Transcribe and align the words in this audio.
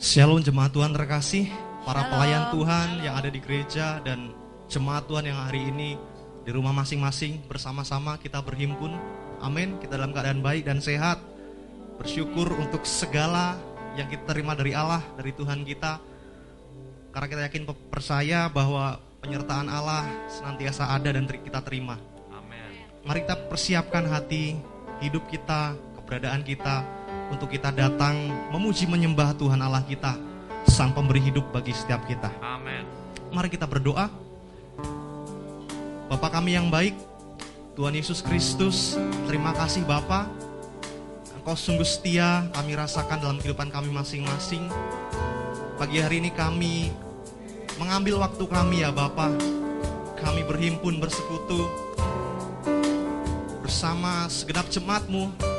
Shalom 0.00 0.40
jemaat 0.40 0.72
Tuhan 0.72 0.96
terkasih, 0.96 1.52
para 1.84 2.08
pelayan 2.08 2.48
Tuhan 2.56 3.04
yang 3.04 3.20
ada 3.20 3.28
di 3.28 3.36
gereja 3.36 4.00
dan 4.00 4.32
jemaat 4.64 5.04
Tuhan 5.04 5.28
yang 5.28 5.36
hari 5.36 5.68
ini 5.68 6.00
di 6.40 6.50
rumah 6.56 6.72
masing-masing 6.72 7.44
bersama-sama 7.44 8.16
kita 8.16 8.40
berhimpun. 8.40 8.96
Amin. 9.44 9.76
Kita 9.76 10.00
dalam 10.00 10.16
keadaan 10.16 10.40
baik 10.40 10.64
dan 10.64 10.80
sehat. 10.80 11.20
Bersyukur 12.00 12.48
untuk 12.56 12.88
segala 12.88 13.60
yang 13.92 14.08
kita 14.08 14.24
terima 14.24 14.56
dari 14.56 14.72
Allah, 14.72 15.04
dari 15.20 15.36
Tuhan 15.36 15.68
kita. 15.68 16.00
Karena 17.12 17.26
kita 17.28 17.42
yakin 17.52 17.62
percaya 17.92 18.48
bahwa 18.48 18.96
penyertaan 19.20 19.68
Allah 19.68 20.08
senantiasa 20.32 20.96
ada 20.96 21.12
dan 21.12 21.28
kita 21.28 21.60
terima. 21.60 22.00
Amin. 22.32 22.88
Mari 23.04 23.28
kita 23.28 23.36
persiapkan 23.52 24.08
hati, 24.08 24.56
hidup 25.04 25.28
kita, 25.28 25.76
keberadaan 26.00 26.40
kita 26.40 26.99
untuk 27.30 27.48
kita 27.48 27.70
datang 27.70 28.28
memuji 28.50 28.84
menyembah 28.90 29.32
Tuhan 29.38 29.62
Allah 29.62 29.86
kita, 29.86 30.18
Sang 30.66 30.92
Pemberi 30.92 31.22
hidup 31.22 31.48
bagi 31.54 31.72
setiap 31.72 32.04
kita. 32.04 32.28
Amin. 32.42 32.84
Mari 33.30 33.48
kita 33.48 33.64
berdoa. 33.64 34.10
Bapa 36.10 36.28
kami 36.28 36.58
yang 36.58 36.66
baik, 36.68 36.98
Tuhan 37.78 37.94
Yesus 37.94 38.18
Kristus, 38.18 38.98
terima 39.30 39.54
kasih 39.54 39.86
Bapa. 39.86 40.26
Engkau 41.38 41.54
sungguh 41.54 41.86
setia, 41.86 42.50
kami 42.50 42.74
rasakan 42.74 43.22
dalam 43.22 43.38
kehidupan 43.38 43.70
kami 43.70 43.94
masing-masing. 43.94 44.66
Pagi 45.78 46.02
hari 46.02 46.20
ini 46.20 46.28
kami 46.34 46.92
mengambil 47.80 48.20
waktu 48.20 48.44
kami 48.44 48.84
ya 48.84 48.92
Bapa. 48.92 49.32
Kami 50.20 50.44
berhimpun 50.44 51.00
bersekutu 51.00 51.64
bersama 53.64 54.28
segenap 54.28 54.68
jemaatmu. 54.68 55.49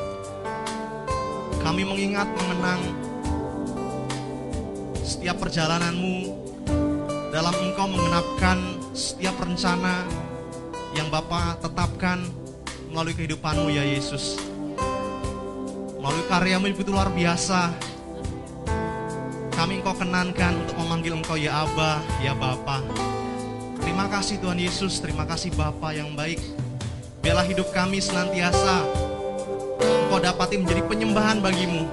Kami 1.61 1.85
mengingat 1.85 2.25
mengenang 2.33 2.81
setiap 5.05 5.37
perjalananmu 5.45 6.33
dalam 7.29 7.55
engkau 7.61 7.85
mengenapkan 7.85 8.57
setiap 8.97 9.37
rencana 9.39 10.03
yang 10.97 11.07
Bapa 11.13 11.55
tetapkan 11.61 12.25
melalui 12.89 13.13
kehidupanmu 13.13 13.69
ya 13.69 13.85
Yesus. 13.85 14.41
Melalui 16.01 16.25
karyamu 16.25 16.65
yang 16.65 16.75
begitu 16.75 16.91
luar 16.91 17.13
biasa. 17.13 17.71
Kami 19.53 19.85
engkau 19.85 19.93
kenankan 19.93 20.57
untuk 20.65 20.75
memanggil 20.81 21.13
engkau 21.13 21.37
ya 21.37 21.61
Aba, 21.61 22.01
ya 22.25 22.33
Bapa. 22.33 22.81
Terima 23.77 24.09
kasih 24.09 24.41
Tuhan 24.41 24.57
Yesus, 24.57 24.97
terima 24.97 25.29
kasih 25.29 25.53
Bapa 25.53 25.93
yang 25.93 26.17
baik. 26.17 26.41
Biarlah 27.21 27.45
hidup 27.45 27.69
kami 27.69 28.01
senantiasa 28.01 28.81
dapati 30.21 30.61
menjadi 30.61 30.85
penyembahan 30.85 31.41
bagimu. 31.41 31.89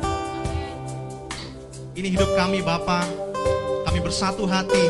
Ini 1.96 2.14
hidup 2.14 2.30
kami 2.36 2.60
Bapa. 2.60 3.02
Kami 3.88 3.98
bersatu 4.04 4.44
hati. 4.44 4.84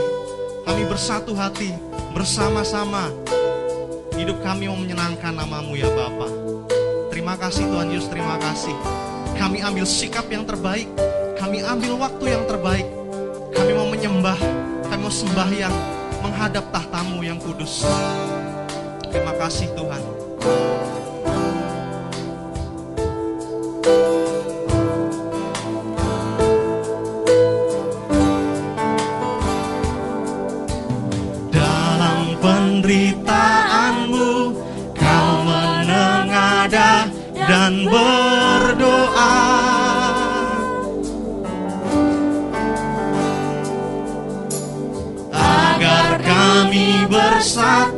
Kami 0.66 0.82
bersatu 0.84 1.32
hati 1.32 1.72
bersama-sama. 2.12 3.08
Hidup 4.18 4.42
kami 4.42 4.66
mau 4.66 4.76
menyenangkan 4.76 5.32
namamu 5.32 5.78
ya 5.78 5.88
Bapa. 5.94 6.28
Terima 7.14 7.38
kasih 7.38 7.64
Tuhan 7.70 7.88
Yesus, 7.94 8.10
terima 8.10 8.36
kasih. 8.42 8.74
Kami 9.38 9.62
ambil 9.62 9.86
sikap 9.86 10.26
yang 10.28 10.42
terbaik. 10.42 10.90
Kami 11.38 11.62
ambil 11.62 11.94
waktu 11.96 12.34
yang 12.34 12.44
terbaik. 12.50 12.84
Kami 13.54 13.72
mau 13.72 13.88
menyembah, 13.88 14.38
kami 14.90 15.00
mau 15.06 15.14
sembahyang 15.14 15.72
menghadap 16.20 16.66
tahtamu 16.74 17.22
yang 17.22 17.38
kudus. 17.38 17.86
Terima 19.08 19.32
kasih 19.38 19.70
Tuhan. 19.72 20.02
Kami 47.38 47.46
bersatu 47.46 47.97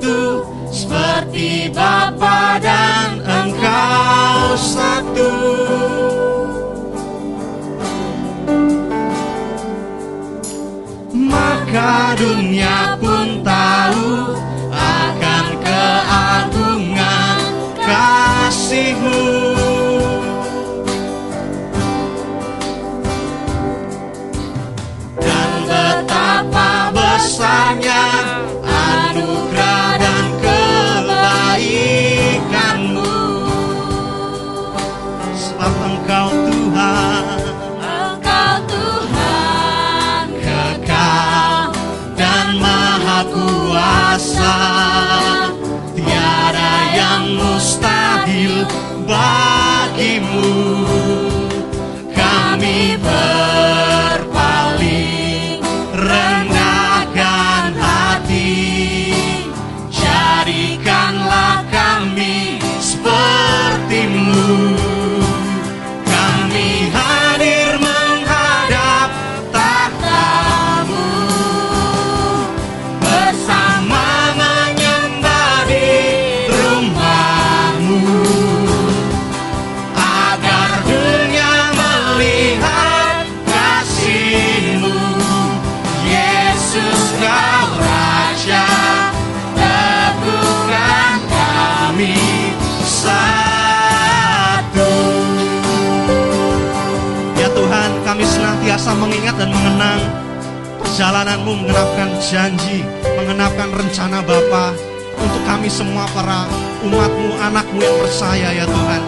perjalananmu 101.01 101.65
mengenapkan 101.65 102.13
janji, 102.21 102.85
mengenapkan 103.01 103.73
rencana 103.73 104.21
Bapa 104.21 104.77
untuk 105.17 105.41
kami 105.49 105.65
semua 105.73 106.05
para 106.13 106.45
umatmu, 106.85 107.41
anakmu 107.41 107.81
yang 107.81 107.97
percaya 108.05 108.53
ya 108.53 108.69
Tuhan. 108.69 109.03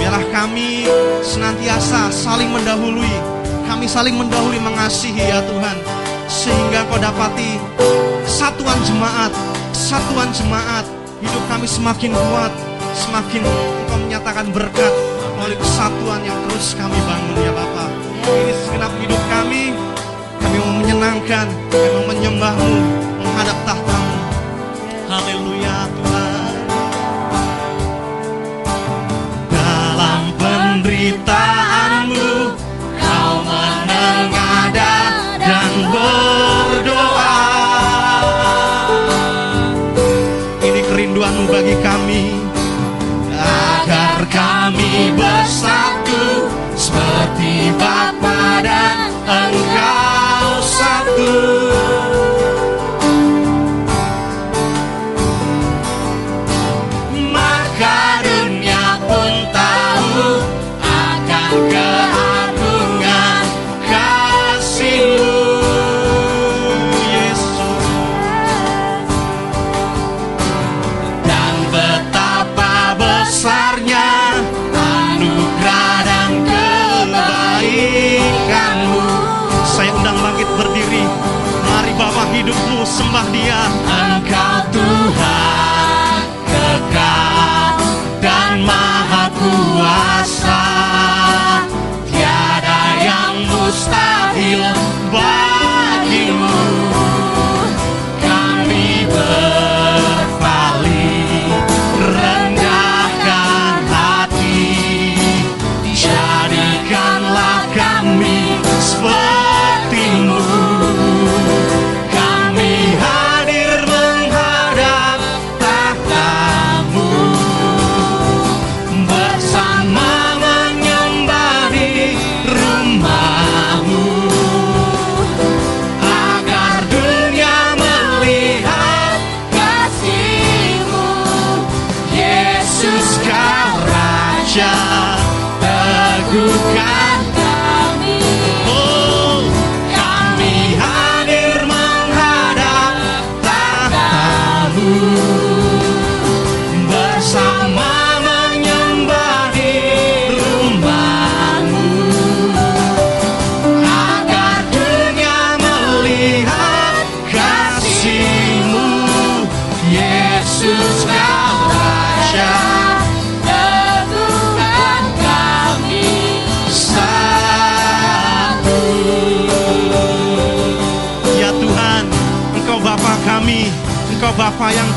Biarlah 0.00 0.24
kami 0.32 0.88
senantiasa 1.20 2.08
saling 2.08 2.48
mendahului, 2.48 3.12
kami 3.68 3.84
saling 3.84 4.16
mendahului 4.16 4.56
mengasihi 4.56 5.28
ya 5.28 5.44
Tuhan. 5.44 5.76
Sehingga 6.24 6.88
kau 6.88 6.96
dapati 7.04 7.60
kesatuan 8.24 8.80
jemaat, 8.80 9.36
kesatuan 9.76 10.32
jemaat, 10.32 10.88
hidup 11.20 11.44
kami 11.52 11.68
semakin 11.68 12.16
kuat, 12.16 12.52
semakin 12.96 13.44
engkau 13.44 14.00
menyatakan 14.08 14.48
berkat 14.56 14.94
melalui 15.36 15.60
kesatuan 15.60 16.24
yang 16.24 16.40
terus 16.48 16.72
kami 16.80 16.96
bangun 17.04 17.44
ya 17.44 17.52
Bapak. 17.52 17.92
Ini 18.24 18.52
segenap 18.64 18.92
hidup 19.04 19.22
kami, 19.28 19.76
kami 20.46 20.62
mau 20.62 20.78
menyenangkan, 20.78 21.46
kami 21.74 21.88
mau 21.90 22.04
menyembahmu, 22.06 22.78
menghadap 23.18 23.58
tahtamu. 23.66 24.14
Haleluya 25.10 25.90
Tuhan. 25.90 26.15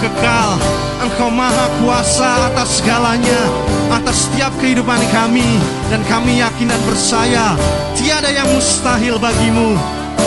kekal. 0.10 0.58
Engkau 1.00 1.30
maha 1.32 1.68
kuasa 1.80 2.52
atas 2.52 2.82
segalanya 2.82 3.42
Atas 3.94 4.28
setiap 4.28 4.52
kehidupan 4.60 5.00
kami. 5.14 5.46
Dan 5.94 6.02
kami 6.10 6.42
yakin 6.42 6.68
dan 6.70 6.82
percaya 6.84 7.54
Tiada 7.94 8.30
yang 8.34 8.50
mustahil 8.52 9.22
bagimu. 9.22 9.78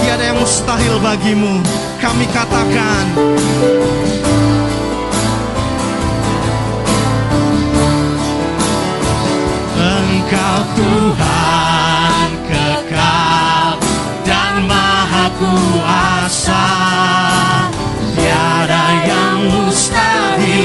Tiada 0.03 0.25
yang 0.25 0.39
mustahil 0.39 0.97
bagimu. 1.03 1.59
Kami 1.99 2.27
katakan 2.31 3.05
Engkau 9.79 10.59
Tuhan 10.79 12.29
kekal 12.49 13.71
Dan 14.27 14.53
maha 14.67 15.27
kuasa. 15.39 16.67
ustavi, 19.49 20.59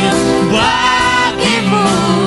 blagi 0.50 1.57
mu. 1.69 2.26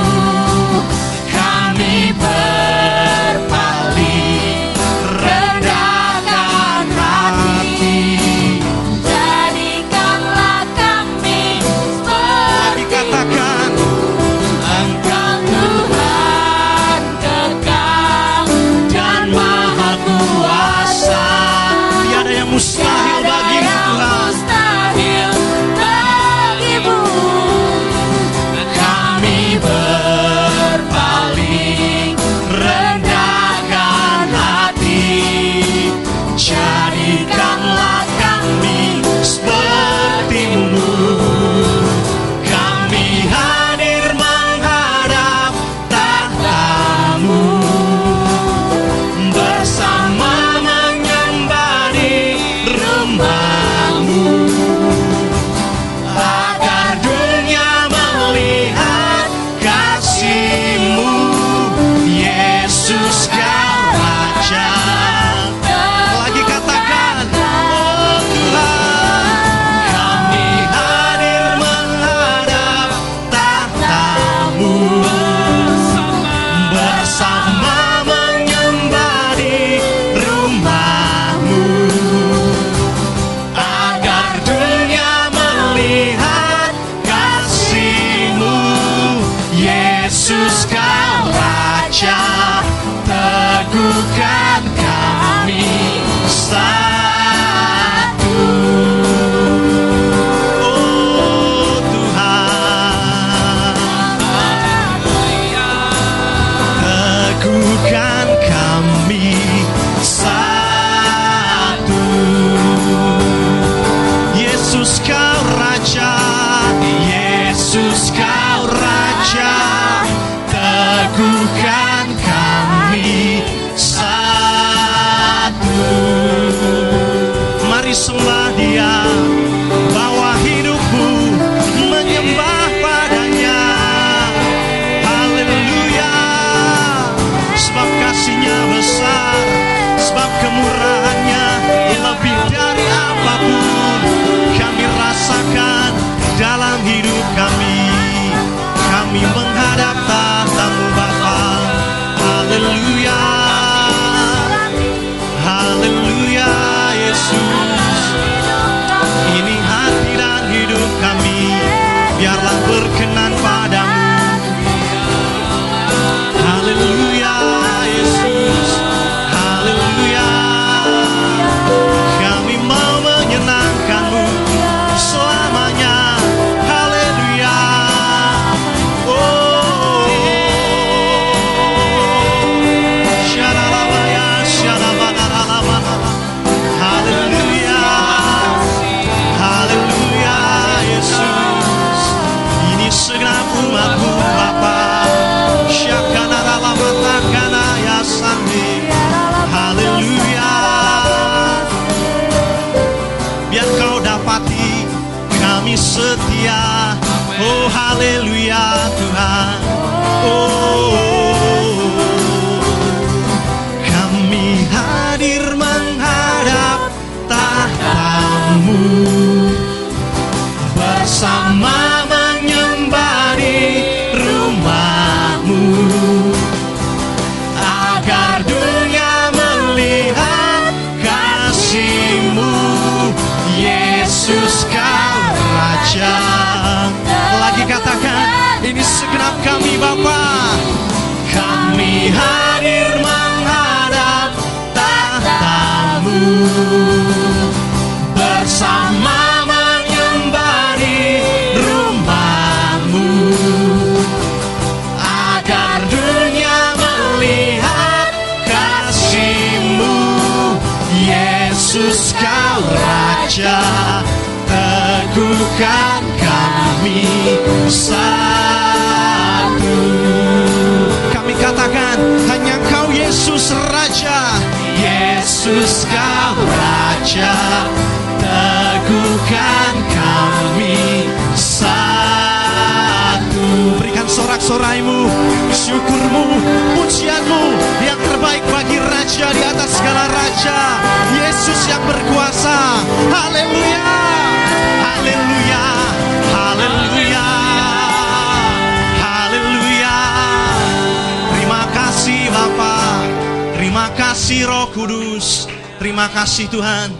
Roh 304.44 304.68
Kudus 304.72 305.48
terima 305.76 306.08
kasih 306.12 306.48
Tuhan 306.48 306.92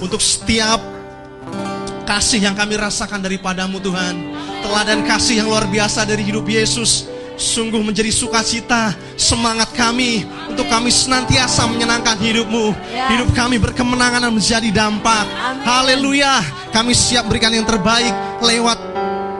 untuk 0.00 0.18
setiap 0.18 0.80
kasih 2.08 2.42
yang 2.42 2.58
kami 2.58 2.74
rasakan 2.74 3.22
daripadamu 3.22 3.78
Tuhan. 3.78 4.14
Teladan 4.60 5.06
kasih 5.06 5.40
yang 5.40 5.48
luar 5.48 5.64
biasa 5.70 6.04
dari 6.04 6.20
hidup 6.20 6.44
Yesus 6.44 7.08
Sungguh 7.40 7.80
menjadi 7.80 8.12
sukacita 8.12 8.92
Semangat 9.16 9.72
kami 9.72 10.28
Untuk 10.52 10.68
kami 10.68 10.92
senantiasa 10.92 11.64
menyenangkan 11.64 12.20
hidupmu. 12.20 12.76
Ya. 12.92 13.16
Hidup 13.16 13.32
kami 13.32 13.56
berkemenangan 13.56 14.28
dan 14.28 14.32
menjadi 14.36 14.68
dampak. 14.68 15.24
Haleluya. 15.64 16.44
Kami 16.68 16.92
siap 16.92 17.32
berikan 17.32 17.56
yang 17.56 17.64
terbaik 17.64 18.12
Lewat 18.44 18.78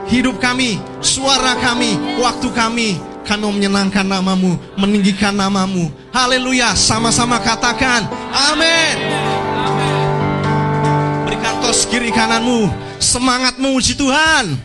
hidup 0.09 0.40
kami 0.40 0.80
Suara 1.04 1.61
kami 1.61 2.16
Waktu 2.16 2.49
kami 2.57 3.10
Kami 3.31 3.47
mau 3.47 3.55
menyenangkan 3.55 4.03
namamu 4.03 4.59
Meninggikan 4.75 5.31
namamu. 5.31 5.87
Haleluya 6.11 6.75
Sama-sama 6.75 7.39
katakan 7.39 8.11
Amin. 8.51 8.97
Berikan 11.31 11.63
tos 11.63 11.87
kiri 11.87 12.11
kananmu 12.11 12.67
Semangat 12.99 13.55
memuji 13.55 13.95
Tuhan. 13.95 14.59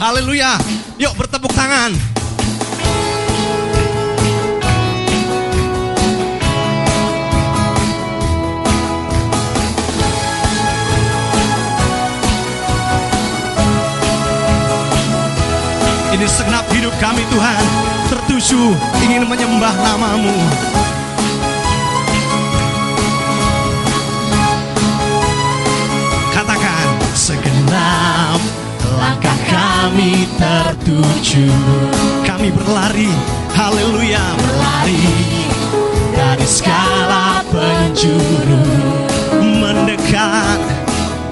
Haleluya 0.00 0.56
Yuk 0.96 1.12
bertepuk 1.20 1.52
tangan 1.52 2.11
Ini 16.12 16.28
segenap 16.28 16.68
hidup 16.68 16.92
kami 17.00 17.24
Tuhan. 17.32 17.64
Tertuju 18.12 18.76
ingin 19.00 19.24
menyembah 19.24 19.72
namamu. 19.80 20.36
Katakan 26.36 26.88
Segenap 27.16 28.40
langkah 29.00 29.40
kami 29.48 30.28
tertuju. 30.36 31.48
Kami 32.28 32.52
berlari 32.52 33.08
Haleluya 33.56 34.36
Berlari 34.36 35.08
Dari 36.12 36.44
segala 36.44 37.40
penjuru. 37.48 38.60
Mendekat 39.40 40.60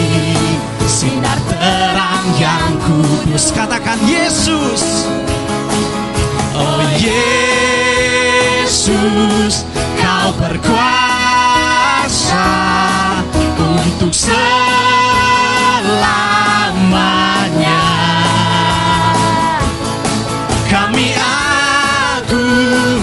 Sinar 0.89 1.37
terang 1.45 2.25
yang 2.41 2.81
kudus. 2.81 3.53
Katakan 3.53 4.01
Yesus. 4.09 5.05
Oh 6.57 6.81
Yesus, 8.65 8.89
kau 10.01 10.33
berkuasa 10.41 10.89
untuk 13.61 14.09
selamanya. 14.09 14.65
Kami 20.65 21.13
agungkan 22.25 22.94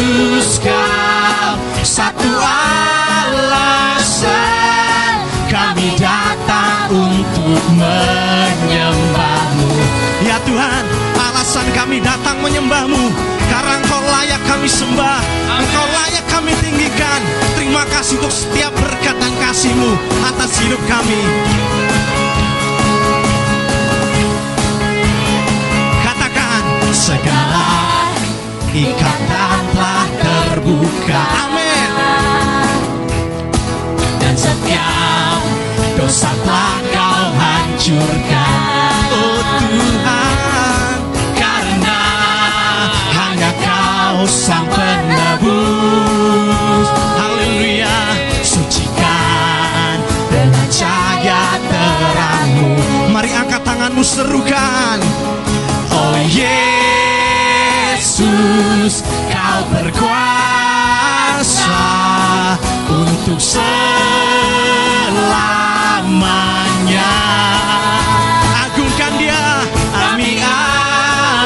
Yesus 0.00 0.64
kau 0.64 1.60
satu 1.84 2.32
alasan 2.40 4.00
kami 5.52 5.92
datang 6.00 6.88
untuk 6.88 7.60
menyembahmu. 7.76 9.68
Ya 10.24 10.40
Tuhan, 10.48 10.88
alasan 11.20 11.68
kami 11.76 12.00
datang 12.00 12.40
menyembahmu 12.40 13.12
karena 13.52 13.76
Engkau 13.76 14.00
layak 14.00 14.40
kami 14.48 14.72
sembah, 14.72 15.20
Engkau 15.60 15.84
layak 15.92 16.24
kami 16.32 16.56
tinggikan. 16.64 17.20
Terima 17.60 17.84
kasih 17.92 18.16
untuk 18.24 18.32
setiap 18.32 18.72
berkat 18.80 19.20
dan 19.20 19.36
kasihmu 19.36 20.00
atas 20.32 20.64
hidup 20.64 20.80
kami. 20.88 21.20
Katakan 26.00 26.88
segala 26.88 27.89
ikatan 28.70 29.60
telah 29.74 30.06
terbuka. 30.22 31.22
Amin. 31.46 31.90
Dan 34.22 34.34
setiap 34.38 35.42
dosa 35.98 36.30
telah 36.46 36.78
kau 36.94 37.24
hancurkan. 37.34 39.10
Oh 39.10 39.42
Tuhan, 39.58 40.98
karena 41.34 42.02
hanya 43.10 43.50
kau 43.58 44.22
sang 44.30 44.70
penebus. 44.70 46.06
Haleluya, 47.18 47.98
sucikan 48.46 49.98
dengan 50.30 50.66
cahaya 50.70 51.58
terangmu. 51.58 52.70
Mari 53.10 53.34
angkat 53.34 53.66
tanganmu 53.66 54.06
serukan. 54.06 55.02
Oh 55.90 56.14
Yesus 58.20 59.00
kau 59.32 59.64
berkuasa 59.72 60.12
untuk 62.92 63.40
selamanya. 63.40 63.72
Agungkan 68.68 69.16
dia 69.16 69.64
kami 69.88 70.36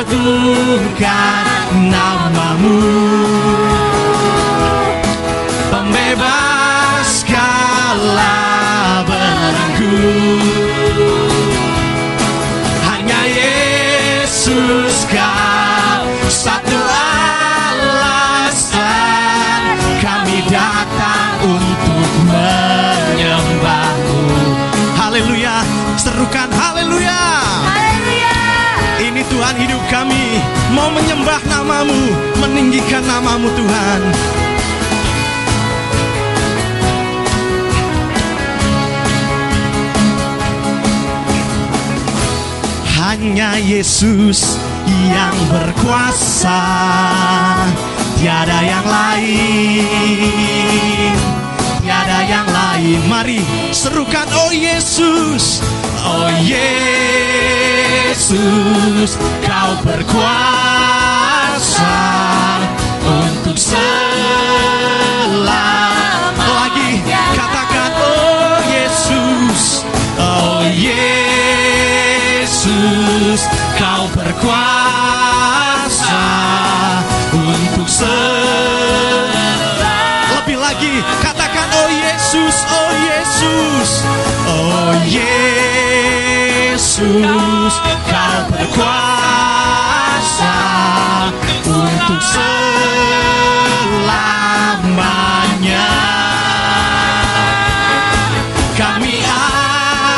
agungkan 0.03 1.47
namamu. 1.95 2.83
Pembebas 5.71 7.23
kala 7.23 8.35
hanya 12.83 13.21
Yesus 13.31 15.07
kau 15.07 15.44
Serukan 26.15 26.47
haleluya. 26.47 27.23
Haleluya. 27.67 28.39
Ini 29.03 29.27
Tuhan 29.27 29.59
hidup 29.59 29.83
kami. 29.91 30.39
Mau 30.71 30.87
menyembah 30.95 31.43
namamu 31.51 32.07
Meninggikan 32.39 33.03
namamu 33.03 33.51
Tuhan. 33.51 34.01
Hanya 42.95 43.59
Yesus 43.59 44.55
yang 44.87 45.35
berkuasa. 45.51 46.63
Tiada 48.23 48.63
yang 48.63 48.87
lain. 48.87 49.91
Tiada 51.83 52.23
yang 52.23 52.47
lain. 52.47 53.03
Mari 53.11 53.43
serukan 53.75 54.31
Oh 54.47 54.55
Yesus 54.55 55.59
Oh 56.05 56.29
Yesus 56.45 57.81
Kau 59.41 59.73
berkuasa 59.89 61.01
Untuk 63.01 63.57
selamanya 63.57 63.89
Lagi 66.45 67.01
katakan 67.33 67.91
Oh 67.97 68.61
Yesus 68.69 69.89
Oh 70.21 70.61
Yesus 70.69 71.41
Kau 73.81 74.05
berkuasa 74.13 75.09
Untuk 77.33 77.89
selamanya 77.89 79.25
Lebih 80.37 80.61
lagi 80.61 81.01
katakan 81.25 81.69
Oh 81.73 81.89
Yesus 81.89 82.61
Oh 82.69 82.93
Yesus 82.93 84.05
Oh 84.53 84.93
Yesus 86.95 87.75
Kau 88.07 88.55
berkuasa 88.55 88.87
Untuk 91.67 92.23
selamanya. 92.23 92.87
Kami 98.79 99.27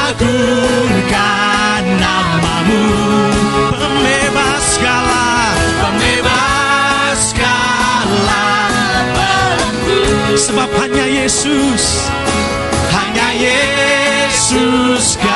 agungkan 0.04 1.80
namamu. 1.96 2.84
Pembebas 3.80 4.76
segala 4.76 5.56
Pembebas 5.80 7.32
segala 7.32 8.44
Sebab 10.36 10.68
hanya 10.84 11.08
Yesus 11.08 12.12
Hanya 12.92 13.32
Yesus 13.32 15.16
kau 15.16 15.35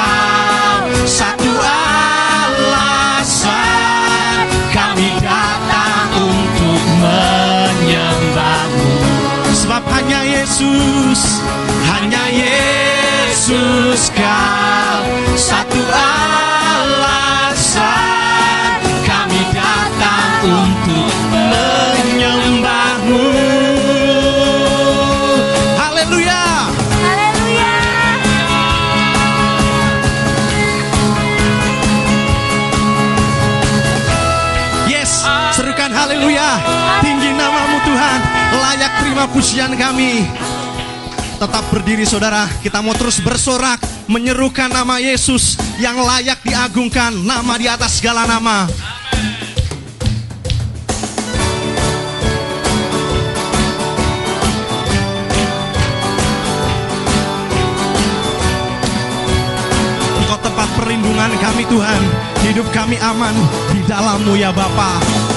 Yesus. 10.51 11.47
Hanya 11.87 12.27
Yesus 12.27 14.11
kau. 14.11 15.07
Satu 15.39 15.79
terima 39.21 39.37
pujian 39.37 39.73
kami. 39.77 40.25
Tetap 41.37 41.65
berdiri 41.69 42.09
saudara. 42.09 42.49
Kita 42.65 42.81
mau 42.81 42.97
terus 42.97 43.21
bersorak 43.21 43.77
Menyerukan 44.09 44.69
nama 44.69 45.01
Yesus 45.01 45.57
Yang 45.81 45.97
layak 46.05 46.41
diagungkan 46.45 47.13
Nama 47.13 47.55
di 47.61 47.67
atas 47.69 48.01
segala 48.01 48.25
nama. 48.25 48.65
Engkau 60.17 60.39
tempat 60.41 60.69
perlindungan 60.81 61.31
kami 61.45 61.69
Tuhan. 61.69 62.03
Hidup 62.49 62.69
kami 62.73 62.97
aman 63.05 63.37
di 63.77 63.85
dalammu 63.85 64.33
ya 64.41 64.49
Bapa. 64.49 65.30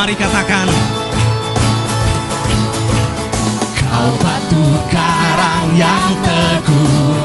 Mari 0.00 0.16
katakan 0.16 0.64
Kau 3.76 4.08
batu 4.16 4.64
karang 4.88 5.76
yang 5.76 6.16
teguh. 6.24 7.20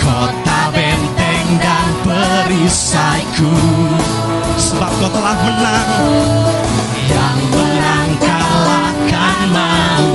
Kota 0.00 0.60
benteng 0.72 1.48
dan 1.60 1.88
perisaiku. 2.00 3.52
Sebab 4.56 4.88
kau 4.88 5.12
telah 5.12 5.36
menang. 5.36 5.90
Yang 7.12 7.40
menang 7.52 8.10
kalahkan 8.24 9.40
mau 9.52 10.08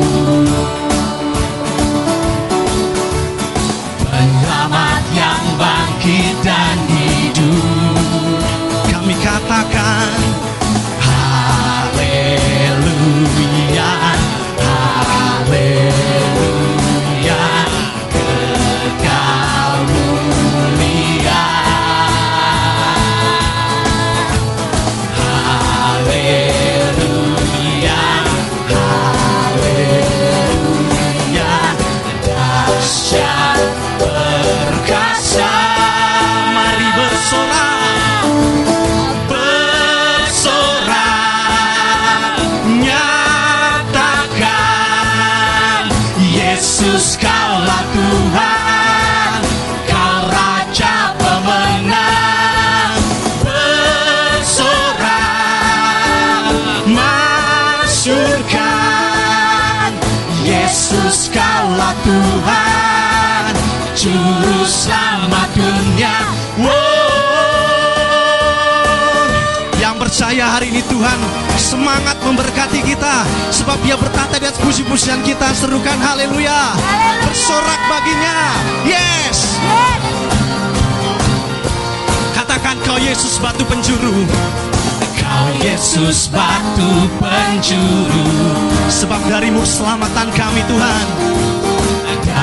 Juru 64.05 64.61
selamat 64.69 65.49
dunia. 65.57 66.13
Wow. 66.61 66.69
Yang 69.81 69.95
percaya 69.97 70.45
hari 70.45 70.69
ini 70.69 70.85
Tuhan 70.85 71.17
Semangat 71.57 72.13
memberkati 72.21 72.85
kita. 72.85 73.25
Sebab 73.49 73.81
dia 73.81 73.97
bertata 73.97 74.37
di 74.37 74.45
atas 74.45 74.61
puji-pujian 74.61 75.25
kita 75.25 75.49
Serukan 75.57 75.97
haleluya. 75.97 76.77
Bersorak 77.25 77.81
baginya. 77.89 78.53
Yes. 78.85 79.57
Katakan 82.37 82.77
kau 82.85 83.01
Yesus 83.01 83.41
batu 83.41 83.65
penjuru. 83.65 84.21
Kau 85.17 85.49
Yesus 85.65 86.29
batu 86.29 87.09
penjuru. 87.17 88.29
Sebab 88.85 89.17
darimu 89.25 89.65
keselamatan 89.65 90.29
kami 90.37 90.61
Tuhan 90.69 91.34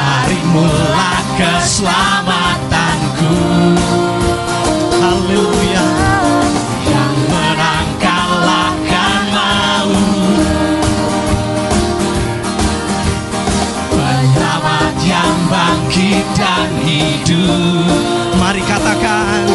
Darimu 0.03 0.67
lah 0.67 1.23
keselamatanku. 1.39 3.39
Haleluya. 4.99 5.87
Yang 6.83 7.15
menang 7.31 7.91
kalahkan 8.03 9.23
mau. 9.31 9.95
Penyelamat 13.95 14.95
yang 15.07 15.39
bangkit 15.47 16.27
dan 16.35 16.71
hidup. 16.83 17.95
Mari 18.43 18.63
katakan 18.67 19.47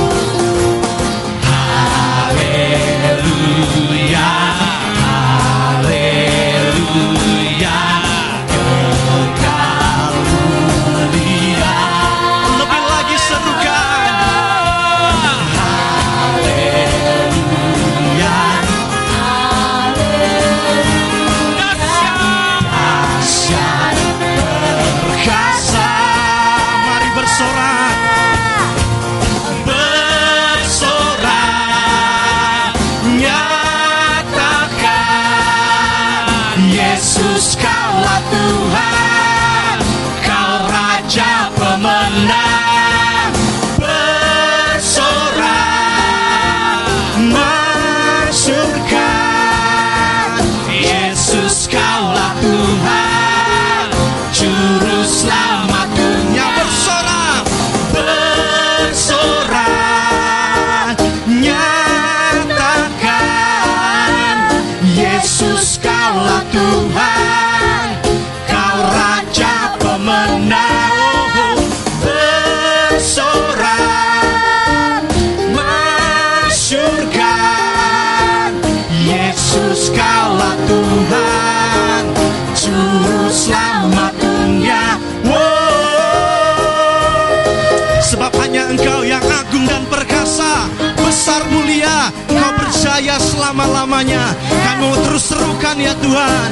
selama-lamanya. 93.58 94.38
Kami 94.38 94.86
mau 94.86 94.94
terus 95.02 95.34
serukan 95.34 95.82
ya 95.82 95.90
Tuhan. 95.98 96.50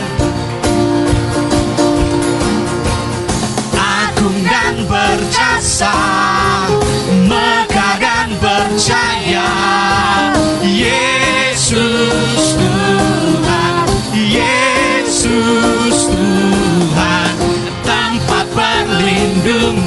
Agung 3.77 4.41
dan 4.41 4.75
berjasa 4.89 5.93
Megah 7.29 7.95
dan 8.01 8.33
percaya 8.41 9.53
Yesus 10.65 12.57
Tuhan 12.57 13.85
Yesus 14.17 16.09
Tuhan 16.09 17.33
Tempat 17.85 18.45
berlindung 18.49 19.84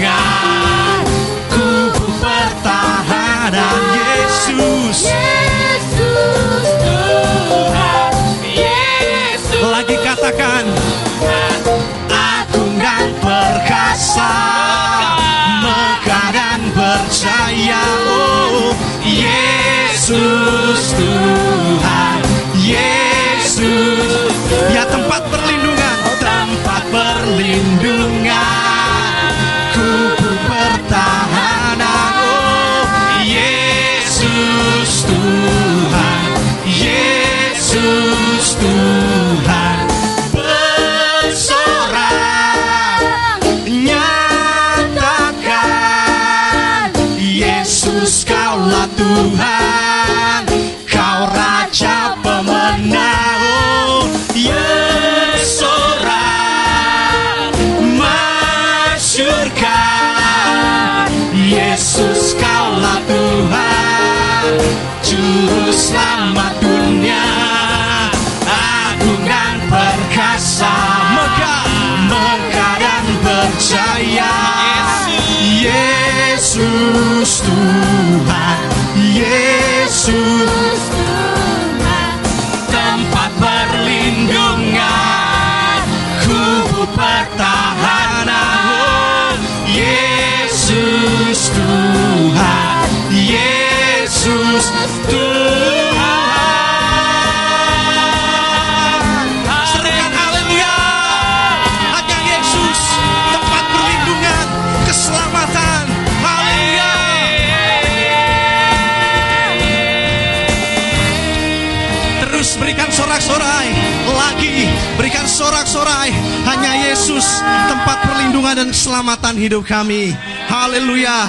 sorak-sorai 113.09 113.69
lagi. 114.13 114.69
Berikan 115.01 115.25
sorak-sorai 115.25 116.13
hanya 116.45 116.93
Yesus 116.93 117.25
tempat 117.41 118.05
perlindungan 118.05 118.53
dan 118.53 118.69
keselamatan 118.69 119.35
hidup 119.41 119.65
kami. 119.65 120.13
Haleluya. 120.45 121.25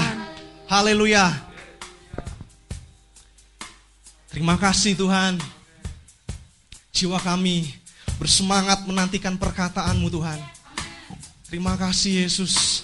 Haleluya. 0.68 1.32
Terima 4.28 4.60
kasih 4.60 5.00
Tuhan. 5.00 5.40
Jiwa 6.92 7.16
kami 7.24 7.72
bersemangat 8.20 8.84
menantikan 8.84 9.40
perkataanmu 9.40 10.12
Tuhan. 10.12 10.40
Terima 11.48 11.80
kasih 11.80 12.28
Yesus. 12.28 12.84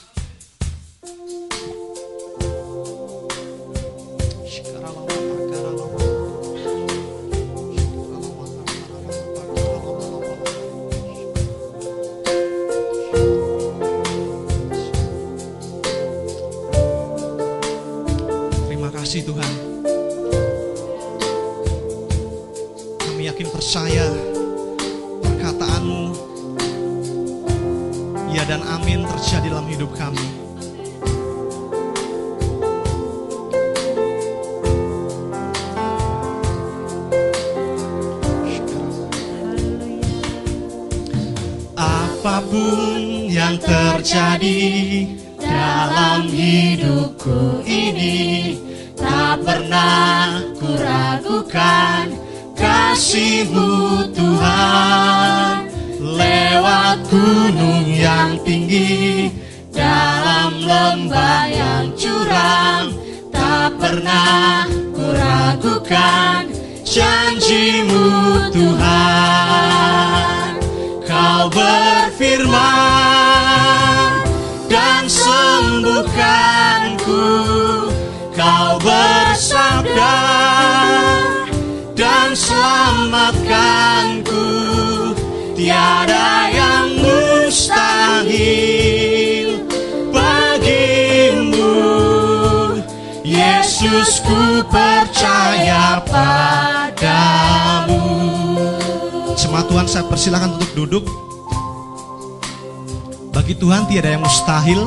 Mustahil 104.65 104.82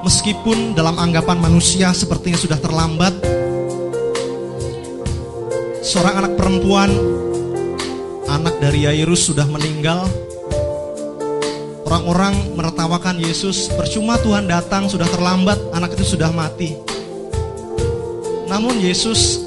Meskipun 0.00 0.72
dalam 0.72 0.96
anggapan 0.96 1.36
manusia 1.36 1.92
sepertinya 1.92 2.40
sudah 2.40 2.56
terlambat. 2.56 3.12
Seorang 5.84 6.24
anak 6.24 6.32
perempuan 6.40 6.88
Anak 8.30 8.56
dari 8.64 8.88
Yairus 8.88 9.28
sudah 9.28 9.44
meninggal. 9.44 10.08
Orang-orang 11.84 12.32
menertawakan 12.56 13.20
Yesus 13.20 13.68
Percuma 13.76 14.16
Tuhan 14.24 14.48
datang 14.48 14.88
sudah 14.88 15.04
terlambat 15.10 15.58
Anak 15.76 16.00
itu 16.00 16.16
sudah 16.16 16.32
mati. 16.32 16.80
Namun 18.48 18.80
Yesus 18.80 19.42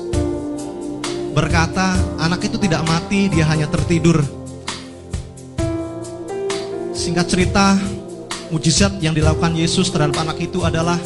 berkata 1.34 1.98
anak 2.22 2.46
itu 2.46 2.62
tidak 2.62 2.86
mati 2.86 3.26
dia 3.26 3.50
hanya 3.50 3.66
tertidur. 3.66 4.22
Singkat 6.94 7.26
cerita 7.26 7.74
mujizat 8.54 9.02
yang 9.02 9.18
dilakukan 9.18 9.58
Yesus 9.58 9.90
terhadap 9.90 10.22
anak 10.22 10.38
itu 10.38 10.62
adalah 10.62 11.02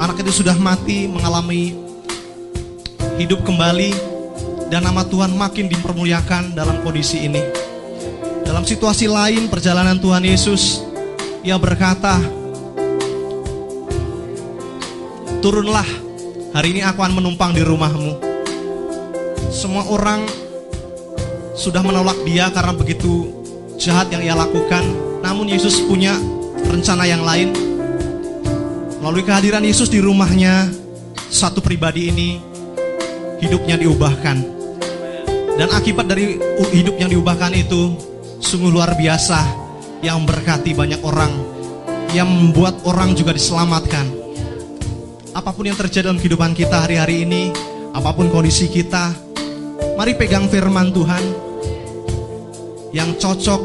anak 0.00 0.16
itu 0.24 0.40
sudah 0.40 0.56
mati 0.56 1.04
mengalami 1.04 1.76
hidup 3.20 3.44
kembali 3.44 3.92
dan 4.72 4.80
nama 4.80 5.04
Tuhan 5.04 5.36
makin 5.36 5.68
dipermuliakan 5.68 6.56
dalam 6.56 6.80
kondisi 6.80 7.28
ini. 7.28 7.44
Dalam 8.48 8.64
situasi 8.64 9.04
lain 9.04 9.52
perjalanan 9.52 10.00
Tuhan 10.00 10.24
Yesus 10.24 10.80
ia 11.44 11.60
berkata 11.60 12.16
Turunlah 15.44 15.84
hari 16.56 16.72
ini 16.72 16.80
aku 16.80 17.04
akan 17.04 17.20
menumpang 17.20 17.52
di 17.52 17.60
rumahmu. 17.60 18.16
Semua 19.52 19.84
orang 19.84 20.24
sudah 21.52 21.84
menolak 21.84 22.16
dia 22.24 22.48
karena 22.48 22.72
begitu 22.72 23.43
jahat 23.78 24.10
yang 24.10 24.22
ia 24.22 24.34
lakukan. 24.36 24.84
Namun 25.24 25.48
Yesus 25.48 25.82
punya 25.84 26.14
rencana 26.68 27.04
yang 27.08 27.22
lain. 27.24 27.52
Melalui 29.00 29.24
kehadiran 29.24 29.64
Yesus 29.64 29.92
di 29.92 30.00
rumahnya, 30.00 30.72
satu 31.28 31.60
pribadi 31.60 32.08
ini 32.08 32.40
hidupnya 33.42 33.76
diubahkan. 33.76 34.36
Dan 35.54 35.68
akibat 35.70 36.10
dari 36.10 36.40
hidup 36.74 36.98
yang 36.98 37.12
diubahkan 37.12 37.52
itu 37.54 37.94
sungguh 38.42 38.74
luar 38.74 38.96
biasa 38.98 39.38
yang 40.02 40.24
berkati 40.26 40.74
banyak 40.74 40.98
orang, 41.04 41.30
yang 42.16 42.26
membuat 42.26 42.80
orang 42.88 43.14
juga 43.14 43.36
diselamatkan. 43.36 44.08
Apa 45.34 45.50
pun 45.54 45.66
yang 45.66 45.78
terjadi 45.78 46.10
dalam 46.10 46.18
kehidupan 46.18 46.54
kita 46.56 46.86
hari-hari 46.86 47.22
ini, 47.26 47.54
apa 47.94 48.10
pun 48.14 48.30
kondisi 48.30 48.66
kita, 48.66 49.14
mari 49.94 50.18
pegang 50.18 50.50
firman 50.50 50.90
Tuhan 50.90 51.43
yang 52.94 53.18
cocok, 53.18 53.60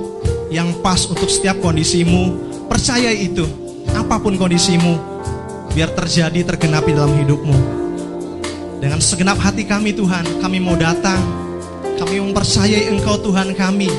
yang 0.50 0.74
pas 0.82 1.06
untuk 1.06 1.30
setiap 1.30 1.62
kondisimu. 1.62 2.50
Percaya 2.65 3.13
itu, 3.13 3.46
apa 3.94 4.18
pun 4.18 4.34
kondisimu, 4.34 4.98
biar 5.78 5.94
terjadi 5.94 6.50
tergenapi 6.50 6.98
dalam 6.98 7.13
hidupmu. 7.13 7.58
Dengan 8.82 8.98
segenap 8.98 9.38
hati 9.38 9.70
kami 9.70 9.94
Tuhan, 9.94 10.42
kami 10.42 10.58
mau 10.58 10.74
datang. 10.74 11.22
Kami 12.02 12.18
mempercayai 12.18 12.89
Engkau 12.89 13.22
Tuhan 13.22 13.54
kami, 13.54 13.92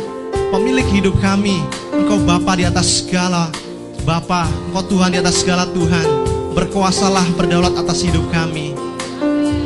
pemilik 0.51 0.89
hidup 0.91 1.15
kami. 1.23 1.63
Engkau 1.95 2.19
Bapa 2.27 2.59
di 2.59 2.67
atas 2.67 3.05
segala 3.05 3.53
Bapa, 4.03 4.51
Engkau 4.73 4.99
Tuhan 4.99 5.15
di 5.15 5.19
atas 5.23 5.47
segala 5.47 5.69
Tuhan. 5.71 6.27
Berkuasalah 6.57 7.23
berdaulat 7.39 7.79
atas 7.79 8.03
hidup 8.03 8.27
kami. 8.35 8.75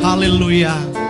Haleluya. 0.05 1.04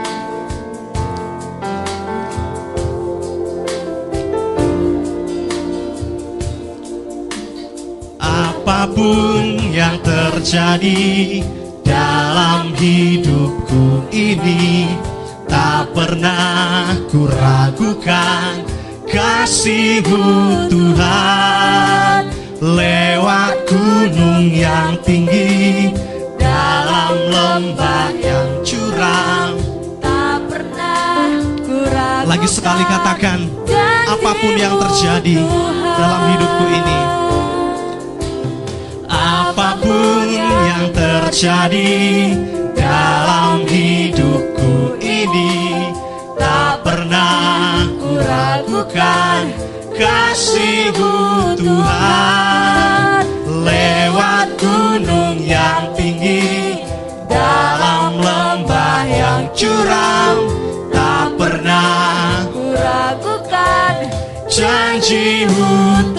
Apa 8.64 8.88
pun 8.88 9.60
yang 9.76 10.00
terjadi 10.00 11.44
dalam 11.84 12.72
hidupku 12.72 14.08
ini 14.08 14.88
Tak 15.44 15.92
pernah 15.92 16.96
ku 17.12 17.28
ragukan 17.28 18.64
kasihmu 19.04 20.24
Tuhan 20.72 22.32
Lewat 22.64 23.68
gunung 23.68 24.48
yang 24.48 24.96
tinggi 25.04 25.92
Dalam 26.40 27.20
lembah 27.20 28.16
yang 28.16 28.48
curam 28.64 29.60
Tak 30.00 30.40
pernah 30.48 31.36
ku 31.68 31.84
ragukan 31.84 32.32
Lagi 32.32 32.48
sekali 32.48 32.84
katakan, 32.88 33.44
apa 34.08 34.30
pun 34.40 34.56
yang 34.56 34.80
terjadi 34.80 35.36
dalam 36.00 36.22
hidupku 36.32 36.64
ini. 36.72 37.13
Apa 39.94 40.02
pun 40.02 40.26
yang 40.26 40.86
terjadi 40.90 42.02
dalam 42.74 43.62
hidupku 43.62 44.98
ini. 44.98 45.86
Tak 46.34 46.82
pernah 46.82 47.86
ku 48.02 48.18
ragukan 48.18 49.54
kasihmu 49.94 51.14
Tuhan. 51.62 53.22
Lewat 53.62 54.58
gunung 54.58 55.38
yang 55.38 55.94
tinggi 55.94 56.82
Dalam 57.30 58.18
lembah 58.18 59.06
yang 59.06 59.42
curam 59.54 60.36
Tak 60.90 61.38
pernah 61.38 62.44
ku 62.50 62.74
ragukan 62.74 63.94
janjimu 64.50 66.13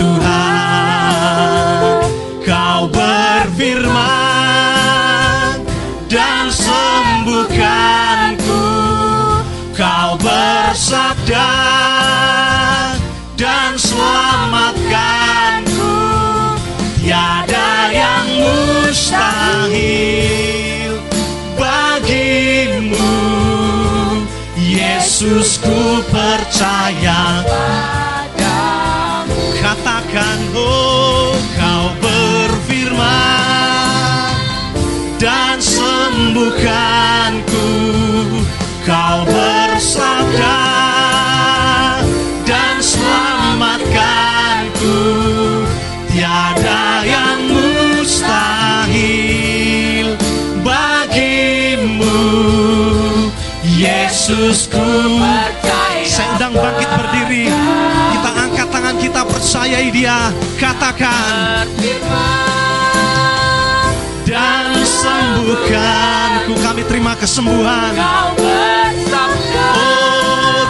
bersabda 11.36 12.96
dan 13.36 13.76
selamatkanku. 13.76 16.00
Tiada 17.04 17.92
yang 17.92 18.24
mustahil 18.88 20.96
bagimu. 21.60 23.20
Yesus 24.56 25.60
ku 25.62 26.02
percaya 26.12 27.44
Katakan 29.66 30.54
oh 30.54 31.34
kau 31.58 31.90
berfirman 31.98 33.02
Dan 35.18 35.58
sembuhkanku. 35.58 37.66
Kau 38.86 39.26
bersabda 39.26 40.75
Yesus 54.26 54.66
ku 54.74 54.82
Saya 56.02 56.34
undang 56.34 56.58
bangkit 56.58 56.90
berdiri. 56.98 57.46
Kita 58.10 58.32
angkat 58.34 58.68
tangan 58.74 58.98
kita 58.98 59.22
percayai 59.22 59.94
dia. 59.94 60.34
Katakan 60.58 61.70
dan 64.26 64.74
sembuhkanku 64.82 66.58
kami 66.58 66.82
terima 66.90 67.14
kesembuhan. 67.22 67.94
Oh 68.02 68.34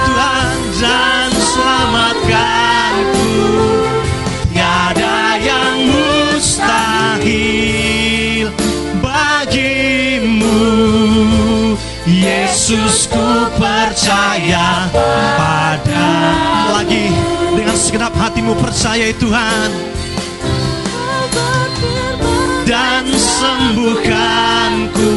Tuhan 0.03 0.59
dan 0.75 1.14
Yesus 12.05 13.09
ku 13.09 13.49
percaya 13.57 14.85
pada 15.33 16.05
lagi 16.77 17.09
dengan 17.57 17.73
segenap 17.73 18.13
hatimu 18.13 18.53
percaya 18.61 19.09
Tuhan. 19.17 19.73
Dan 22.61 23.09
sembuhkanku. 23.09 25.13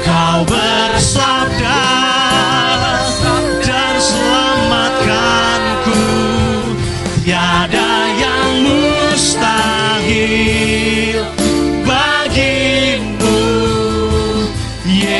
Kau 0.00 0.48
bersabda 0.48 2.15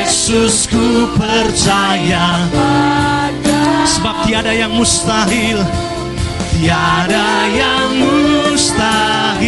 bagimu 0.07 0.15
Yesusku 0.15 1.11
percaya. 1.19 2.47
Sebab 3.87 4.27
tiada 4.27 4.55
yang 4.55 4.71
mustahil. 4.71 5.59
Tiada 6.55 7.51
yang 7.51 7.91
mustahil 8.55 9.43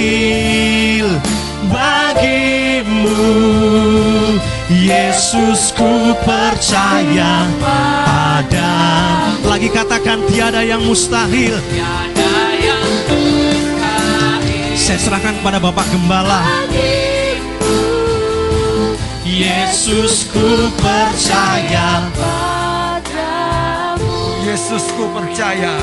bagimu. 1.71 3.15
Yesusku 4.69 6.15
percaya. 6.27 7.47
Pada 7.63 8.75
Lagi 9.47 9.71
katakan 9.73 10.21
tiada 10.29 10.61
yang 10.67 10.83
mustahil. 10.85 11.55
Tiada 11.71 12.35
yang 12.59 12.87
mustahil. 13.07 14.75
Saya 14.75 14.99
serahkan 14.99 15.39
kepada 15.41 15.59
Bapak 15.63 15.87
Gembala 15.91 16.43
Yesusku 19.39 20.67
percaya 20.83 22.11
padamu. 22.11 24.11
Yesusku 24.43 25.07
percaya. 25.15 25.79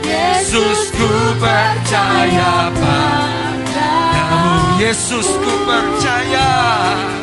Yesusku 0.00 1.36
percaya 1.36 2.72
padamu. 2.72 4.80
Yesusku 4.80 5.52
percaya. 5.68 6.48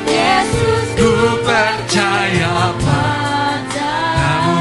Yesusku 0.05 1.01
Ku 1.01 1.41
percaya 1.41 2.69
padamu. 2.85 4.53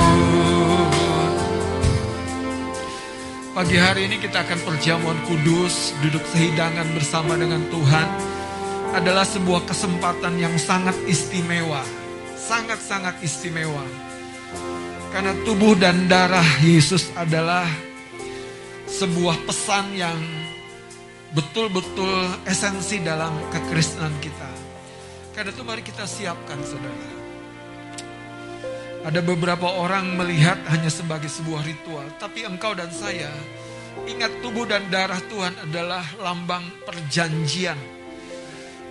Pagi 3.53 3.77
hari 3.77 4.09
ini 4.09 4.17
kita 4.25 4.41
akan 4.41 4.57
perjamuan 4.65 5.21
kudus 5.29 5.93
Duduk 6.01 6.25
sehidangan 6.33 6.89
bersama 6.97 7.37
dengan 7.37 7.61
Tuhan 7.69 8.39
Adalah 8.97 9.27
sebuah 9.27 9.69
kesempatan 9.69 10.41
yang 10.41 10.55
sangat 10.57 10.97
istimewa. 11.05 11.85
Sangat-sangat 12.37 13.21
istimewa. 13.21 13.85
Karena 15.13 15.33
tubuh 15.45 15.77
dan 15.77 16.09
darah 16.09 16.47
Yesus 16.61 17.13
adalah 17.17 17.69
Sebuah 18.89 19.45
pesan 19.45 19.93
yang 19.93 20.17
betul-betul 21.37 22.25
esensi 22.49 23.05
dalam 23.05 23.37
kekristenan 23.53 24.17
kita. 24.25 24.49
Karena 25.37 25.53
itu 25.53 25.61
mari 25.61 25.85
kita 25.85 26.09
siapkan 26.09 26.57
saudara. 26.65 27.13
Ada 29.05 29.21
beberapa 29.21 29.69
orang 29.77 30.17
melihat 30.17 30.57
hanya 30.73 30.89
sebagai 30.89 31.29
sebuah 31.29 31.69
ritual, 31.69 32.09
tapi 32.17 32.49
engkau 32.49 32.73
dan 32.73 32.89
saya 32.89 33.29
ingat 34.09 34.33
tubuh 34.41 34.65
dan 34.65 34.89
darah 34.89 35.21
Tuhan 35.29 35.69
adalah 35.69 36.03
lambang 36.25 36.65
perjanjian. 36.89 37.98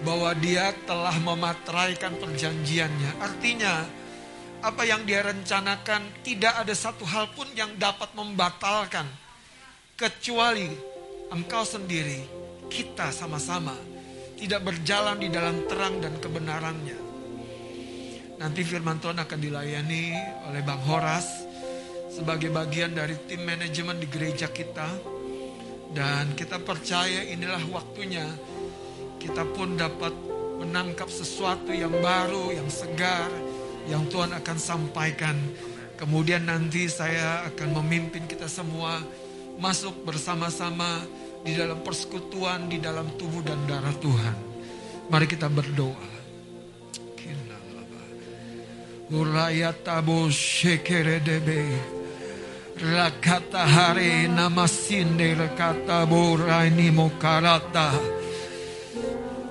Bahwa 0.01 0.33
dia 0.37 0.73
telah 0.85 1.15
memateraikan 1.21 2.17
perjanjiannya. 2.21 3.11
Artinya, 3.17 3.85
apa 4.61 4.83
yang 4.85 5.05
dia 5.05 5.21
rencanakan 5.21 6.25
tidak 6.25 6.53
ada 6.65 6.73
satu 6.73 7.05
hal 7.05 7.29
pun 7.33 7.45
yang 7.53 7.73
dapat 7.77 8.09
membatalkan. 8.17 9.05
Kecuali 9.97 10.69
engkau 11.33 11.65
sendiri, 11.65 12.25
kita 12.69 13.09
sama-sama 13.09 13.73
tidak 14.37 14.69
berjalan 14.69 15.17
di 15.17 15.29
dalam 15.33 15.65
terang 15.65 15.97
dan 15.97 16.13
kebenarannya. 16.21 16.97
Nanti 18.37 18.61
firman 18.61 19.01
Tuhan 19.01 19.17
akan 19.17 19.39
dilayani 19.41 20.13
oleh 20.45 20.61
Bang 20.61 20.81
Horas 20.85 21.25
sebagai 22.13 22.53
bagian 22.53 22.93
dari 22.93 23.17
tim 23.25 23.41
manajemen 23.41 23.97
di 23.97 24.05
gereja 24.05 24.53
kita. 24.53 25.17
Dan 25.87 26.37
kita 26.37 26.61
percaya 26.61 27.25
inilah 27.25 27.63
waktunya 27.73 28.27
kita 29.17 29.43
pun 29.53 29.77
dapat 29.77 30.13
menangkap 30.57 31.09
sesuatu 31.09 31.69
yang 31.69 31.93
baru, 32.01 32.53
yang 32.53 32.69
segar, 32.69 33.29
yang 33.89 34.05
Tuhan 34.09 34.33
akan 34.33 34.57
sampaikan. 34.57 35.37
Kemudian 35.97 36.45
nanti 36.45 36.85
saya 36.89 37.45
akan 37.49 37.81
memimpin 37.81 38.29
kita 38.29 38.45
semua 38.45 39.01
masuk 39.57 40.05
bersama-sama 40.05 41.01
di 41.41 41.57
dalam 41.57 41.81
persekutuan, 41.81 42.69
di 42.69 42.77
dalam 42.77 43.09
tubuh 43.17 43.41
dan 43.41 43.57
darah 43.65 43.95
Tuhan. 43.97 44.35
Mari 45.09 45.25
kita 45.25 45.49
berdoa. 45.49 46.17
Urayatabo 49.07 50.27
shekeredebe. 50.27 51.63
Rakata 52.77 53.63
hare 53.63 54.27
namasinde 54.27 55.31
rakata 55.31 56.03
boraini 56.03 56.91
mokarata. 56.91 58.16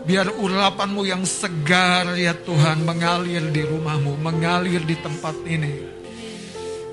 Biar 0.07 0.31
urapanmu 0.31 1.03
yang 1.03 1.27
segar 1.27 2.15
ya 2.15 2.31
Tuhan 2.31 2.87
mengalir 2.87 3.51
di 3.51 3.67
rumahmu, 3.67 4.15
mengalir 4.23 4.87
di 4.87 4.95
tempat 5.03 5.35
ini. 5.43 5.75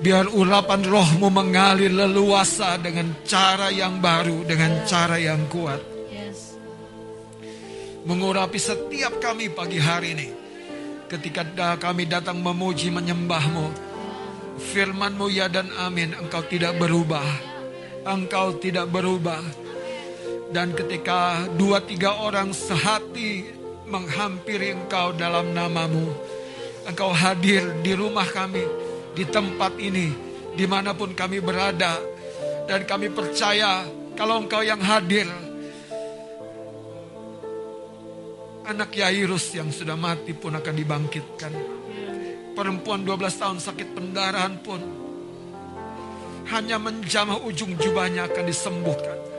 Biar 0.02 0.26
urapan 0.34 0.82
rohmu 0.82 1.30
mengalir 1.30 1.94
leluasa 1.94 2.74
dengan 2.82 3.14
cara 3.22 3.70
yang 3.70 4.02
baru, 4.02 4.42
dengan 4.42 4.82
cara 4.82 5.14
yang 5.22 5.46
kuat. 5.46 5.78
Mengurapi 8.04 8.58
setiap 8.60 9.16
kami 9.22 9.48
pagi 9.48 9.78
hari 9.80 10.08
ini. 10.12 10.28
Ketika 11.08 11.46
kami 11.78 12.10
datang 12.10 12.42
memuji 12.42 12.90
menyembahmu. 12.90 13.94
Firmanmu 14.74 15.30
ya 15.30 15.46
dan 15.48 15.70
amin. 15.80 16.12
Engkau 16.18 16.44
tidak 16.50 16.76
berubah. 16.76 17.24
Engkau 18.04 18.58
tidak 18.60 18.92
berubah. 18.92 19.63
Dan 20.54 20.70
ketika 20.70 21.50
dua 21.58 21.82
tiga 21.82 22.14
orang 22.22 22.54
sehati 22.54 23.42
menghampiri 23.90 24.70
engkau 24.70 25.10
dalam 25.10 25.50
namamu. 25.50 26.14
Engkau 26.86 27.10
hadir 27.10 27.82
di 27.82 27.90
rumah 27.98 28.22
kami. 28.30 28.62
Di 29.18 29.26
tempat 29.26 29.74
ini. 29.82 30.14
Di 30.54 30.62
mana 30.70 30.94
pun 30.94 31.10
kami 31.10 31.42
berada. 31.42 31.98
Dan 32.70 32.86
kami 32.86 33.10
percaya 33.10 33.82
kalau 34.14 34.46
engkau 34.46 34.62
yang 34.62 34.78
hadir. 34.78 35.26
Anak 38.70 38.94
Yairus 38.94 39.58
yang 39.58 39.74
sudah 39.74 39.98
mati 39.98 40.38
pun 40.38 40.54
akan 40.54 40.74
dibangkitkan. 40.78 41.52
Perempuan 42.54 43.02
12 43.02 43.42
tahun 43.42 43.58
sakit 43.58 43.88
pendarahan 43.90 44.54
pun 44.62 44.78
hanya 46.54 46.78
menjamah 46.78 47.42
ujung 47.42 47.74
jubahnya 47.74 48.30
akan 48.30 48.44
disembuhkan. 48.46 49.33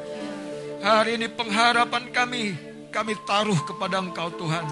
Hari 0.85 1.17
ini 1.17 1.25
pengharapan 1.33 2.13
kami, 2.13 2.53
kami 2.93 3.17
taruh 3.25 3.57
kepada 3.65 3.97
Engkau 3.97 4.29
Tuhan. 4.37 4.69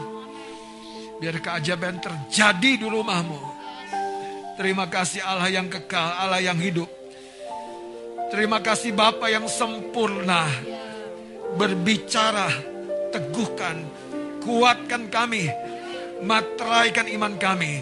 Biar 1.18 1.42
keajaiban 1.42 1.98
terjadi 1.98 2.78
di 2.78 2.86
rumahmu. 2.86 3.42
Terima 4.54 4.86
kasih 4.86 5.26
Allah 5.26 5.50
yang 5.50 5.66
kekal, 5.74 6.14
Allah 6.14 6.38
yang 6.38 6.62
hidup. 6.62 6.86
Terima 8.30 8.62
kasih 8.62 8.94
Bapa 8.94 9.26
yang 9.26 9.50
sempurna. 9.50 10.46
Berbicara, 11.58 12.62
teguhkan, 13.10 13.82
kuatkan 14.46 15.10
kami, 15.10 15.50
materaikan 16.22 17.10
iman 17.10 17.42
kami 17.42 17.82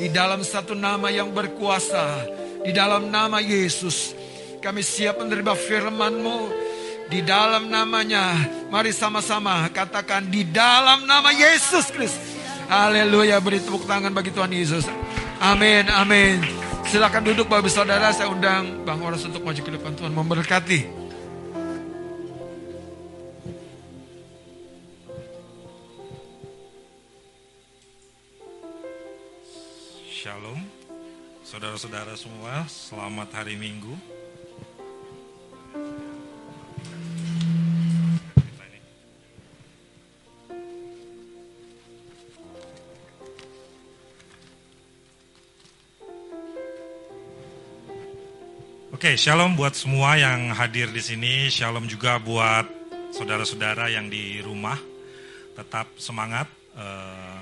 di 0.00 0.08
dalam 0.08 0.40
satu 0.40 0.72
nama 0.72 1.12
yang 1.12 1.28
berkuasa, 1.28 2.24
di 2.64 2.72
dalam 2.72 3.12
nama 3.12 3.36
Yesus. 3.36 4.16
Kami 4.64 4.80
siap 4.80 5.20
menerima 5.20 5.52
firman-Mu 5.52 6.65
di 7.06 7.22
dalam 7.22 7.70
namanya. 7.70 8.34
Mari 8.70 8.90
sama-sama 8.90 9.66
katakan 9.70 10.26
di 10.26 10.42
dalam 10.42 11.06
nama 11.06 11.30
Yesus 11.30 11.90
Kristus. 11.90 12.34
Haleluya, 12.66 13.38
beri 13.38 13.62
tepuk 13.62 13.86
tangan 13.86 14.10
bagi 14.10 14.34
Tuhan 14.34 14.50
Yesus. 14.50 14.90
Amin, 15.38 15.86
amin. 15.86 16.42
Silakan 16.86 17.22
duduk 17.26 17.46
Bapak 17.46 17.70
Saudara, 17.70 18.10
saya 18.10 18.30
undang 18.30 18.82
Bang 18.82 19.02
Horas 19.02 19.22
untuk 19.22 19.42
maju 19.42 19.58
ke 19.58 19.70
depan 19.70 19.94
Tuhan 19.94 20.10
memberkati. 20.10 21.06
Shalom, 30.10 30.58
saudara-saudara 31.46 32.18
semua, 32.18 32.66
selamat 32.66 33.30
hari 33.30 33.54
Minggu. 33.54 34.15
Oke, 48.96 49.12
shalom 49.12 49.60
buat 49.60 49.76
semua 49.76 50.16
yang 50.16 50.56
hadir 50.56 50.88
di 50.88 51.04
sini. 51.04 51.52
Shalom 51.52 51.84
juga 51.84 52.16
buat 52.16 52.64
saudara-saudara 53.12 53.92
yang 53.92 54.08
di 54.08 54.40
rumah. 54.40 54.80
Tetap 55.52 56.00
semangat. 56.00 56.48
eh, 56.72 57.38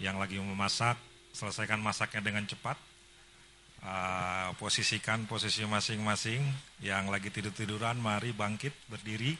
yang 0.00 0.16
lagi 0.16 0.40
memasak, 0.40 0.96
selesaikan 1.36 1.76
masaknya 1.76 2.24
dengan 2.24 2.48
cepat. 2.48 2.80
Uh, 3.84 4.56
posisikan 4.56 5.28
posisi 5.28 5.60
masing-masing. 5.68 6.40
Yang 6.80 7.04
lagi 7.12 7.28
tidur-tiduran, 7.36 8.00
mari 8.00 8.32
bangkit, 8.32 8.72
berdiri. 8.88 9.36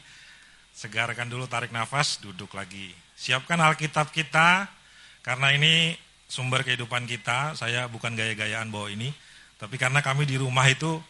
Segarkan 0.69 1.33
dulu, 1.33 1.49
tarik 1.49 1.73
nafas, 1.73 2.21
duduk 2.21 2.53
lagi. 2.53 2.93
Siapkan 3.17 3.57
Alkitab 3.57 4.13
kita, 4.13 4.69
karena 5.25 5.49
ini 5.49 5.97
sumber 6.29 6.61
kehidupan 6.61 7.09
kita. 7.09 7.57
Saya 7.57 7.89
bukan 7.89 8.13
gaya-gayaan 8.13 8.69
bawa 8.69 8.93
ini, 8.93 9.09
tapi 9.57 9.81
karena 9.81 10.05
kami 10.05 10.29
di 10.29 10.37
rumah 10.37 10.69
itu 10.69 11.01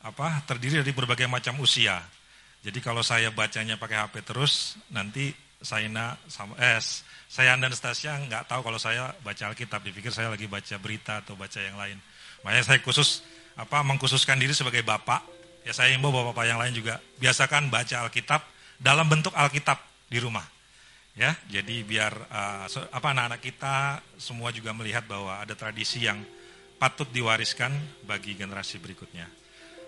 apa 0.00 0.40
terdiri 0.48 0.80
dari 0.80 0.92
berbagai 0.96 1.28
macam 1.28 1.60
usia. 1.60 2.00
Jadi 2.60 2.80
kalau 2.84 3.00
saya 3.00 3.32
bacanya 3.32 3.80
pakai 3.80 4.04
HP 4.04 4.24
terus, 4.24 4.76
nanti 4.92 5.32
Saina 5.60 6.16
sama 6.28 6.56
eh 6.56 6.80
saya 7.28 7.52
dan 7.56 7.72
Stasia 7.72 8.16
nggak 8.16 8.48
tahu 8.48 8.64
kalau 8.64 8.80
saya 8.80 9.12
baca 9.20 9.52
Alkitab, 9.52 9.84
dipikir 9.84 10.12
saya 10.12 10.32
lagi 10.32 10.48
baca 10.48 10.76
berita 10.80 11.20
atau 11.20 11.36
baca 11.36 11.60
yang 11.60 11.76
lain. 11.76 12.00
Makanya 12.44 12.64
saya 12.64 12.78
khusus 12.80 13.24
apa 13.56 13.84
mengkhususkan 13.84 14.40
diri 14.40 14.56
sebagai 14.56 14.80
bapak. 14.80 15.20
Ya 15.60 15.76
saya 15.76 15.92
imbau 15.92 16.08
bapak-bapak 16.08 16.44
yang 16.48 16.56
lain 16.56 16.72
juga 16.72 16.96
biasakan 17.20 17.68
baca 17.68 18.08
Alkitab 18.08 18.40
dalam 18.80 19.04
bentuk 19.08 19.36
Alkitab 19.36 19.76
di 20.08 20.16
rumah. 20.16 20.44
Ya, 21.12 21.36
jadi 21.50 21.84
biar 21.84 22.16
uh, 22.32 22.64
apa 22.94 23.12
anak-anak 23.12 23.40
kita 23.44 24.00
semua 24.16 24.54
juga 24.54 24.72
melihat 24.72 25.04
bahwa 25.04 25.36
ada 25.36 25.52
tradisi 25.52 26.06
yang 26.06 26.22
patut 26.80 27.04
diwariskan 27.12 27.74
bagi 28.08 28.38
generasi 28.38 28.80
berikutnya. 28.80 29.28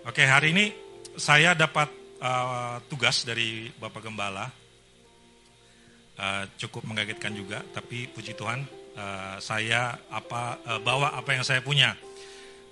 Oke, 0.03 0.27
hari 0.27 0.51
ini 0.51 0.75
saya 1.15 1.55
dapat 1.55 1.87
uh, 2.19 2.83
tugas 2.91 3.23
dari 3.23 3.71
Bapak 3.79 4.03
Gembala 4.03 4.51
uh, 6.19 6.43
cukup 6.59 6.83
mengagetkan 6.83 7.31
juga, 7.31 7.63
tapi 7.71 8.11
puji 8.11 8.35
Tuhan 8.35 8.67
uh, 8.99 9.39
saya 9.39 9.95
apa 10.11 10.59
uh, 10.67 10.79
bawa 10.83 11.15
apa 11.15 11.39
yang 11.39 11.47
saya 11.47 11.63
punya. 11.63 11.95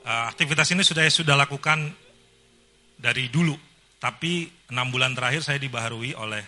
Uh, 0.03 0.27
aktivitas 0.27 0.75
ini 0.75 0.83
sudah 0.83 1.07
sudah 1.07 1.39
lakukan 1.39 1.95
dari 2.99 3.31
dulu, 3.31 3.55
tapi 3.95 4.51
enam 4.67 4.91
bulan 4.91 5.15
terakhir 5.15 5.39
saya 5.47 5.55
dibaharui 5.55 6.11
oleh 6.11 6.43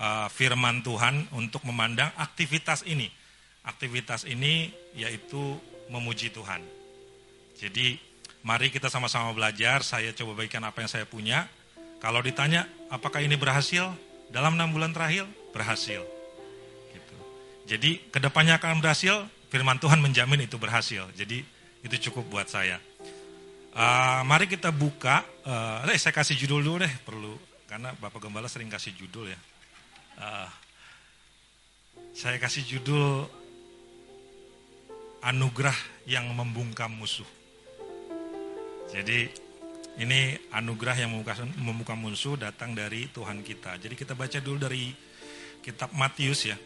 uh, 0.00 0.32
firman 0.32 0.80
Tuhan 0.80 1.28
untuk 1.36 1.60
memandang 1.68 2.08
aktivitas 2.16 2.88
ini. 2.88 3.12
Aktivitas 3.68 4.24
ini 4.24 4.72
yaitu 4.96 5.60
memuji 5.92 6.32
Tuhan. 6.32 6.64
Jadi 7.60 8.15
mari 8.46 8.70
kita 8.70 8.86
sama-sama 8.86 9.34
belajar. 9.34 9.82
Saya 9.82 10.14
coba 10.14 10.38
bagikan 10.38 10.62
apa 10.62 10.78
yang 10.78 10.90
saya 10.90 11.02
punya. 11.02 11.50
Kalau 11.98 12.22
ditanya 12.22 12.70
apakah 12.86 13.18
ini 13.18 13.34
berhasil 13.34 13.90
dalam 14.30 14.54
enam 14.54 14.70
bulan 14.70 14.94
terakhir 14.94 15.26
berhasil. 15.50 16.06
Jadi 17.66 17.98
ke 18.14 18.22
depannya 18.22 18.62
akan 18.62 18.78
berhasil, 18.78 19.26
firman 19.50 19.82
Tuhan 19.82 19.98
menjamin 19.98 20.46
itu 20.46 20.54
berhasil. 20.54 21.02
Jadi 21.18 21.42
itu 21.82 21.96
cukup 22.08 22.30
buat 22.30 22.46
saya. 22.46 22.78
Uh, 23.76 24.22
mari 24.24 24.46
kita 24.46 24.70
buka, 24.72 25.26
uh, 25.44 25.84
eh, 25.84 25.98
saya 25.98 26.14
kasih 26.14 26.38
judul 26.38 26.62
dulu 26.64 26.86
deh, 26.86 26.94
perlu 27.04 27.34
karena 27.66 27.92
Bapak 27.98 28.24
Gembala 28.24 28.48
sering 28.48 28.70
kasih 28.70 28.94
judul 28.94 29.34
ya. 29.34 29.38
Uh, 30.16 30.48
saya 32.16 32.40
kasih 32.40 32.64
judul 32.64 33.28
anugerah 35.20 35.76
yang 36.08 36.24
membungkam 36.32 36.88
musuh. 36.88 37.35
Jadi 38.90 39.28
ini 39.96 40.36
anugerah 40.52 40.96
yang 41.00 41.10
membuka, 41.16 41.34
membuka 41.56 41.94
musuh 41.96 42.36
datang 42.36 42.76
dari 42.76 43.08
Tuhan 43.10 43.40
kita. 43.40 43.80
Jadi 43.80 43.94
kita 43.96 44.12
baca 44.12 44.38
dulu 44.38 44.58
dari 44.66 44.92
kitab 45.64 45.90
Matius 45.96 46.46
ya 46.46 46.56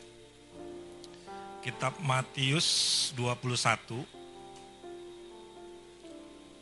kitab 1.60 1.92
Matius 2.00 2.68
21. 3.14 4.00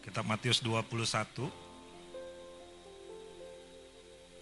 Kitab 0.03 0.25
Matius 0.27 0.59
21 0.65 1.47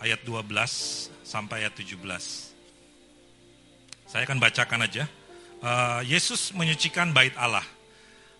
ayat 0.01 0.21
12 0.25 1.11
sampai 1.27 1.67
ayat 1.67 1.75
17. 1.77 2.01
Saya 4.07 4.23
akan 4.25 4.39
bacakan 4.39 4.87
aja. 4.87 5.05
Uh, 5.61 6.01
Yesus 6.07 6.55
menyucikan 6.55 7.11
bait 7.11 7.35
Allah. 7.37 7.65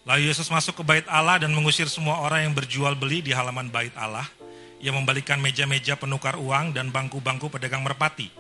Lalu 0.07 0.31
Yesus 0.31 0.47
masuk 0.47 0.81
ke 0.81 0.83
bait 0.87 1.07
Allah 1.11 1.43
dan 1.43 1.51
mengusir 1.51 1.91
semua 1.91 2.23
orang 2.23 2.47
yang 2.47 2.55
berjual 2.55 2.95
beli 2.95 3.27
di 3.27 3.35
halaman 3.35 3.67
bait 3.67 3.91
Allah. 3.99 4.31
Ia 4.79 4.95
membalikan 4.95 5.43
meja-meja 5.43 5.99
penukar 5.99 6.39
uang 6.39 6.71
dan 6.71 6.95
bangku-bangku 6.95 7.51
pedagang 7.51 7.83
merpati. 7.83 8.31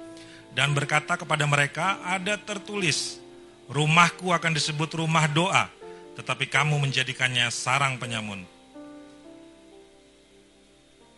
Dan 0.55 0.73
berkata 0.73 1.19
kepada 1.19 1.43
mereka, 1.45 1.99
ada 2.07 2.39
tertulis, 2.39 3.19
Rumahku 3.67 4.31
akan 4.31 4.55
disebut 4.55 4.95
rumah 4.95 5.27
doa, 5.27 5.67
tetapi 6.14 6.47
kamu 6.47 6.79
menjadikannya 6.87 7.51
sarang 7.51 7.99
penyamun. 7.99 8.47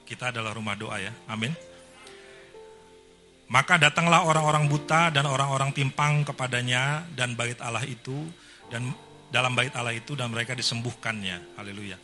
Kita 0.08 0.32
adalah 0.32 0.56
rumah 0.56 0.72
doa 0.72 0.96
ya, 0.96 1.12
amin. 1.28 1.52
Maka 3.52 3.76
datanglah 3.76 4.24
orang-orang 4.24 4.64
buta 4.64 5.12
dan 5.12 5.28
orang-orang 5.28 5.76
timpang 5.76 6.24
kepadanya 6.24 7.04
dan 7.12 7.36
bait 7.36 7.60
Allah 7.60 7.84
itu 7.84 8.16
dan 8.72 8.96
dalam 9.28 9.52
bait 9.52 9.72
Allah 9.76 9.94
itu 9.96 10.16
dan 10.16 10.32
mereka 10.32 10.56
disembuhkannya. 10.56 11.56
Haleluya. 11.60 11.96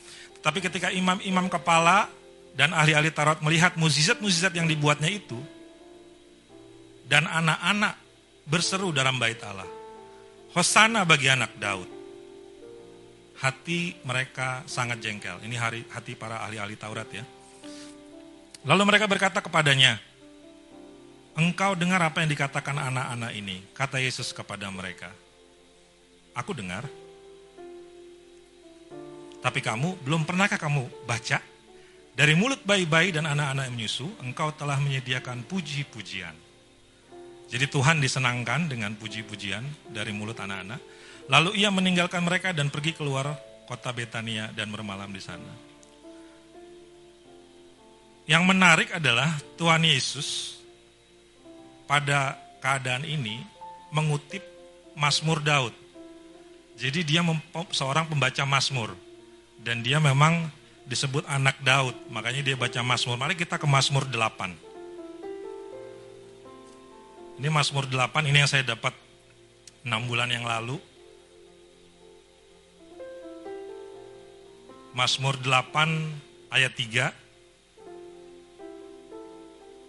Tapi 0.45 0.61
ketika 0.61 0.93
imam-imam 0.93 1.49
kepala 1.49 2.09
dan 2.53 2.77
ahli-ahli 2.77 3.11
Taurat 3.11 3.41
melihat 3.41 3.75
mukjizat-mukjizat 3.81 4.53
yang 4.55 4.69
dibuatnya 4.69 5.09
itu 5.09 5.41
dan 7.09 7.25
anak-anak 7.25 7.97
berseru 8.45 8.93
dalam 8.93 9.17
bait 9.17 9.41
Allah. 9.41 9.67
Hosana 10.53 11.03
bagi 11.03 11.33
anak 11.33 11.57
Daud. 11.59 11.89
Hati 13.41 13.99
mereka 14.07 14.63
sangat 14.71 15.03
jengkel. 15.03 15.43
Ini 15.43 15.57
hari, 15.59 15.83
hati 15.91 16.15
para 16.15 16.47
ahli-ahli 16.47 16.79
Taurat 16.79 17.09
ya. 17.11 17.25
Lalu 18.65 18.83
mereka 18.89 19.05
berkata 19.11 19.43
kepadanya, 19.45 20.01
Engkau 21.35 21.75
dengar 21.75 21.99
apa 21.99 22.23
yang 22.23 22.31
dikatakan 22.31 22.79
anak-anak 22.79 23.35
ini? 23.35 23.59
Kata 23.75 23.99
Yesus 23.99 24.31
kepada 24.31 24.71
mereka. 24.71 25.11
Aku 26.31 26.55
dengar. 26.55 26.87
Tapi 29.45 29.61
kamu, 29.61 30.01
belum 30.01 30.25
pernahkah 30.25 30.57
kamu 30.57 31.05
baca? 31.05 31.37
Dari 32.17 32.33
mulut 32.33 32.65
bayi-bayi 32.65 33.13
dan 33.13 33.29
anak-anak 33.29 33.69
menyusu, 33.69 34.09
engkau 34.25 34.49
telah 34.57 34.81
menyediakan 34.81 35.45
puji-pujian. 35.45 36.33
Jadi 37.53 37.69
Tuhan 37.69 38.01
disenangkan 38.01 38.73
dengan 38.73 38.97
puji-pujian 38.97 39.93
dari 39.93 40.17
mulut 40.17 40.41
anak-anak. 40.41 40.81
Lalu 41.29 41.61
ia 41.61 41.69
meninggalkan 41.69 42.25
mereka 42.25 42.57
dan 42.57 42.73
pergi 42.73 42.97
keluar 42.97 43.37
kota 43.69 43.93
Betania 43.93 44.49
dan 44.57 44.73
bermalam 44.73 45.13
di 45.13 45.21
sana. 45.21 45.53
Yang 48.25 48.45
menarik 48.49 48.89
adalah 48.97 49.29
Tuhan 49.61 49.85
Yesus 49.85 50.57
pada 51.85 52.41
keadaan 52.65 53.05
ini 53.05 53.45
mengutip 53.93 54.41
Mazmur 54.97 55.45
Daud. 55.45 55.77
Jadi 56.81 57.05
dia 57.05 57.21
seorang 57.77 58.09
pembaca 58.09 58.41
Mazmur 58.49 59.04
dan 59.65 59.81
dia 59.81 59.97
memang 59.97 60.53
disebut 60.85 61.25
anak 61.25 61.57
Daud, 61.65 61.97
makanya 62.13 62.45
dia 62.45 62.53
baca 62.53 62.85
Mazmur. 62.85 63.17
Mari 63.17 63.33
kita 63.33 63.57
ke 63.57 63.65
Mazmur 63.65 64.05
8. 64.05 64.61
Ini 67.41 67.49
Mazmur 67.49 67.89
8, 67.89 68.29
ini 68.29 68.45
yang 68.45 68.51
saya 68.53 68.63
dapat 68.77 68.93
6 69.81 69.89
bulan 70.05 70.29
yang 70.29 70.45
lalu. 70.45 70.77
Mazmur 74.93 75.41
8 75.41 76.53
ayat 76.53 76.73
3. 76.77 77.11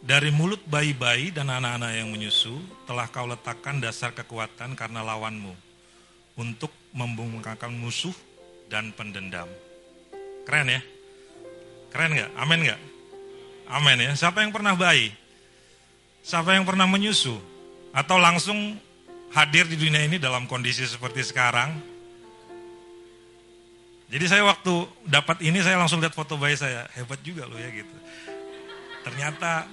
Dari 0.05 0.29
mulut 0.29 0.61
bayi-bayi 0.69 1.33
dan 1.35 1.49
anak-anak 1.49 1.91
yang 1.97 2.09
menyusu, 2.13 2.61
telah 2.87 3.09
kau 3.09 3.27
letakkan 3.27 3.81
dasar 3.81 4.13
kekuatan 4.13 4.77
karena 4.77 5.01
lawanmu, 5.01 5.51
untuk 6.37 6.69
membungkakan 6.93 7.73
musuh 7.73 8.13
dan 8.69 8.93
pendendam. 8.93 9.49
Keren 10.45 10.69
ya? 10.69 10.81
Keren 11.89 12.13
gak? 12.13 12.31
Amin 12.37 12.61
gak? 12.69 12.81
Amin 13.65 13.97
ya. 13.97 14.13
Siapa 14.13 14.45
yang 14.45 14.53
pernah 14.53 14.77
bayi? 14.77 15.09
Siapa 16.21 16.53
yang 16.53 16.63
pernah 16.63 16.85
menyusu? 16.85 17.33
Atau 17.91 18.21
langsung 18.21 18.77
hadir 19.33 19.65
di 19.65 19.75
dunia 19.75 20.05
ini 20.05 20.21
dalam 20.21 20.45
kondisi 20.45 20.85
seperti 20.85 21.25
sekarang? 21.25 21.73
Jadi 24.05 24.25
saya 24.29 24.45
waktu 24.45 24.85
dapat 25.09 25.41
ini 25.41 25.65
saya 25.65 25.81
langsung 25.81 25.97
lihat 25.97 26.13
foto 26.13 26.37
bayi 26.37 26.53
saya. 26.53 26.85
Hebat 26.93 27.25
juga 27.25 27.49
loh 27.49 27.57
ya 27.57 27.73
gitu. 27.73 27.95
Ternyata 29.01 29.65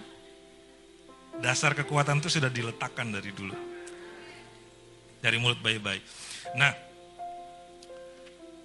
dasar 1.41 1.77
kekuatan 1.77 2.21
itu 2.21 2.33
sudah 2.33 2.49
diletakkan 2.49 3.13
dari 3.13 3.29
dulu. 3.33 3.57
Dari 5.21 5.37
mulut 5.37 5.61
bayi-bayi. 5.61 6.01
Nah, 6.57 6.73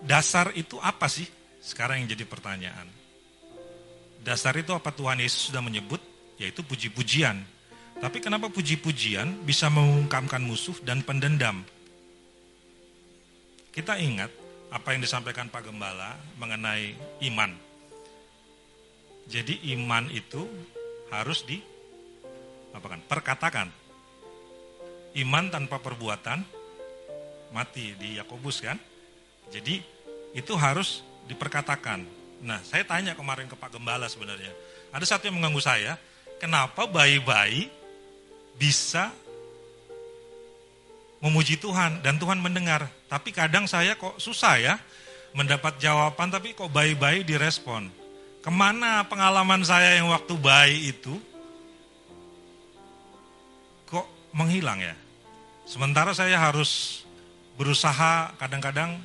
dasar 0.01 0.55
itu 0.55 0.79
apa 0.79 1.05
sih? 1.11 1.36
Sekarang 1.67 1.99
yang 1.99 2.07
jadi 2.15 2.23
pertanyaan. 2.23 2.87
Dasar 4.23 4.55
itu 4.55 4.71
apa 4.71 4.95
Tuhan 4.95 5.19
Yesus 5.19 5.51
sudah 5.51 5.59
menyebut? 5.59 5.99
Yaitu 6.39 6.63
puji-pujian. 6.63 7.43
Tapi 7.99 8.23
kenapa 8.23 8.47
puji-pujian 8.47 9.43
bisa 9.43 9.67
mengungkapkan 9.67 10.39
musuh 10.39 10.79
dan 10.87 11.03
pendendam? 11.03 11.67
Kita 13.75 13.99
ingat 13.99 14.31
apa 14.71 14.95
yang 14.95 15.03
disampaikan 15.03 15.51
Pak 15.51 15.67
Gembala 15.67 16.15
mengenai 16.39 16.95
iman. 17.27 17.51
Jadi 19.27 19.67
iman 19.75 20.07
itu 20.07 20.47
harus 21.11 21.43
di 21.43 21.59
apa 22.71 22.95
kan? 22.95 23.03
Perkatakan. 23.03 23.67
Iman 25.19 25.51
tanpa 25.51 25.83
perbuatan 25.83 26.39
mati 27.51 27.91
di 27.99 28.15
Yakobus 28.15 28.63
kan. 28.63 28.79
Jadi 29.51 29.81
itu 30.31 30.53
harus 30.55 31.01
diperkatakan. 31.27 32.03
Nah, 32.41 32.63
saya 32.63 32.87
tanya 32.87 33.13
kemarin 33.13 33.45
ke 33.45 33.55
Pak 33.59 33.75
Gembala 33.75 34.07
sebenarnya. 34.07 34.49
Ada 34.95 35.17
satu 35.17 35.27
yang 35.27 35.37
mengganggu 35.37 35.61
saya, 35.61 35.99
kenapa 36.39 36.87
bayi-bayi 36.87 37.67
bisa 38.57 39.13
memuji 41.21 41.57
Tuhan 41.57 42.01
dan 42.05 42.17
Tuhan 42.17 42.37
mendengar. 42.41 42.89
Tapi 43.09 43.33
kadang 43.33 43.65
saya 43.65 43.97
kok 43.97 44.17
susah 44.21 44.55
ya 44.57 44.75
mendapat 45.33 45.77
jawaban 45.81 46.29
tapi 46.29 46.53
kok 46.53 46.69
bayi-bayi 46.69 47.25
direspon. 47.25 47.89
Ke 48.41 48.49
mana 48.53 49.03
pengalaman 49.05 49.61
saya 49.65 49.97
yang 49.97 50.07
waktu 50.13 50.33
bayi 50.39 50.93
itu 50.93 51.13
kok 53.89 54.07
menghilang 54.31 54.79
ya? 54.79 54.95
Sementara 55.67 56.15
saya 56.15 56.39
harus 56.39 57.03
berusaha 57.59 58.31
kadang-kadang 58.39 59.01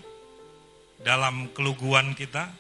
dalam 1.03 1.50
keluguan 1.55 2.14
kita, 2.14 2.50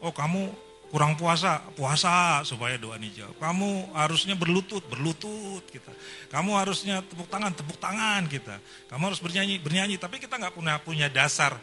oh 0.00 0.12
kamu 0.12 0.52
kurang 0.86 1.18
puasa, 1.18 1.60
puasa 1.74 2.40
supaya 2.46 2.78
doa 2.78 2.96
dijawab. 2.96 3.36
Kamu 3.36 3.92
harusnya 3.92 4.38
berlutut, 4.38 4.86
berlutut 4.86 5.64
kita. 5.68 5.90
Kamu 6.30 6.54
harusnya 6.54 7.02
tepuk 7.02 7.26
tangan, 7.26 7.52
tepuk 7.52 7.76
tangan 7.76 8.22
kita. 8.30 8.62
Kamu 8.86 9.12
harus 9.12 9.20
bernyanyi, 9.20 9.58
bernyanyi. 9.58 9.96
Tapi 9.98 10.22
kita 10.22 10.38
nggak 10.38 10.54
punya 10.54 10.78
punya 10.80 11.06
dasar. 11.10 11.58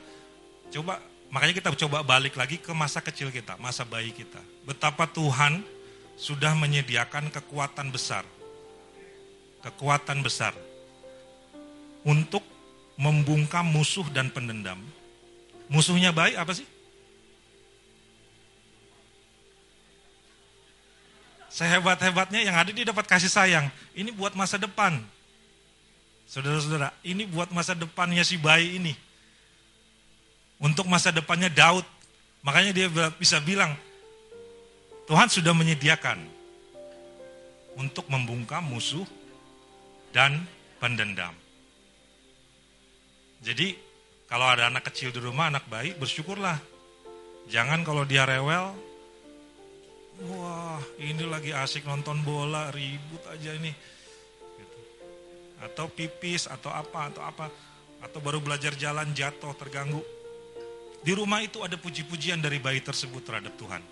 Coba 0.69 0.99
makanya 1.31 1.55
kita 1.63 1.69
coba 1.87 2.03
balik 2.03 2.35
lagi 2.35 2.59
ke 2.59 2.71
masa 2.75 2.99
kecil 2.99 3.31
kita, 3.31 3.55
masa 3.57 3.87
bayi 3.87 4.11
kita. 4.11 4.41
Betapa 4.67 5.07
Tuhan 5.09 5.63
sudah 6.19 6.53
menyediakan 6.53 7.33
kekuatan 7.33 7.89
besar, 7.89 8.27
kekuatan 9.65 10.21
besar 10.21 10.53
untuk 12.05 12.43
membungkam 12.99 13.65
musuh 13.65 14.05
dan 14.13 14.29
pendendam. 14.29 14.77
Musuhnya 15.71 16.11
baik 16.11 16.35
apa 16.39 16.51
sih? 16.55 16.67
Sehebat-hebatnya 21.53 22.41
yang 22.41 22.57
ada 22.57 22.73
dia 22.73 22.81
dapat 22.81 23.05
kasih 23.05 23.29
sayang. 23.29 23.69
Ini 23.93 24.09
buat 24.09 24.33
masa 24.33 24.57
depan. 24.57 24.97
Saudara-saudara, 26.25 26.89
ini 27.05 27.29
buat 27.29 27.53
masa 27.53 27.77
depannya 27.77 28.25
si 28.25 28.41
bayi 28.41 28.81
ini. 28.81 28.97
Untuk 30.57 30.89
masa 30.89 31.13
depannya 31.13 31.53
Daud. 31.53 31.85
Makanya 32.41 32.73
dia 32.73 32.87
bisa 33.21 33.37
bilang, 33.37 33.77
Tuhan 35.05 35.29
sudah 35.29 35.53
menyediakan 35.53 36.19
untuk 37.77 38.09
membungkam 38.09 38.65
musuh 38.65 39.05
dan 40.09 40.41
pendendam. 40.81 41.37
Jadi 43.43 43.77
kalau 44.33 44.49
ada 44.49 44.65
anak 44.65 44.89
kecil 44.89 45.13
di 45.13 45.21
rumah, 45.21 45.53
anak 45.53 45.69
bayi, 45.69 45.93
bersyukurlah. 45.93 46.57
Jangan 47.53 47.85
kalau 47.85 48.01
dia 48.01 48.25
rewel, 48.25 48.73
wah 50.25 50.81
ini 50.97 51.21
lagi 51.29 51.53
asik 51.53 51.85
nonton 51.85 52.17
bola, 52.25 52.73
ribut 52.73 53.21
aja 53.29 53.53
ini. 53.53 53.69
Gitu. 54.57 54.79
Atau 55.61 55.85
pipis, 55.93 56.49
atau 56.49 56.73
apa, 56.73 57.13
atau 57.13 57.21
apa. 57.21 57.45
Atau 58.01 58.25
baru 58.25 58.41
belajar 58.41 58.73
jalan 58.73 59.13
jatuh, 59.13 59.53
terganggu. 59.53 60.01
Di 61.05 61.13
rumah 61.13 61.45
itu 61.45 61.61
ada 61.61 61.77
puji-pujian 61.77 62.41
dari 62.41 62.57
bayi 62.57 62.81
tersebut 62.81 63.21
terhadap 63.21 63.53
Tuhan. 63.53 63.85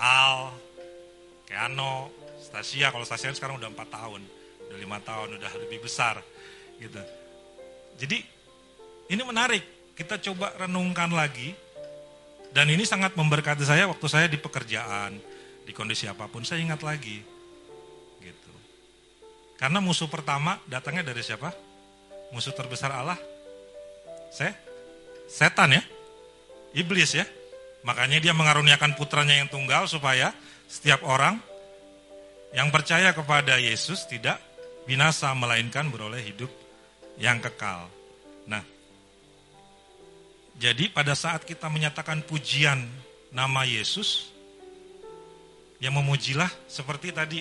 Al, 0.00 0.56
Keano, 1.44 2.08
Stasia, 2.40 2.88
kalau 2.88 3.04
Stasia 3.04 3.36
sekarang 3.36 3.60
udah 3.60 3.68
4 3.68 3.84
tahun, 3.84 4.24
udah 4.64 4.78
lima 4.80 4.96
tahun, 5.04 5.36
udah 5.36 5.52
lebih 5.60 5.84
besar 5.84 6.24
gitu. 6.80 7.04
Jadi 8.00 8.39
ini 9.10 9.22
menarik, 9.26 9.92
kita 9.98 10.22
coba 10.22 10.54
renungkan 10.54 11.10
lagi. 11.10 11.50
Dan 12.50 12.66
ini 12.70 12.82
sangat 12.82 13.14
memberkati 13.14 13.62
saya 13.62 13.86
waktu 13.86 14.06
saya 14.10 14.26
di 14.26 14.34
pekerjaan, 14.38 15.18
di 15.66 15.70
kondisi 15.74 16.06
apa 16.06 16.26
pun, 16.26 16.42
saya 16.42 16.62
ingat 16.62 16.82
lagi. 16.82 17.22
Gitu. 18.18 18.52
Karena 19.58 19.78
musuh 19.78 20.10
pertama 20.10 20.58
datangnya 20.66 21.10
dari 21.10 21.22
siapa? 21.22 21.54
Musuh 22.34 22.54
terbesar 22.54 22.90
Allah? 22.90 23.18
Saya? 24.34 24.54
Setan 25.30 25.74
ya? 25.74 25.82
Iblis 26.74 27.14
ya? 27.14 27.26
Makanya 27.86 28.18
dia 28.18 28.34
mengaruniakan 28.34 28.98
putranya 28.98 29.38
yang 29.38 29.50
tunggal 29.50 29.86
supaya 29.86 30.34
setiap 30.66 31.02
orang 31.06 31.38
yang 32.50 32.70
percaya 32.74 33.14
kepada 33.14 33.58
Yesus 33.62 34.06
tidak 34.10 34.38
binasa 34.90 35.30
melainkan 35.38 35.86
beroleh 35.86 36.18
hidup 36.18 36.50
yang 37.18 37.38
kekal. 37.38 37.86
Nah, 38.50 38.62
jadi 40.60 40.92
pada 40.92 41.16
saat 41.16 41.48
kita 41.48 41.72
menyatakan 41.72 42.20
pujian 42.20 42.84
nama 43.32 43.64
Yesus, 43.64 44.28
yang 45.80 45.96
memujilah 45.96 46.52
seperti 46.68 47.08
tadi 47.16 47.40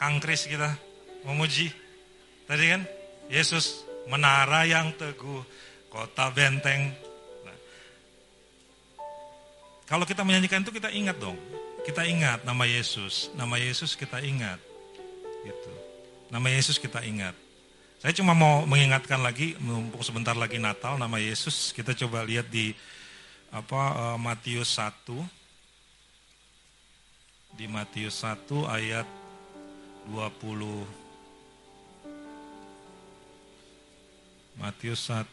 Kang 0.00 0.16
Kris 0.16 0.48
kita 0.48 0.72
memuji. 1.28 1.68
Tadi 2.48 2.64
kan 2.72 2.82
Yesus 3.28 3.84
menara 4.08 4.64
yang 4.64 4.96
teguh, 4.96 5.44
kota 5.92 6.32
benteng. 6.32 6.96
Nah, 7.44 7.56
kalau 9.84 10.08
kita 10.08 10.24
menyanyikan 10.24 10.64
itu 10.64 10.72
kita 10.72 10.88
ingat 10.88 11.20
dong. 11.20 11.36
Kita 11.84 12.00
ingat 12.08 12.48
nama 12.48 12.64
Yesus, 12.64 13.28
nama 13.36 13.60
Yesus 13.60 13.92
kita 13.92 14.24
ingat. 14.24 14.56
Gitu. 15.44 15.72
Nama 16.32 16.48
Yesus 16.48 16.80
kita 16.80 17.04
ingat. 17.04 17.43
Saya 18.04 18.20
cuma 18.20 18.36
mau 18.36 18.68
mengingatkan 18.68 19.24
lagi, 19.24 19.56
mumpung 19.64 20.04
sebentar 20.04 20.36
lagi 20.36 20.60
Natal, 20.60 21.00
nama 21.00 21.16
Yesus. 21.16 21.72
Kita 21.72 21.96
coba 21.96 22.20
lihat 22.20 22.52
di 22.52 22.76
apa 23.48 23.96
uh, 23.96 24.20
Matius 24.20 24.76
1. 24.76 24.92
Di 27.56 27.64
Matius 27.64 28.20
1 28.20 28.44
ayat 28.68 29.08
20. 30.12 30.20
Matius 34.60 35.08
1 35.08 35.24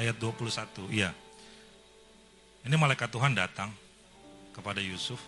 ayat 0.00 0.16
21. 0.16 0.96
Iya. 0.96 1.12
Ini 2.64 2.80
malaikat 2.80 3.12
Tuhan 3.12 3.36
datang 3.36 3.68
kepada 4.56 4.80
Yusuf. 4.80 5.20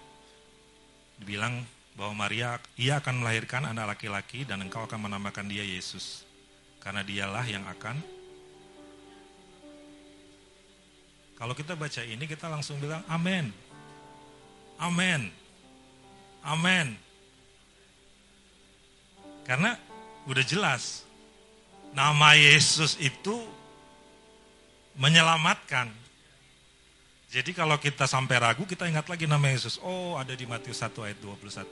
Dibilang 1.20 1.60
bahwa 1.96 2.24
Maria 2.26 2.56
ia 2.80 2.98
akan 2.98 3.24
melahirkan 3.24 3.68
anak 3.68 3.96
laki-laki 3.96 4.48
dan 4.48 4.64
engkau 4.64 4.84
akan 4.88 5.08
menamakan 5.08 5.48
dia 5.48 5.64
Yesus. 5.64 6.24
Karena 6.82 7.06
dialah 7.06 7.46
yang 7.46 7.62
akan 7.68 8.00
Kalau 11.42 11.58
kita 11.58 11.74
baca 11.74 12.06
ini 12.06 12.22
kita 12.22 12.46
langsung 12.46 12.78
bilang 12.78 13.02
amin. 13.10 13.50
Amin. 14.78 15.26
Amin. 16.46 16.94
Karena 19.42 19.74
udah 20.30 20.44
jelas 20.46 21.02
nama 21.98 22.38
Yesus 22.38 22.94
itu 23.02 23.42
menyelamatkan. 24.94 25.90
Jadi 27.32 27.56
kalau 27.56 27.80
kita 27.80 28.04
sampai 28.04 28.36
ragu, 28.36 28.68
kita 28.68 28.84
ingat 28.84 29.08
lagi 29.08 29.24
nama 29.24 29.48
Yesus. 29.48 29.80
Oh, 29.80 30.20
ada 30.20 30.36
di 30.36 30.44
Matius 30.44 30.84
1 30.84 30.92
ayat 31.00 31.16
21. 31.16 31.64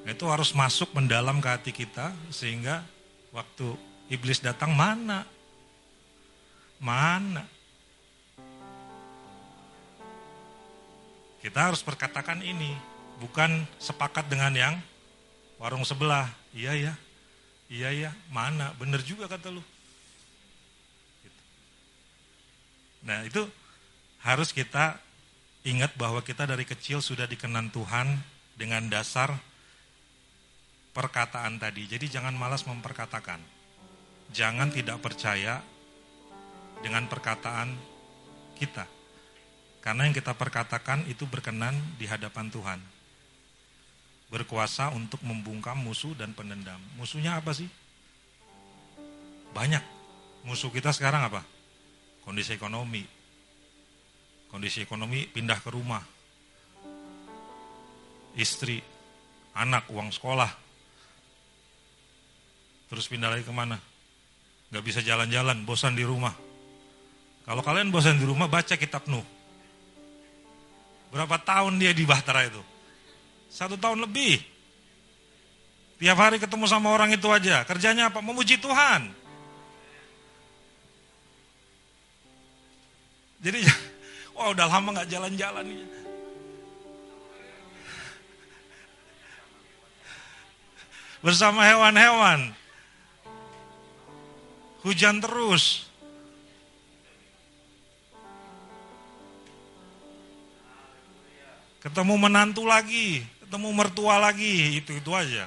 Nah, 0.00 0.10
itu 0.16 0.24
harus 0.24 0.56
masuk 0.56 0.96
mendalam 0.96 1.44
ke 1.44 1.48
hati 1.52 1.76
kita, 1.76 2.08
sehingga 2.32 2.80
waktu 3.36 3.76
iblis 4.08 4.40
datang, 4.40 4.72
mana? 4.72 5.28
Mana? 6.80 7.44
Kita 11.44 11.68
harus 11.68 11.84
perkatakan 11.84 12.40
ini, 12.40 12.72
bukan 13.20 13.68
sepakat 13.76 14.24
dengan 14.32 14.56
yang 14.56 14.74
warung 15.60 15.84
sebelah. 15.84 16.32
Iya 16.56 16.72
ya, 16.80 16.94
iya 17.68 18.08
ya, 18.08 18.10
mana? 18.32 18.72
Bener 18.80 19.04
juga 19.04 19.28
kata 19.28 19.52
lu. 19.52 19.60
Gitu. 21.20 21.42
Nah 23.04 23.20
itu 23.28 23.44
harus 24.22 24.54
kita 24.54 25.02
ingat 25.66 25.94
bahwa 25.98 26.22
kita 26.22 26.46
dari 26.46 26.62
kecil 26.66 27.02
sudah 27.02 27.26
dikenan 27.26 27.70
Tuhan 27.74 28.22
dengan 28.54 28.86
dasar 28.86 29.34
perkataan 30.94 31.58
tadi. 31.58 31.90
Jadi 31.90 32.06
jangan 32.06 32.34
malas 32.34 32.62
memperkatakan. 32.66 33.42
Jangan 34.32 34.72
tidak 34.72 35.02
percaya 35.02 35.60
dengan 36.80 37.06
perkataan 37.10 37.74
kita. 38.56 38.86
Karena 39.82 40.06
yang 40.06 40.14
kita 40.14 40.32
perkatakan 40.38 41.02
itu 41.10 41.26
berkenan 41.26 41.74
di 41.98 42.06
hadapan 42.06 42.46
Tuhan. 42.48 42.80
Berkuasa 44.30 44.94
untuk 44.94 45.20
membungkam 45.26 45.76
musuh 45.76 46.14
dan 46.14 46.32
pendendam. 46.32 46.78
Musuhnya 46.96 47.36
apa 47.36 47.52
sih? 47.52 47.68
Banyak. 49.52 49.82
Musuh 50.46 50.70
kita 50.70 50.94
sekarang 50.94 51.26
apa? 51.26 51.44
Kondisi 52.24 52.54
ekonomi, 52.54 53.04
kondisi 54.52 54.84
ekonomi 54.84 55.24
pindah 55.24 55.58
ke 55.64 55.72
rumah, 55.72 56.04
istri, 58.36 58.76
anak, 59.56 59.88
uang 59.88 60.12
sekolah, 60.12 60.50
terus 62.92 63.08
pindah 63.08 63.32
lagi 63.32 63.48
ke 63.48 63.54
mana? 63.56 63.80
Gak 64.68 64.84
bisa 64.84 65.00
jalan-jalan, 65.00 65.64
bosan 65.64 65.96
di 65.96 66.04
rumah. 66.04 66.36
Kalau 67.48 67.64
kalian 67.64 67.88
bosan 67.88 68.20
di 68.20 68.28
rumah, 68.28 68.46
baca 68.46 68.76
kitab 68.76 69.08
Nuh. 69.08 69.24
Berapa 71.12 71.36
tahun 71.40 71.76
dia 71.76 71.92
di 71.92 72.08
Bahtera 72.08 72.48
itu? 72.48 72.60
Satu 73.52 73.76
tahun 73.76 74.04
lebih. 74.08 74.40
Tiap 76.00 76.16
hari 76.16 76.40
ketemu 76.40 76.64
sama 76.64 76.88
orang 76.88 77.12
itu 77.12 77.28
aja. 77.28 77.68
Kerjanya 77.68 78.08
apa? 78.08 78.24
Memuji 78.24 78.56
Tuhan. 78.56 79.12
Jadi, 83.44 83.60
wah 84.42 84.50
udah 84.50 84.66
lama 84.66 84.88
gak 84.98 85.10
jalan-jalan. 85.10 85.66
Bersama 91.22 91.62
hewan-hewan. 91.62 92.50
Hujan 94.82 95.22
terus. 95.22 95.86
Ketemu 101.78 102.14
menantu 102.18 102.66
lagi, 102.66 103.22
ketemu 103.46 103.68
mertua 103.70 104.18
lagi, 104.18 104.82
itu-itu 104.82 105.10
aja. 105.14 105.46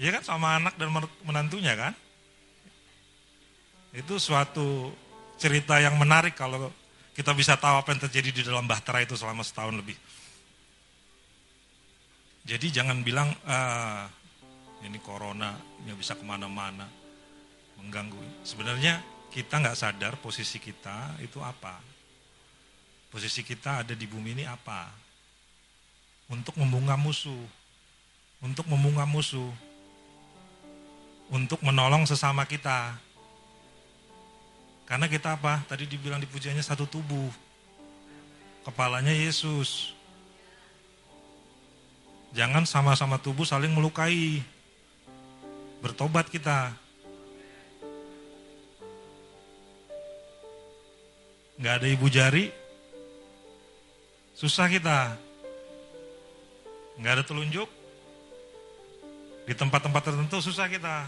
Ya 0.00 0.10
kan 0.12 0.24
sama 0.24 0.56
anak 0.56 0.76
dan 0.80 0.92
menantunya 1.24 1.76
kan? 1.76 1.92
Itu 3.92 4.16
suatu 4.16 4.92
cerita 5.36 5.80
yang 5.80 5.96
menarik 6.00 6.36
kalau 6.36 6.72
kita 7.14 7.30
bisa 7.30 7.54
tahu 7.54 7.78
apa 7.78 7.94
yang 7.94 8.02
terjadi 8.02 8.30
di 8.34 8.42
dalam 8.42 8.66
Bahtera 8.66 8.98
itu 9.06 9.14
selama 9.14 9.46
setahun 9.46 9.78
lebih. 9.78 9.94
Jadi 12.44 12.74
jangan 12.74 13.00
bilang, 13.00 13.32
ah, 13.48 14.04
ini 14.84 15.00
corona, 15.00 15.56
nggak 15.86 15.96
bisa 15.96 16.12
ke 16.18 16.26
mana-mana, 16.26 16.84
mengganggu. 17.80 18.20
Sebenarnya 18.44 19.00
kita 19.32 19.62
nggak 19.62 19.78
sadar 19.78 20.14
posisi 20.20 20.60
kita 20.60 21.16
itu 21.22 21.40
apa. 21.40 21.80
Posisi 23.08 23.46
kita 23.46 23.86
ada 23.86 23.94
di 23.94 24.04
bumi 24.10 24.34
ini 24.34 24.44
apa? 24.44 24.90
Untuk 26.28 26.58
membungkam 26.58 26.98
musuh. 26.98 27.46
Untuk 28.42 28.66
membungkam 28.66 29.06
musuh. 29.06 29.50
Untuk 31.30 31.62
menolong 31.62 32.10
sesama 32.10 32.42
kita. 32.44 32.98
Karena 34.84 35.08
kita 35.08 35.36
apa? 35.36 35.64
Tadi 35.64 35.88
dibilang 35.88 36.20
di 36.20 36.28
pujiannya 36.28 36.60
satu 36.60 36.84
tubuh. 36.84 37.32
Kepalanya 38.64 39.12
Yesus. 39.12 39.96
Jangan 42.36 42.68
sama-sama 42.68 43.16
tubuh 43.16 43.48
saling 43.48 43.72
melukai. 43.72 44.44
Bertobat 45.80 46.28
kita. 46.28 46.72
Nggak 51.54 51.74
ada 51.80 51.86
ibu 51.86 52.06
jari, 52.10 52.50
Susah 54.34 54.66
kita. 54.66 55.14
Nggak 56.98 57.12
ada 57.16 57.24
telunjuk. 57.24 57.70
Di 59.46 59.54
tempat-tempat 59.54 60.02
tertentu 60.02 60.42
susah 60.42 60.66
kita. 60.66 61.06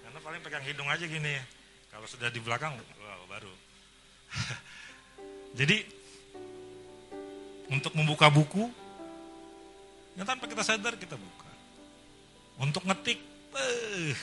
Karena 0.00 0.18
paling 0.24 0.40
pegang 0.40 0.64
hidung 0.64 0.88
aja 0.88 1.04
gini. 1.04 1.36
Kalau 1.92 2.08
sudah 2.08 2.32
di 2.32 2.40
belakang, 2.40 2.72
baru. 3.34 3.54
Jadi, 5.58 5.82
untuk 7.74 7.90
membuka 7.98 8.30
buku, 8.30 8.70
ya 10.14 10.22
tanpa 10.22 10.46
kita 10.46 10.62
sadar 10.62 10.94
kita 10.94 11.18
buka. 11.18 11.50
Untuk 12.62 12.86
ngetik, 12.86 13.18
eh, 13.58 14.14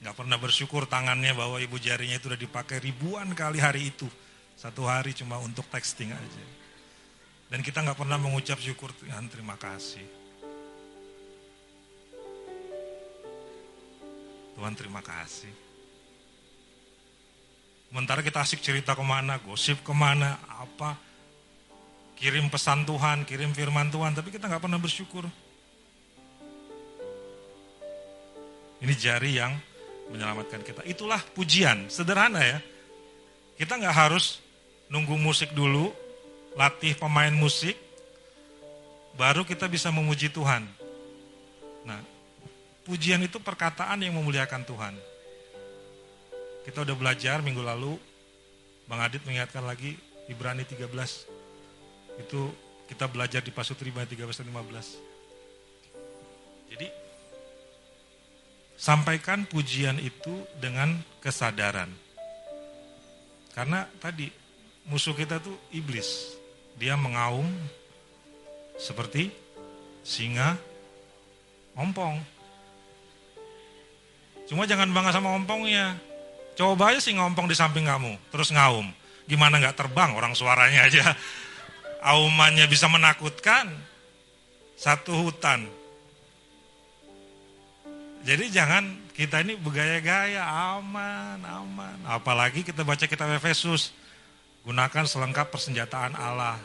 nggak 0.00 0.16
pernah 0.16 0.40
bersyukur 0.40 0.88
tangannya 0.88 1.36
bahwa 1.36 1.60
ibu 1.60 1.76
jarinya 1.76 2.16
itu 2.16 2.32
udah 2.32 2.40
dipakai 2.40 2.80
ribuan 2.80 3.36
kali 3.36 3.60
hari 3.60 3.92
itu. 3.92 4.08
Satu 4.56 4.88
hari 4.88 5.12
cuma 5.12 5.36
untuk 5.36 5.68
texting 5.68 6.16
aja. 6.16 6.44
Dan 7.52 7.60
kita 7.60 7.84
nggak 7.84 8.00
pernah 8.00 8.16
mengucap 8.16 8.56
syukur 8.56 8.88
Tuhan 8.96 9.28
terima 9.28 9.60
kasih. 9.60 10.08
Tuhan 14.56 14.72
terima 14.72 15.04
kasih. 15.04 15.65
Sementara 17.96 18.20
kita 18.20 18.44
asik 18.44 18.60
cerita 18.60 18.92
ke 18.92 19.00
mana, 19.00 19.40
gosip 19.40 19.80
ke 19.80 19.88
mana, 19.88 20.36
apa, 20.52 21.00
kirim 22.12 22.52
pesan 22.52 22.84
Tuhan, 22.84 23.24
kirim 23.24 23.56
firman 23.56 23.88
Tuhan, 23.88 24.12
tapi 24.12 24.28
kita 24.28 24.52
nggak 24.52 24.60
pernah 24.60 24.76
bersyukur. 24.76 25.24
Ini 28.84 28.92
jari 29.00 29.40
yang 29.40 29.56
menyelamatkan 30.12 30.60
kita. 30.60 30.84
Itulah 30.84 31.24
pujian, 31.32 31.88
sederhana 31.88 32.44
ya. 32.44 32.60
Kita 33.56 33.80
nggak 33.80 33.96
harus 33.96 34.44
nunggu 34.92 35.16
musik 35.16 35.56
dulu, 35.56 35.88
latih 36.52 36.92
pemain 37.00 37.32
musik, 37.32 37.80
baru 39.16 39.40
kita 39.40 39.72
bisa 39.72 39.88
memuji 39.88 40.28
Tuhan. 40.28 40.68
Nah, 41.88 42.04
pujian 42.84 43.24
itu 43.24 43.40
perkataan 43.40 44.04
yang 44.04 44.20
memuliakan 44.20 44.68
Tuhan. 44.68 45.15
Kita 46.66 46.82
udah 46.82 46.98
belajar 46.98 47.46
minggu 47.46 47.62
lalu, 47.62 47.94
Bang 48.90 48.98
Adit 48.98 49.22
mengingatkan 49.22 49.62
lagi 49.62 49.94
Ibrani 50.26 50.66
13. 50.66 50.90
Itu 52.18 52.50
kita 52.90 53.06
belajar 53.06 53.38
di 53.38 53.54
Pasutri 53.54 53.94
Ibrani 53.94 54.10
13 54.10 54.42
dan 54.42 54.50
15. 54.50 54.98
Jadi, 56.74 56.90
sampaikan 58.74 59.46
pujian 59.46 60.02
itu 60.02 60.42
dengan 60.58 60.98
kesadaran. 61.22 61.88
Karena 63.54 63.86
tadi 64.02 64.26
musuh 64.90 65.14
kita 65.14 65.38
tuh 65.38 65.54
iblis. 65.70 66.34
Dia 66.76 66.98
mengaum 66.98 67.46
seperti 68.74 69.30
singa 70.02 70.58
ompong. 71.78 72.20
Cuma 74.50 74.66
jangan 74.66 74.90
bangga 74.90 75.14
sama 75.14 75.32
ompongnya. 75.32 76.15
Coba 76.56 76.90
aja 76.90 77.04
singa 77.04 77.28
ompong 77.28 77.46
di 77.46 77.56
samping 77.56 77.84
kamu, 77.84 78.16
terus 78.32 78.48
ngaum. 78.48 78.88
Gimana 79.28 79.60
nggak 79.60 79.76
terbang 79.76 80.16
orang 80.16 80.32
suaranya 80.32 80.88
aja. 80.88 81.12
Aumannya 82.00 82.64
bisa 82.66 82.88
menakutkan. 82.88 83.68
Satu 84.76 85.24
hutan. 85.24 85.68
Jadi 88.24 88.50
jangan 88.52 88.84
kita 89.16 89.40
ini 89.40 89.56
bergaya-gaya 89.56 90.44
aman, 90.76 91.40
aman. 91.44 91.96
Apalagi 92.04 92.60
kita 92.60 92.84
baca 92.84 93.04
kitab 93.08 93.32
Efesus 93.32 93.94
Gunakan 94.66 95.06
selengkap 95.06 95.54
persenjataan 95.54 96.18
Allah. 96.18 96.58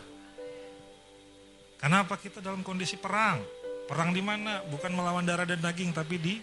Kenapa 1.78 2.18
kita 2.18 2.42
dalam 2.42 2.66
kondisi 2.66 2.98
perang? 2.98 3.46
Perang 3.86 4.10
di 4.10 4.26
mana? 4.26 4.66
Bukan 4.66 4.90
melawan 4.90 5.22
darah 5.22 5.46
dan 5.46 5.62
daging, 5.62 5.94
tapi 5.94 6.18
di 6.18 6.42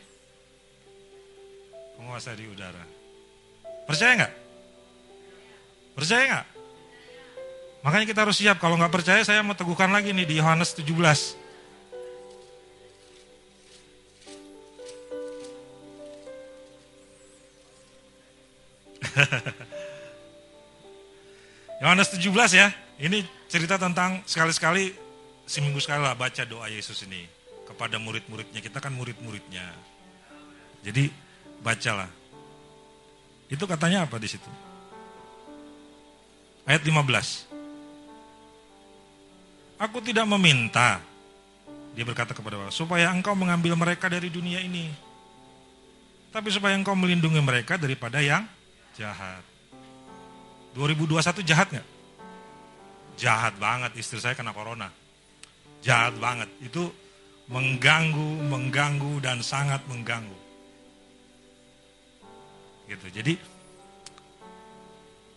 penguasa 1.99 2.39
di 2.39 2.47
udara. 2.47 2.98
Percaya 3.89 4.13
nggak? 4.21 4.33
Percaya 5.97 6.23
nggak? 6.29 6.45
Makanya 7.89 8.05
kita 8.05 8.29
harus 8.29 8.37
siap. 8.37 8.61
Kalau 8.61 8.77
nggak 8.77 8.93
percaya, 8.93 9.25
saya 9.25 9.41
mau 9.41 9.57
teguhkan 9.57 9.89
lagi 9.89 10.13
nih 10.13 10.29
di 10.29 10.37
Yohanes 10.37 10.77
17. 10.77 10.93
Yohanes 21.81 22.13
17 22.13 22.29
ya. 22.53 22.69
Ini 23.01 23.25
cerita 23.49 23.81
tentang 23.81 24.21
sekali-sekali 24.29 24.93
seminggu 25.49 25.81
sekali 25.81 26.05
lah 26.05 26.13
baca 26.13 26.45
doa 26.45 26.69
Yesus 26.69 27.09
ini 27.09 27.25
kepada 27.65 27.97
murid-muridnya. 27.97 28.61
Kita 28.61 28.85
kan 28.85 28.93
murid-muridnya. 28.93 29.65
Jadi 30.85 31.09
bacalah. 31.65 32.18
Itu 33.49 33.65
katanya 33.65 34.05
apa 34.05 34.21
di 34.21 34.29
situ? 34.29 34.49
Ayat 36.69 36.85
15. 36.85 37.49
Aku 39.81 40.05
tidak 40.05 40.29
meminta, 40.29 41.01
dia 41.97 42.05
berkata 42.05 42.37
kepada 42.37 42.61
Allah, 42.61 42.75
supaya 42.75 43.09
engkau 43.09 43.33
mengambil 43.33 43.73
mereka 43.79 44.13
dari 44.13 44.29
dunia 44.29 44.61
ini. 44.61 44.93
Tapi 46.29 46.53
supaya 46.53 46.77
engkau 46.77 46.93
melindungi 46.93 47.41
mereka 47.41 47.81
daripada 47.81 48.21
yang 48.21 48.45
jahat. 48.99 49.41
2021 50.77 51.41
jahat 51.47 51.69
nggak? 51.73 51.89
Jahat 53.17 53.55
banget 53.57 53.97
istri 53.97 54.21
saya 54.21 54.37
kena 54.37 54.53
corona. 54.53 54.93
Jahat 55.81 56.15
banget. 56.21 56.51
Itu 56.61 56.93
mengganggu, 57.49 58.45
mengganggu 58.47 59.25
dan 59.25 59.41
sangat 59.41 59.81
mengganggu. 59.89 60.48
Gitu. 62.89 63.07
Jadi 63.13 63.35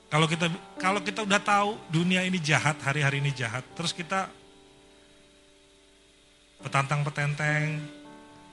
kalau 0.08 0.28
kita 0.28 0.48
kalau 0.80 1.04
kita 1.04 1.28
udah 1.28 1.42
tahu 1.44 1.76
dunia 1.92 2.24
ini 2.24 2.40
jahat, 2.40 2.80
hari-hari 2.80 3.20
ini 3.20 3.36
jahat, 3.36 3.64
terus 3.76 3.92
kita 3.92 4.32
petantang 6.64 7.04
petenteng 7.04 7.84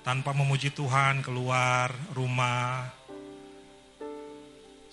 tanpa 0.02 0.34
memuji 0.34 0.74
Tuhan 0.74 1.22
keluar 1.22 1.94
rumah, 2.14 2.90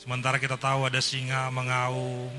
Sementara 0.06 0.38
kita 0.38 0.54
tahu 0.54 0.86
ada 0.86 1.02
singa 1.02 1.50
mengaum. 1.50 2.30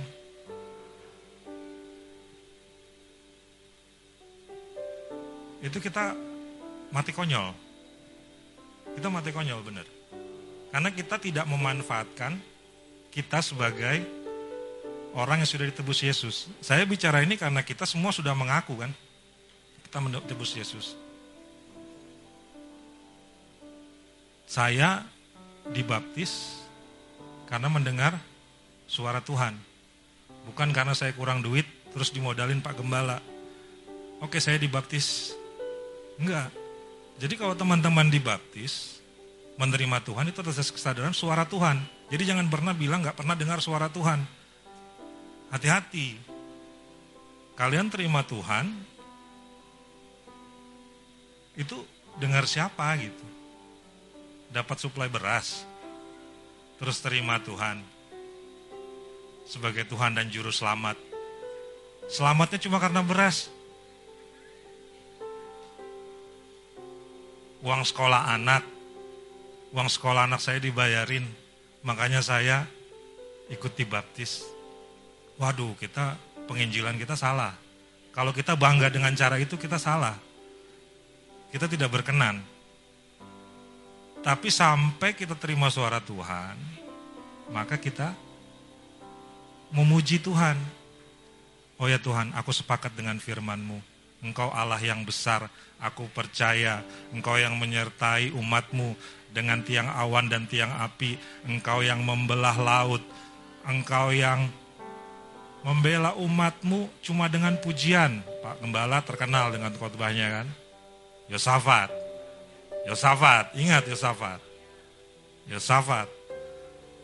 Itu 5.65 5.83
kita 5.83 6.15
mati 6.95 7.11
konyol. 7.11 7.51
Kita 8.95 9.11
mati 9.11 9.35
konyol 9.35 9.67
benar. 9.67 9.96
Karena 10.71 10.91
kita 10.93 11.17
tidak 11.17 11.47
memanfaatkan 11.49 12.37
kita 13.15 13.41
sebagai 13.41 14.05
orang 15.17 15.41
yang 15.41 15.49
sudah 15.49 15.67
ditebus 15.73 16.05
Yesus. 16.05 16.53
Saya 16.61 16.85
bicara 16.85 17.25
ini 17.25 17.41
karena 17.41 17.65
kita 17.65 17.89
semua 17.89 18.13
sudah 18.13 18.37
mengaku 18.37 18.77
kan. 18.77 18.93
Kita 19.89 19.99
menebus 20.05 20.53
Yesus. 20.53 20.93
Saya 24.45 25.03
dibaptis 25.73 26.61
karena 27.49 27.67
mendengar 27.73 28.21
suara 28.87 29.25
Tuhan. 29.25 29.57
Bukan 30.47 30.71
karena 30.71 30.95
saya 30.95 31.11
kurang 31.17 31.43
duit 31.43 31.67
terus 31.91 32.13
dimodalin 32.13 32.61
Pak 32.61 32.79
Gembala. 32.79 33.19
Oke 34.21 34.39
saya 34.39 34.61
dibaptis. 34.61 35.33
Enggak. 36.21 36.53
Jadi 37.17 37.35
kalau 37.41 37.57
teman-teman 37.57 38.13
dibaptis, 38.13 38.96
menerima 39.57 39.99
Tuhan 40.05 40.29
itu 40.29 40.39
atas 40.45 40.69
kesadaran 40.69 41.17
suara 41.17 41.49
Tuhan. 41.49 41.81
Jadi 42.13 42.23
jangan 42.29 42.47
pernah 42.47 42.77
bilang 42.77 43.03
nggak 43.03 43.17
pernah 43.17 43.35
dengar 43.35 43.59
suara 43.59 43.89
Tuhan. 43.91 44.23
Hati-hati. 45.51 46.17
Kalian 47.57 47.89
terima 47.89 48.21
Tuhan, 48.21 48.69
itu 51.57 51.81
dengar 52.21 52.45
siapa 52.45 52.85
gitu. 53.01 53.25
Dapat 54.53 54.77
suplai 54.77 55.09
beras, 55.09 55.65
terus 56.77 57.01
terima 57.01 57.41
Tuhan 57.41 57.81
sebagai 59.49 59.89
Tuhan 59.89 60.21
dan 60.21 60.29
Juru 60.29 60.53
Selamat. 60.53 61.01
Selamatnya 62.13 62.61
cuma 62.61 62.77
karena 62.77 63.01
beras. 63.01 63.49
Uang 67.65 67.83
sekolah 67.83 68.37
anak, 68.37 68.63
uang 69.77 69.93
sekolah 69.93 70.25
anak 70.25 70.41
saya 70.41 70.57
dibayarin, 70.57 71.29
makanya 71.85 72.25
saya 72.25 72.65
ikut 73.53 73.77
dibaptis. 73.77 74.41
Waduh, 75.37 75.77
kita 75.77 76.17
penginjilan 76.49 76.97
kita 76.97 77.13
salah. 77.13 77.53
Kalau 78.17 78.33
kita 78.33 78.57
bangga 78.57 78.89
dengan 78.89 79.13
cara 79.13 79.37
itu 79.37 79.61
kita 79.61 79.77
salah. 79.77 80.17
Kita 81.53 81.69
tidak 81.69 81.93
berkenan. 81.93 82.41
Tapi 84.25 84.49
sampai 84.49 85.13
kita 85.13 85.37
terima 85.37 85.69
suara 85.69 86.01
Tuhan, 86.01 86.57
maka 87.53 87.77
kita 87.77 88.17
memuji 89.77 90.25
Tuhan. 90.25 90.57
Oh 91.77 91.85
ya 91.85 92.01
Tuhan, 92.01 92.33
aku 92.33 92.49
sepakat 92.49 92.97
dengan 92.97 93.21
firman-Mu. 93.21 93.77
Engkau 94.25 94.49
Allah 94.49 94.81
yang 94.81 95.05
besar, 95.05 95.53
aku 95.77 96.09
percaya. 96.11 96.81
Engkau 97.13 97.37
yang 97.37 97.61
menyertai 97.61 98.33
umatmu 98.33 98.97
dengan 99.37 99.61
tiang 99.61 99.93
awan 99.93 100.33
dan 100.33 100.49
tiang 100.49 100.73
api. 100.73 101.21
Engkau 101.45 101.85
yang 101.85 102.01
membelah 102.01 102.57
laut. 102.57 103.05
Engkau 103.69 104.17
yang 104.17 104.49
membela 105.61 106.17
umatmu 106.17 106.89
cuma 107.05 107.29
dengan 107.29 107.61
pujian. 107.61 108.25
Pak 108.41 108.65
Gembala 108.65 109.05
terkenal 109.05 109.53
dengan 109.53 109.77
khotbahnya 109.77 110.41
kan. 110.41 110.47
Yosafat. 111.29 111.93
Yosafat, 112.89 113.53
ingat 113.59 113.85
Yosafat. 113.85 114.41
Yosafat. 115.51 116.09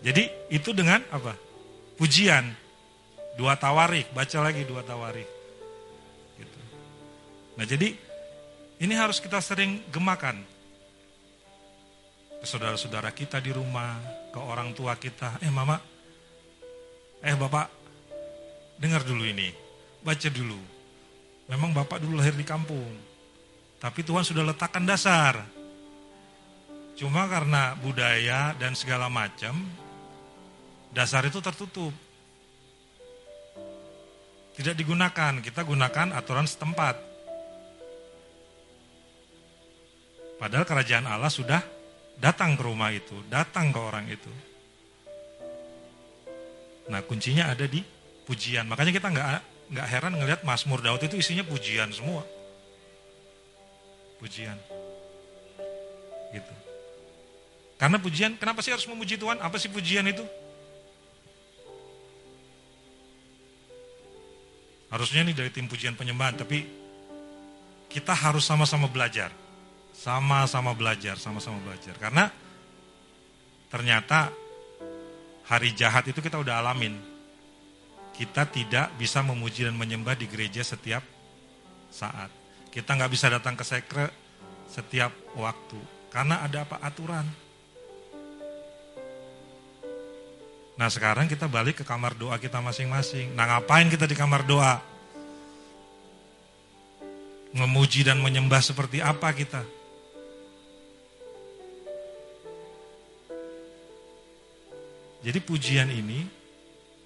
Jadi 0.00 0.30
itu 0.48 0.72
dengan 0.72 1.02
apa? 1.12 1.36
Pujian. 2.00 2.54
Dua 3.34 3.58
tawarik, 3.58 4.12
baca 4.14 4.38
lagi 4.44 4.62
dua 4.62 4.84
tawarik. 4.86 5.26
Gitu. 6.38 6.58
Nah 7.58 7.64
jadi 7.66 7.96
ini 8.78 8.94
harus 8.94 9.18
kita 9.18 9.42
sering 9.42 9.82
gemakan. 9.90 10.51
Ke 12.42 12.46
saudara-saudara 12.50 13.14
kita 13.14 13.38
di 13.38 13.54
rumah, 13.54 14.02
ke 14.34 14.40
orang 14.42 14.74
tua 14.74 14.98
kita. 14.98 15.38
Eh 15.38 15.46
mama, 15.46 15.78
eh 17.22 17.38
bapak, 17.38 17.70
dengar 18.82 19.06
dulu 19.06 19.22
ini. 19.22 19.54
Baca 20.02 20.26
dulu. 20.26 20.58
Memang 21.46 21.70
bapak 21.70 22.02
dulu 22.02 22.18
lahir 22.18 22.34
di 22.34 22.42
kampung. 22.42 22.98
Tapi 23.78 24.02
Tuhan 24.02 24.26
sudah 24.26 24.42
letakkan 24.42 24.82
dasar. 24.82 25.38
Cuma 26.98 27.30
karena 27.30 27.78
budaya 27.78 28.58
dan 28.58 28.74
segala 28.74 29.06
macam, 29.06 29.62
dasar 30.90 31.22
itu 31.22 31.38
tertutup. 31.38 31.94
Tidak 34.58 34.74
digunakan, 34.74 35.38
kita 35.38 35.62
gunakan 35.62 36.10
aturan 36.10 36.50
setempat. 36.50 36.98
Padahal 40.42 40.66
kerajaan 40.66 41.06
Allah 41.06 41.30
sudah 41.30 41.81
datang 42.22 42.54
ke 42.54 42.62
rumah 42.62 42.94
itu, 42.94 43.18
datang 43.26 43.74
ke 43.74 43.80
orang 43.82 44.06
itu. 44.06 44.30
Nah 46.86 47.02
kuncinya 47.02 47.50
ada 47.50 47.66
di 47.66 47.82
pujian. 48.22 48.70
Makanya 48.70 48.94
kita 48.94 49.10
nggak 49.10 49.26
nggak 49.74 49.86
heran 49.90 50.14
ngelihat 50.14 50.40
Mazmur 50.46 50.78
Daud 50.78 51.02
itu 51.02 51.18
isinya 51.18 51.42
pujian 51.42 51.90
semua. 51.90 52.22
Pujian. 54.22 54.54
Gitu. 56.30 56.54
Karena 57.82 57.98
pujian, 57.98 58.38
kenapa 58.38 58.62
sih 58.62 58.70
harus 58.70 58.86
memuji 58.86 59.18
Tuhan? 59.18 59.42
Apa 59.42 59.58
sih 59.58 59.66
pujian 59.66 60.06
itu? 60.06 60.22
Harusnya 64.86 65.26
nih 65.26 65.34
dari 65.34 65.50
tim 65.50 65.66
pujian 65.66 65.98
penyembahan, 65.98 66.38
tapi 66.38 66.62
kita 67.90 68.14
harus 68.14 68.46
sama-sama 68.46 68.86
belajar. 68.86 69.34
Sama-sama 69.92 70.72
belajar, 70.72 71.20
sama-sama 71.20 71.60
belajar. 71.62 71.94
Karena 72.00 72.32
ternyata 73.68 74.32
hari 75.46 75.76
jahat 75.76 76.08
itu 76.08 76.18
kita 76.18 76.40
udah 76.40 76.64
alamin. 76.64 76.96
Kita 78.12 78.44
tidak 78.44 78.92
bisa 79.00 79.24
memuji 79.24 79.64
dan 79.64 79.76
menyembah 79.76 80.16
di 80.16 80.28
gereja 80.28 80.60
setiap 80.60 81.00
saat. 81.88 82.28
Kita 82.72 82.96
nggak 82.96 83.12
bisa 83.12 83.28
datang 83.28 83.56
ke 83.56 83.64
sekre 83.64 84.08
setiap 84.68 85.12
waktu. 85.36 85.80
Karena 86.12 86.44
ada 86.44 86.64
apa? 86.64 86.80
Aturan. 86.80 87.24
Nah 90.76 90.88
sekarang 90.88 91.28
kita 91.28 91.46
balik 91.48 91.80
ke 91.80 91.84
kamar 91.84 92.16
doa 92.16 92.40
kita 92.40 92.60
masing-masing. 92.64 93.36
Nah 93.36 93.44
ngapain 93.48 93.88
kita 93.92 94.08
di 94.08 94.16
kamar 94.16 94.44
doa? 94.44 94.80
Memuji 97.52 98.00
dan 98.00 98.16
menyembah 98.24 98.64
seperti 98.64 99.04
apa 99.04 99.28
kita? 99.36 99.60
Jadi 105.22 105.38
pujian 105.38 105.86
ini 105.86 106.26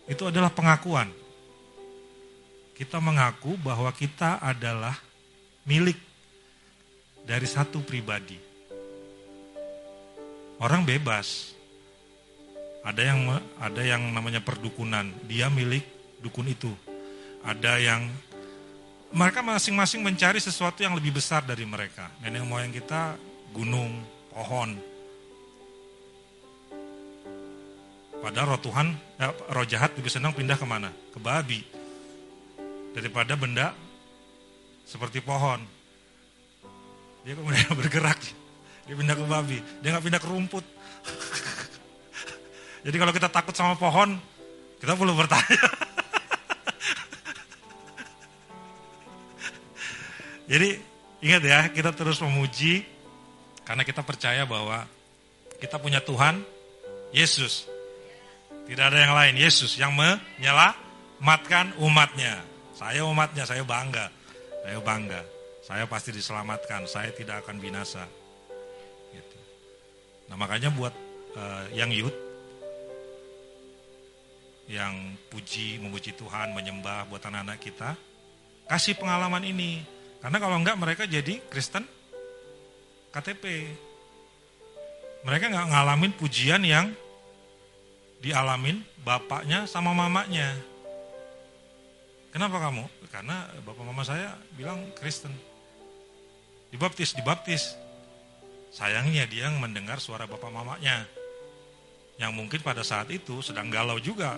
itu 0.08 0.24
adalah 0.24 0.48
pengakuan. 0.48 1.12
Kita 2.72 3.00
mengaku 3.00 3.56
bahwa 3.60 3.88
kita 3.92 4.40
adalah 4.40 4.96
milik 5.68 5.96
dari 7.24 7.44
satu 7.44 7.84
pribadi. 7.84 8.40
Orang 10.56 10.88
bebas. 10.88 11.52
Ada 12.86 13.02
yang 13.02 13.20
ada 13.58 13.82
yang 13.82 14.14
namanya 14.14 14.38
perdukunan, 14.38 15.10
dia 15.26 15.50
milik 15.50 15.82
dukun 16.22 16.46
itu. 16.46 16.70
Ada 17.42 17.82
yang 17.82 18.06
mereka 19.10 19.42
masing-masing 19.42 20.06
mencari 20.06 20.38
sesuatu 20.38 20.86
yang 20.86 20.94
lebih 20.94 21.18
besar 21.18 21.42
dari 21.42 21.66
mereka. 21.66 22.06
Nenek 22.22 22.46
moyang 22.46 22.70
kita 22.70 23.18
gunung, 23.50 24.06
pohon, 24.30 24.78
Padahal 28.22 28.56
roh 28.56 28.60
Tuhan, 28.62 28.86
eh, 29.20 29.32
roh 29.52 29.66
jahat 29.68 29.92
lebih 29.96 30.10
senang 30.10 30.32
pindah 30.32 30.56
ke 30.56 30.66
mana? 30.66 30.90
Ke 31.12 31.18
babi. 31.20 31.60
Daripada 32.96 33.36
benda 33.36 33.76
seperti 34.88 35.20
pohon. 35.20 35.60
Dia 37.26 37.34
kemudian 37.34 37.74
bergerak. 37.80 38.20
Dia 38.86 38.94
pindah 38.94 39.18
ke 39.18 39.24
babi. 39.26 39.58
Dia 39.82 39.90
nggak 39.92 40.04
pindah 40.06 40.20
ke 40.22 40.28
rumput. 40.30 40.64
Jadi 42.86 42.96
kalau 43.02 43.12
kita 43.12 43.26
takut 43.26 43.50
sama 43.52 43.74
pohon, 43.74 44.14
kita 44.78 44.94
perlu 44.94 45.12
bertanya. 45.18 45.58
Jadi 50.50 50.78
ingat 51.26 51.42
ya, 51.42 51.66
kita 51.74 51.90
terus 51.90 52.22
memuji 52.22 52.86
karena 53.66 53.82
kita 53.82 54.06
percaya 54.06 54.46
bahwa 54.46 54.86
kita 55.58 55.82
punya 55.82 55.98
Tuhan, 55.98 56.46
Yesus. 57.10 57.66
Tidak 58.66 58.82
ada 58.82 58.98
yang 58.98 59.14
lain, 59.14 59.34
Yesus 59.38 59.78
yang 59.78 59.94
menyelamatkan 59.94 61.78
umatnya. 61.78 62.42
Saya 62.74 63.06
umatnya, 63.06 63.46
saya 63.46 63.62
bangga. 63.62 64.10
Saya 64.66 64.78
bangga. 64.82 65.22
Saya 65.62 65.86
pasti 65.86 66.10
diselamatkan, 66.10 66.86
saya 66.90 67.14
tidak 67.14 67.46
akan 67.46 67.62
binasa. 67.62 68.02
Gitu. 69.14 69.38
Nah 70.26 70.34
makanya 70.34 70.74
buat 70.74 70.94
uh, 71.38 71.70
yang 71.74 71.94
youth, 71.94 72.14
yang 74.66 75.14
puji, 75.30 75.78
memuji 75.78 76.14
Tuhan, 76.18 76.50
menyembah 76.50 77.06
buat 77.06 77.22
anak-anak 77.22 77.62
kita. 77.62 77.94
Kasih 78.66 78.98
pengalaman 78.98 79.46
ini. 79.46 79.78
Karena 80.18 80.42
kalau 80.42 80.58
enggak 80.58 80.74
mereka 80.74 81.06
jadi 81.06 81.38
Kristen 81.46 81.86
KTP. 83.14 83.44
Mereka 85.22 85.54
nggak 85.54 85.68
ngalamin 85.70 86.12
pujian 86.18 86.62
yang 86.66 86.90
dialamin 88.20 88.80
bapaknya 89.04 89.68
sama 89.68 89.92
mamanya. 89.92 90.56
Kenapa 92.32 92.60
kamu? 92.60 92.84
Karena 93.08 93.48
bapak 93.64 93.84
mama 93.84 94.04
saya 94.04 94.36
bilang 94.52 94.92
Kristen. 94.92 95.32
Dibaptis, 96.68 97.16
dibaptis. 97.16 97.72
Sayangnya 98.74 99.24
dia 99.24 99.48
mendengar 99.48 100.02
suara 100.04 100.28
bapak 100.28 100.52
mamanya. 100.52 101.08
Yang 102.20 102.32
mungkin 102.36 102.60
pada 102.60 102.84
saat 102.84 103.08
itu 103.08 103.40
sedang 103.40 103.72
galau 103.72 103.96
juga. 103.96 104.36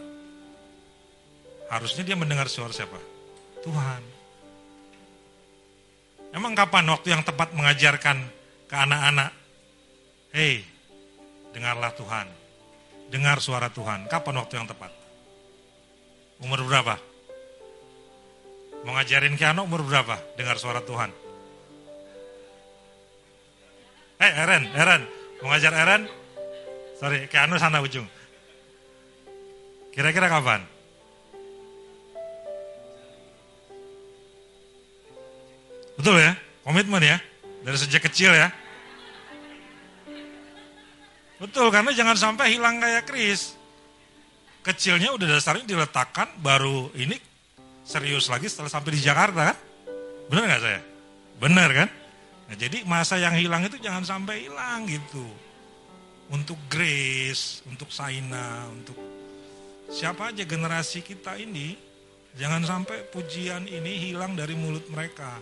Harusnya 1.69 2.07
dia 2.07 2.15
mendengar 2.15 2.47
suara 2.47 2.71
siapa? 2.71 2.99
Tuhan. 3.67 4.03
Emang 6.31 6.55
kapan 6.55 6.87
waktu 6.93 7.19
yang 7.19 7.27
tepat 7.27 7.51
mengajarkan 7.57 8.21
ke 8.69 8.77
anak-anak? 8.77 9.33
Hei, 10.31 10.63
dengarlah 11.51 11.91
Tuhan. 11.97 12.29
Dengar 13.09 13.41
suara 13.41 13.73
Tuhan. 13.73 14.05
Kapan 14.13 14.37
waktu 14.37 14.61
yang 14.61 14.69
tepat? 14.69 14.93
Umur 16.45 16.61
berapa? 16.69 17.01
Mau 18.85 18.95
ngajarin 18.95 19.35
Kiano 19.35 19.65
umur 19.65 19.83
berapa? 19.83 20.21
Dengar 20.37 20.61
suara 20.61 20.85
Tuhan. 20.85 21.11
Eh, 24.19 24.33
Eren, 24.33 24.65
Eren. 24.77 25.03
Mau 25.41 25.51
ngajar 25.51 25.73
Eren? 25.73 26.03
Sorry, 27.01 27.27
Kiano 27.31 27.57
sana 27.57 27.81
ujung. 27.81 28.07
Kira-kira 29.95 30.31
kapan? 30.31 30.63
Betul 35.99 36.23
ya? 36.23 36.39
Komitmen 36.63 37.03
ya? 37.03 37.19
Dari 37.67 37.75
sejak 37.75 38.07
kecil 38.07 38.31
ya? 38.31 38.55
Betul, 41.39 41.71
karena 41.71 41.95
jangan 41.95 42.19
sampai 42.19 42.59
hilang 42.59 42.83
kayak 42.83 43.07
Kris. 43.07 43.55
Kecilnya 44.67 45.15
udah 45.15 45.39
dasarnya 45.39 45.65
diletakkan, 45.65 46.27
baru 46.43 46.91
ini 46.99 47.15
serius 47.87 48.27
lagi 48.27 48.51
setelah 48.51 48.69
sampai 48.69 48.91
di 48.99 49.01
Jakarta 49.01 49.55
kan? 49.55 49.57
Bener 50.29 50.43
nggak 50.51 50.63
saya? 50.63 50.81
Bener 51.39 51.71
kan? 51.71 51.89
Nah, 52.51 52.57
jadi 52.59 52.83
masa 52.85 53.17
yang 53.23 53.39
hilang 53.39 53.63
itu 53.65 53.79
jangan 53.79 54.03
sampai 54.03 54.51
hilang 54.51 54.85
gitu. 54.91 55.25
Untuk 56.29 56.59
Grace, 56.69 57.65
untuk 57.71 57.89
Saina, 57.89 58.69
untuk 58.69 58.99
siapa 59.89 60.35
aja 60.35 60.45
generasi 60.45 61.01
kita 61.01 61.39
ini, 61.41 61.79
jangan 62.37 62.67
sampai 62.67 63.09
pujian 63.09 63.65
ini 63.65 64.11
hilang 64.11 64.37
dari 64.37 64.53
mulut 64.53 64.85
mereka. 64.93 65.41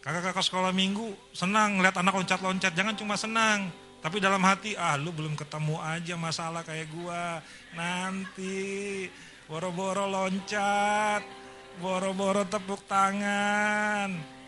Kakak-kakak 0.00 0.40
sekolah 0.40 0.72
minggu 0.72 1.12
senang 1.36 1.82
lihat 1.84 2.00
anak 2.00 2.16
loncat-loncat, 2.16 2.72
jangan 2.72 2.96
cuma 2.96 3.20
senang, 3.20 3.68
tapi 4.00 4.16
dalam 4.16 4.40
hati, 4.40 4.72
ah 4.80 4.96
lu 4.96 5.12
belum 5.12 5.36
ketemu 5.36 5.76
aja 5.76 6.16
masalah 6.16 6.64
kayak 6.64 6.88
gua. 6.88 7.44
Nanti 7.76 9.04
boro-boro 9.44 10.08
loncat, 10.08 11.20
boro-boro 11.84 12.48
tepuk 12.48 12.80
tangan. 12.88 14.40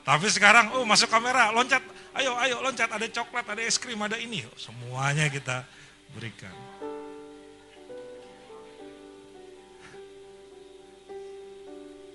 Tapi 0.00 0.26
sekarang, 0.32 0.72
oh 0.80 0.88
masuk 0.88 1.12
kamera, 1.12 1.52
loncat, 1.52 1.84
ayo, 2.16 2.32
ayo 2.40 2.64
loncat, 2.64 2.88
ada 2.88 3.04
coklat, 3.12 3.44
ada 3.44 3.60
es 3.60 3.76
krim, 3.76 4.00
ada 4.00 4.16
ini. 4.16 4.40
Semuanya 4.56 5.28
kita 5.28 5.68
berikan. 6.16 6.56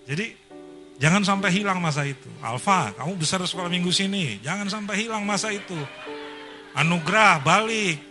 Jadi 0.10 0.38
jangan 0.98 1.22
sampai 1.22 1.54
hilang 1.54 1.78
masa 1.78 2.02
itu. 2.06 2.30
Alfa, 2.42 2.98
kamu 2.98 3.14
besar 3.14 3.42
sekolah 3.46 3.70
minggu 3.70 3.94
sini, 3.94 4.42
jangan 4.42 4.66
sampai 4.70 5.06
hilang 5.06 5.22
masa 5.22 5.54
itu. 5.54 5.78
Anugerah, 6.76 7.40
balik. 7.40 8.04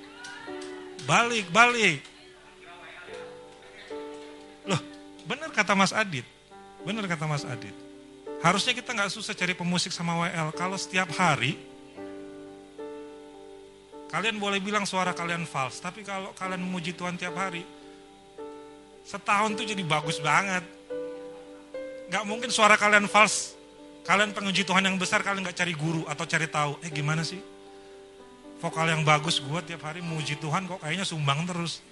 Balik, 1.05 1.53
balik. 1.53 2.01
Loh, 4.65 4.81
benar 5.29 5.53
kata 5.53 5.77
Mas 5.77 5.93
Adit. 5.93 6.25
Benar 6.81 7.05
kata 7.05 7.29
Mas 7.29 7.45
Adit. 7.45 7.77
Harusnya 8.41 8.73
kita 8.73 8.97
nggak 8.97 9.13
susah 9.13 9.37
cari 9.37 9.53
pemusik 9.53 9.93
sama 9.93 10.17
WL. 10.25 10.49
Kalau 10.57 10.81
setiap 10.81 11.13
hari, 11.13 11.61
kalian 14.09 14.41
boleh 14.41 14.65
bilang 14.65 14.89
suara 14.89 15.13
kalian 15.13 15.45
false. 15.45 15.85
Tapi 15.85 16.01
kalau 16.01 16.33
kalian 16.33 16.65
memuji 16.65 16.97
Tuhan 16.97 17.21
tiap 17.21 17.37
hari, 17.37 17.65
setahun 19.05 19.61
tuh 19.61 19.69
jadi 19.69 19.85
bagus 19.85 20.25
banget. 20.25 20.65
Gak 22.09 22.25
mungkin 22.25 22.49
suara 22.49 22.81
kalian 22.81 23.09
false. 23.13 23.57
Kalian 24.05 24.37
penguji 24.37 24.65
Tuhan 24.65 24.85
yang 24.85 24.97
besar, 25.01 25.25
kalian 25.25 25.45
gak 25.45 25.57
cari 25.57 25.73
guru 25.73 26.05
atau 26.09 26.25
cari 26.29 26.49
tahu. 26.49 26.81
Eh 26.85 26.93
gimana 26.93 27.25
sih? 27.25 27.54
Vokal 28.65 28.97
yang 28.97 29.05
bagus 29.05 29.45
gue 29.45 29.61
tiap 29.61 29.85
hari 29.85 30.01
memuji 30.01 30.41
Tuhan 30.41 30.65
kok 30.65 30.81
kayaknya 30.81 31.05
sumbang 31.05 31.45
terus. 31.45 31.85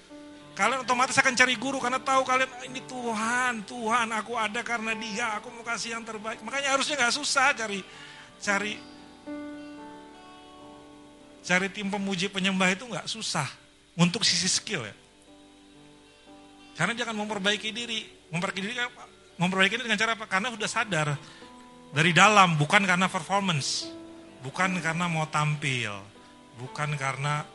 Kalian 0.56 0.88
otomatis 0.88 1.12
akan 1.20 1.36
cari 1.36 1.52
guru 1.60 1.76
karena 1.76 2.00
tahu 2.00 2.24
kalian 2.24 2.48
ini 2.64 2.80
Tuhan, 2.88 3.60
Tuhan 3.68 4.08
aku 4.16 4.32
ada 4.40 4.64
karena 4.64 4.96
dia, 4.96 5.36
aku 5.36 5.52
mau 5.52 5.60
kasih 5.68 6.00
yang 6.00 6.04
terbaik. 6.04 6.40
Makanya 6.40 6.72
harusnya 6.72 6.96
gak 6.96 7.12
susah 7.12 7.52
cari 7.52 7.84
cari 8.40 8.80
cari 11.44 11.68
tim 11.68 11.92
pemuji 11.92 12.32
penyembah 12.32 12.72
itu 12.72 12.88
gak 12.88 13.04
susah 13.04 13.48
untuk 13.92 14.24
sisi 14.24 14.48
skill 14.48 14.88
ya. 14.88 14.96
Karena 16.72 16.96
dia 16.96 17.04
akan 17.04 17.20
memperbaiki 17.20 17.68
diri, 17.68 18.08
memperbaiki 18.32 18.60
diri 18.64 18.80
memperbaiki 19.36 19.76
diri 19.76 19.84
dengan 19.92 20.00
cara 20.00 20.16
apa? 20.16 20.24
Karena 20.24 20.48
sudah 20.48 20.68
sadar 20.72 21.08
dari 21.92 22.16
dalam, 22.16 22.56
bukan 22.56 22.80
karena 22.88 23.12
performance, 23.12 23.92
bukan 24.40 24.80
karena 24.80 25.04
mau 25.04 25.28
tampil, 25.28 26.11
bukan 26.60 26.96
karena 26.96 27.46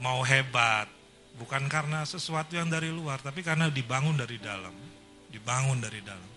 mau 0.00 0.22
hebat, 0.22 0.86
bukan 1.36 1.66
karena 1.66 2.04
sesuatu 2.06 2.56
yang 2.56 2.68
dari 2.68 2.88
luar, 2.88 3.20
tapi 3.20 3.44
karena 3.44 3.68
dibangun 3.68 4.16
dari 4.16 4.36
dalam, 4.40 4.74
dibangun 5.30 5.78
dari 5.78 6.00
dalam. 6.00 6.30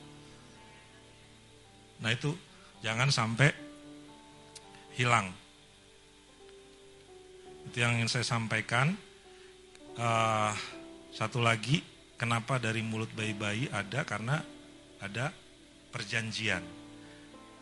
Nah 2.04 2.12
itu 2.12 2.36
jangan 2.84 3.08
sampai 3.10 3.50
hilang. 5.00 5.32
Itu 7.72 7.80
yang 7.80 7.96
ingin 7.96 8.12
saya 8.12 8.28
sampaikan. 8.28 8.94
Uh, 9.94 10.52
satu 11.14 11.38
lagi, 11.38 11.86
kenapa 12.18 12.58
dari 12.58 12.82
mulut 12.82 13.08
bayi-bayi 13.14 13.70
ada? 13.70 14.02
Karena 14.04 14.42
ada 14.98 15.30
perjanjian. 15.94 16.66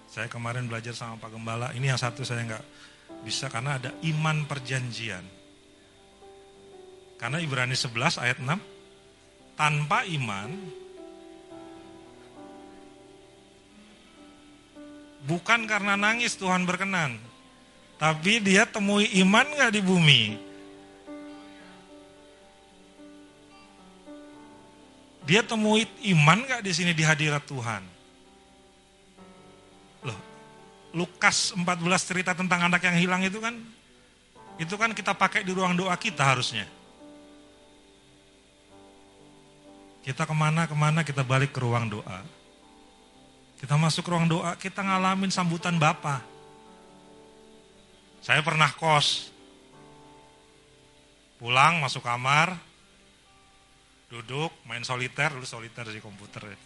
Saya 0.07 0.31
kemarin 0.31 0.67
belajar 0.67 0.95
sama 0.95 1.19
Pak 1.19 1.35
Gembala, 1.35 1.75
ini 1.75 1.91
yang 1.91 1.99
satu 1.99 2.23
saya 2.23 2.43
nggak 2.47 2.65
bisa 3.21 3.47
karena 3.47 3.77
ada 3.77 3.91
iman 4.05 4.45
perjanjian. 4.49 5.23
Karena 7.21 7.37
Ibrani 7.37 7.77
11 7.77 8.17
ayat 8.17 8.37
6, 8.41 8.57
tanpa 9.53 10.01
iman 10.09 10.49
bukan 15.29 15.69
karena 15.69 15.93
nangis 15.93 16.33
Tuhan 16.33 16.65
berkenan, 16.65 17.21
tapi 18.01 18.41
dia 18.41 18.65
temui 18.65 19.05
iman 19.21 19.45
nggak 19.45 19.71
di 19.73 19.81
bumi. 19.85 20.23
Dia 25.21 25.45
temui 25.45 25.85
iman 26.11 26.43
gak 26.49 26.65
di 26.65 26.73
sini 26.73 26.91
di 26.97 27.05
hadirat 27.05 27.45
Tuhan? 27.45 27.90
Lukas 30.91 31.55
14 31.55 31.63
cerita 32.03 32.31
tentang 32.35 32.67
anak 32.67 32.83
yang 32.83 32.97
hilang 32.99 33.21
itu 33.23 33.39
kan, 33.39 33.55
itu 34.59 34.75
kan 34.75 34.91
kita 34.91 35.15
pakai 35.15 35.47
di 35.47 35.55
ruang 35.55 35.75
doa 35.75 35.95
kita 35.95 36.23
harusnya. 36.23 36.67
Kita 40.01 40.25
ke 40.25 40.33
mana-kemana 40.33 41.05
kita 41.05 41.21
balik 41.21 41.53
ke 41.55 41.61
ruang 41.61 41.87
doa. 41.87 42.19
Kita 43.61 43.77
masuk 43.77 44.09
ruang 44.09 44.25
doa, 44.25 44.57
kita 44.57 44.81
ngalamin 44.81 45.29
sambutan 45.29 45.77
Bapa. 45.77 46.25
Saya 48.19 48.41
pernah 48.41 48.69
kos. 48.73 49.29
Pulang 51.37 51.81
masuk 51.81 52.05
kamar, 52.05 52.53
duduk 54.11 54.51
main 54.67 54.83
soliter 54.83 55.31
dulu 55.31 55.47
soliter 55.47 55.87
di 55.87 56.03
komputer 56.03 56.51
ya. 56.51 56.59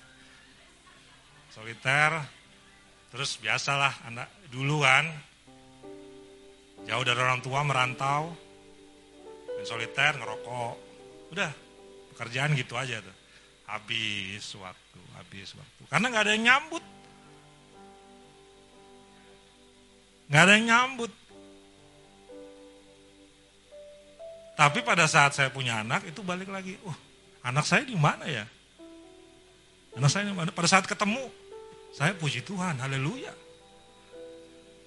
soliter 1.54 2.12
terus 3.16 3.40
biasalah 3.40 4.12
anak 4.12 4.28
dulu 4.52 4.84
kan. 4.84 5.08
Jauh 6.84 7.02
dari 7.08 7.16
orang 7.16 7.40
tua 7.40 7.64
merantau. 7.64 8.36
Main 9.56 9.64
soliter 9.64 10.20
ngerokok. 10.20 10.76
Udah 11.32 11.48
pekerjaan 12.12 12.52
gitu 12.60 12.76
aja 12.76 13.00
tuh. 13.00 13.16
Habis 13.72 14.44
waktu 14.60 15.00
habis 15.16 15.56
waktu. 15.56 15.82
Karena 15.88 16.12
nggak 16.12 16.24
ada 16.28 16.34
yang 16.36 16.44
nyambut. 16.44 16.84
Nggak 20.28 20.44
ada 20.44 20.54
yang 20.60 20.68
nyambut. 20.68 21.12
Tapi 24.56 24.80
pada 24.84 25.08
saat 25.08 25.36
saya 25.36 25.52
punya 25.52 25.84
anak 25.84 26.08
itu 26.08 26.24
balik 26.24 26.48
lagi, 26.48 26.80
oh 26.88 26.96
anak 27.44 27.68
saya 27.68 27.84
di 27.84 27.96
mana 27.96 28.24
ya? 28.24 28.48
Anak 30.00 30.08
saya 30.12 30.32
di 30.32 30.36
mana? 30.36 30.52
Pada 30.56 30.68
saat 30.72 30.88
ketemu, 30.88 31.28
saya 31.96 32.12
puji 32.12 32.44
Tuhan, 32.44 32.76
haleluya. 32.76 33.32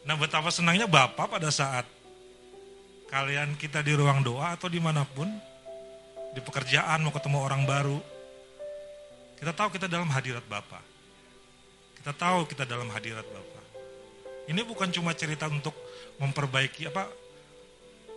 Nah 0.04 0.12
betapa 0.20 0.52
senangnya 0.52 0.84
Bapak 0.84 1.40
pada 1.40 1.48
saat 1.48 1.88
kalian 3.08 3.56
kita 3.56 3.80
di 3.80 3.96
ruang 3.96 4.20
doa 4.20 4.52
atau 4.52 4.68
di 4.68 4.76
mana 4.76 5.08
pun, 5.08 5.24
di 6.36 6.40
pekerjaan 6.44 7.00
mau 7.00 7.08
ketemu 7.08 7.38
orang 7.40 7.64
baru, 7.64 7.96
kita 9.40 9.56
tahu 9.56 9.72
kita 9.72 9.88
dalam 9.88 10.12
hadirat 10.12 10.44
Bapak. 10.44 10.84
Kita 11.96 12.12
tahu 12.12 12.44
kita 12.44 12.68
dalam 12.68 12.92
hadirat 12.92 13.24
Bapak. 13.24 13.64
Ini 14.52 14.60
bukan 14.68 14.92
cuma 14.92 15.16
cerita 15.16 15.48
untuk 15.48 15.72
memperbaiki 16.20 16.92
apa 16.92 17.08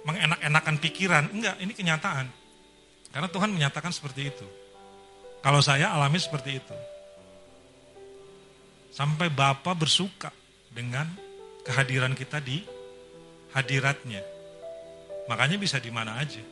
mengenak-enakan 0.03 0.75
pikiran, 0.83 1.23
enggak, 1.31 1.55
ini 1.63 1.71
kenyataan. 1.71 2.27
Karena 3.15 3.27
Tuhan 3.31 3.55
menyatakan 3.55 3.95
seperti 3.95 4.35
itu. 4.35 4.47
Kalau 5.39 5.63
saya 5.63 5.95
alami 5.95 6.19
seperti 6.19 6.59
itu. 6.59 6.90
Sampai 8.91 9.31
Bapak 9.31 9.79
bersuka 9.79 10.35
dengan 10.67 11.07
kehadiran 11.63 12.11
kita 12.11 12.43
di 12.43 12.59
hadiratnya. 13.55 14.19
Makanya 15.31 15.55
bisa 15.55 15.79
di 15.79 15.87
mana 15.87 16.19
aja. 16.19 16.43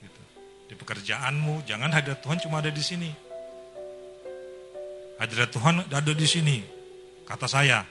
Gitu. 0.00 0.22
Di 0.72 0.74
pekerjaanmu, 0.76 1.68
jangan 1.68 1.92
hadirat 1.92 2.24
Tuhan 2.24 2.40
cuma 2.40 2.64
ada 2.64 2.72
di 2.72 2.80
sini. 2.80 3.12
Hadirat 5.20 5.52
Tuhan 5.52 5.84
ada 5.92 6.12
di 6.16 6.26
sini. 6.26 6.64
Kata 7.28 7.44
saya, 7.44 7.84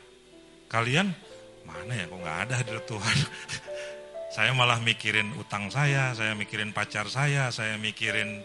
kalian 0.66 1.14
mana 1.62 1.94
ya 1.94 2.10
kok 2.10 2.18
nggak 2.18 2.40
ada 2.50 2.54
hadirat 2.66 2.86
Tuhan. 2.90 3.18
saya 4.36 4.52
malah 4.58 4.82
mikirin 4.82 5.30
utang 5.38 5.70
saya, 5.70 6.18
saya 6.18 6.34
mikirin 6.34 6.74
pacar 6.74 7.06
saya, 7.08 7.54
saya 7.54 7.78
mikirin 7.78 8.42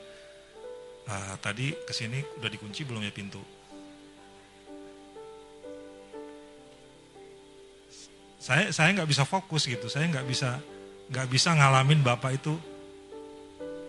uh, 1.08 1.34
tadi 1.40 1.72
ke 1.72 1.92
sini 1.96 2.20
udah 2.36 2.50
dikunci 2.52 2.84
belum 2.84 3.00
ya 3.00 3.14
pintu. 3.14 3.55
Saya 8.46 8.70
saya 8.70 8.94
nggak 8.94 9.10
bisa 9.10 9.26
fokus 9.26 9.66
gitu. 9.66 9.90
Saya 9.90 10.06
nggak 10.06 10.22
bisa 10.22 10.62
nggak 11.10 11.26
bisa 11.26 11.50
ngalamin 11.50 11.98
bapak 11.98 12.38
itu 12.38 12.54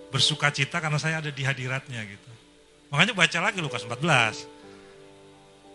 bersuka 0.10 0.50
cita 0.50 0.82
karena 0.82 0.98
saya 0.98 1.22
ada 1.22 1.30
di 1.30 1.46
hadiratnya 1.46 2.02
gitu. 2.10 2.32
Makanya 2.90 3.14
baca 3.14 3.38
lagi 3.38 3.62
Lukas 3.62 3.86
14 3.86 4.50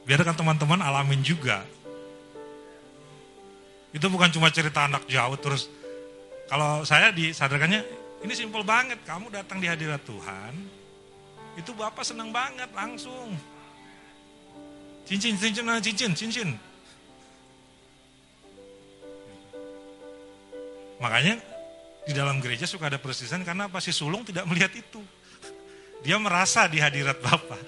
biarkan 0.02 0.34
teman-teman 0.34 0.82
alamin 0.82 1.22
juga. 1.22 1.62
Itu 3.94 4.10
bukan 4.10 4.34
cuma 4.34 4.50
cerita 4.50 4.90
anak 4.90 5.06
jauh 5.06 5.38
terus 5.38 5.70
kalau 6.50 6.82
saya 6.82 7.14
disadarkannya 7.14 7.86
ini 8.26 8.34
simpel 8.34 8.66
banget 8.66 8.98
kamu 9.06 9.30
datang 9.30 9.62
di 9.62 9.70
hadirat 9.70 10.02
Tuhan 10.02 10.58
itu 11.54 11.70
bapak 11.70 12.02
senang 12.02 12.34
banget 12.34 12.66
langsung. 12.74 13.30
Cincin 15.06 15.38
cincin 15.38 15.70
cincin 15.78 16.10
cincin 16.18 16.71
Makanya 21.02 21.34
di 22.06 22.12
dalam 22.14 22.38
gereja 22.38 22.62
suka 22.70 22.86
ada 22.86 23.02
persisan 23.02 23.42
karena 23.42 23.66
apa? 23.66 23.82
Si 23.82 23.90
sulung 23.90 24.22
tidak 24.22 24.46
melihat 24.46 24.70
itu. 24.70 25.02
Dia 26.06 26.14
merasa 26.22 26.70
di 26.70 26.78
hadirat 26.78 27.18
Bapa. 27.18 27.58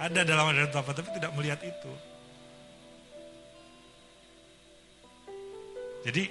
Ada 0.00 0.24
dalam 0.24 0.48
hadirat 0.48 0.72
Bapa 0.72 0.96
tapi 0.96 1.12
tidak 1.12 1.36
melihat 1.36 1.60
itu. 1.60 1.92
Jadi 6.02 6.24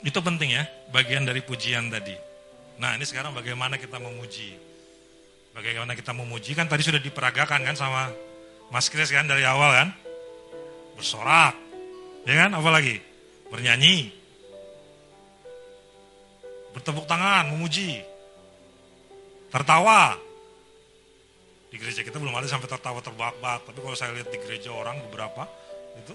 itu 0.00 0.18
penting 0.20 0.54
ya, 0.54 0.64
bagian 0.92 1.24
dari 1.24 1.40
pujian 1.42 1.88
tadi. 1.90 2.14
Nah 2.78 2.94
ini 2.96 3.04
sekarang 3.08 3.32
bagaimana 3.32 3.80
kita 3.80 3.96
memuji. 3.96 4.56
Bagaimana 5.50 5.98
kita 5.98 6.14
memuji 6.14 6.54
kan 6.54 6.70
tadi 6.70 6.86
sudah 6.86 7.02
diperagakan 7.02 7.66
kan 7.66 7.74
sama 7.74 8.06
Mas 8.70 8.86
Kris 8.86 9.10
kan 9.10 9.26
dari 9.26 9.42
awal 9.42 9.74
kan. 9.74 9.88
Bersorak. 10.94 11.56
Ya 12.28 12.46
kan, 12.46 12.52
apalagi? 12.52 13.00
Bernyanyi, 13.48 14.19
bertepuk 16.74 17.06
tangan, 17.06 17.50
memuji, 17.54 18.02
tertawa. 19.50 20.14
Di 21.70 21.78
gereja 21.78 22.02
kita 22.02 22.18
belum 22.18 22.34
ada 22.34 22.50
sampai 22.50 22.66
tertawa 22.66 22.98
terbahak-bahak, 22.98 23.62
tapi 23.62 23.78
kalau 23.78 23.94
saya 23.94 24.10
lihat 24.14 24.30
di 24.30 24.38
gereja 24.42 24.74
orang 24.74 24.98
beberapa 25.06 25.46
itu 25.98 26.14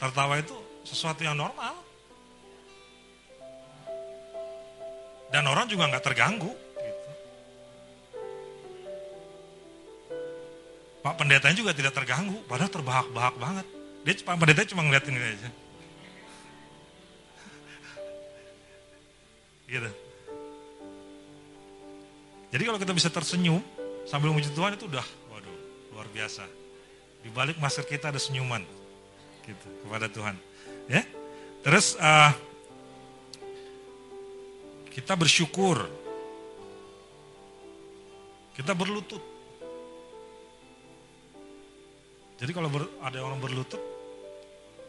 tertawa 0.00 0.40
itu 0.40 0.56
sesuatu 0.84 1.20
yang 1.24 1.36
normal. 1.36 1.76
Dan 5.32 5.44
orang 5.50 5.66
juga 5.66 5.90
nggak 5.90 6.04
terganggu. 6.04 6.52
Gitu. 6.54 7.10
Pak 11.02 11.14
pendetanya 11.18 11.56
juga 11.58 11.72
tidak 11.74 11.92
terganggu, 11.92 12.38
padahal 12.46 12.70
terbahak-bahak 12.70 13.34
banget. 13.36 13.66
Dia 14.04 14.14
Pak 14.24 14.36
pendeta 14.36 14.68
cuma 14.68 14.84
ngeliatin 14.84 15.16
aja. 15.16 15.63
Gitu. 19.74 19.90
Jadi 22.54 22.62
kalau 22.62 22.78
kita 22.78 22.94
bisa 22.94 23.10
tersenyum 23.10 23.58
sambil 24.06 24.30
memuji 24.30 24.46
Tuhan 24.54 24.78
itu 24.78 24.86
udah, 24.86 25.02
waduh, 25.34 25.58
luar 25.90 26.06
biasa. 26.14 26.46
Di 27.26 27.28
balik 27.34 27.58
masker 27.58 27.82
kita 27.82 28.14
ada 28.14 28.20
senyuman, 28.22 28.62
gitu 29.42 29.66
kepada 29.82 30.06
Tuhan. 30.06 30.38
Ya, 30.86 31.02
terus 31.66 31.98
uh, 31.98 32.30
kita 34.94 35.18
bersyukur, 35.18 35.90
kita 38.54 38.78
berlutut. 38.78 39.24
Jadi 42.38 42.50
kalau 42.54 42.70
ber, 42.70 42.86
ada 43.02 43.18
orang 43.18 43.42
berlutut, 43.42 43.82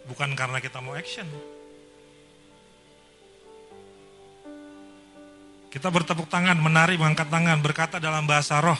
bukan 0.05 0.37
karena 0.37 0.61
kita 0.61 0.77
mau 0.77 0.93
action, 0.93 1.25
Kita 5.75 5.91
bertepuk 5.91 6.31
tangan, 6.31 6.55
menari, 6.55 6.95
mengangkat 6.95 7.27
tangan, 7.27 7.59
berkata 7.59 7.99
dalam 7.99 8.23
bahasa 8.23 8.63
roh, 8.63 8.79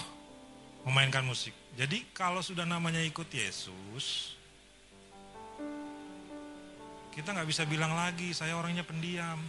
memainkan 0.88 1.28
musik. 1.28 1.52
Jadi 1.76 2.08
kalau 2.16 2.40
sudah 2.40 2.64
namanya 2.64 3.04
ikut 3.04 3.28
Yesus, 3.28 4.32
kita 7.12 7.36
nggak 7.36 7.52
bisa 7.52 7.68
bilang 7.68 7.92
lagi, 7.92 8.32
saya 8.32 8.56
orangnya 8.56 8.88
pendiam. 8.88 9.44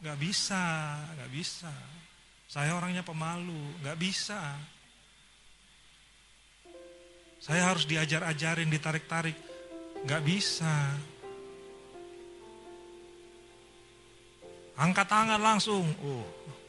Nggak 0.00 0.16
bisa, 0.16 0.64
nggak 0.96 1.28
bisa. 1.28 1.74
Saya 2.48 2.72
orangnya 2.72 3.04
pemalu, 3.04 3.84
nggak 3.84 4.00
bisa. 4.00 4.40
Saya 7.36 7.68
harus 7.68 7.84
diajar-ajarin, 7.84 8.72
ditarik-tarik. 8.72 9.36
Nggak 10.08 10.22
bisa. 10.24 10.72
Angkat 14.78 15.10
tangan 15.10 15.42
langsung. 15.42 15.82
Oh, 16.06 16.22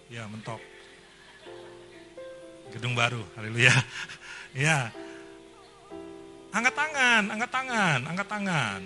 ya 0.10 0.26
mentok. 0.26 0.57
Gedung 2.74 2.97
baru, 2.97 3.22
haleluya. 3.38 3.74
ya. 4.66 4.89
Angkat 6.49 6.74
tangan, 6.74 7.24
angkat 7.30 7.51
tangan, 7.53 7.99
angkat 8.10 8.28
tangan. 8.28 8.82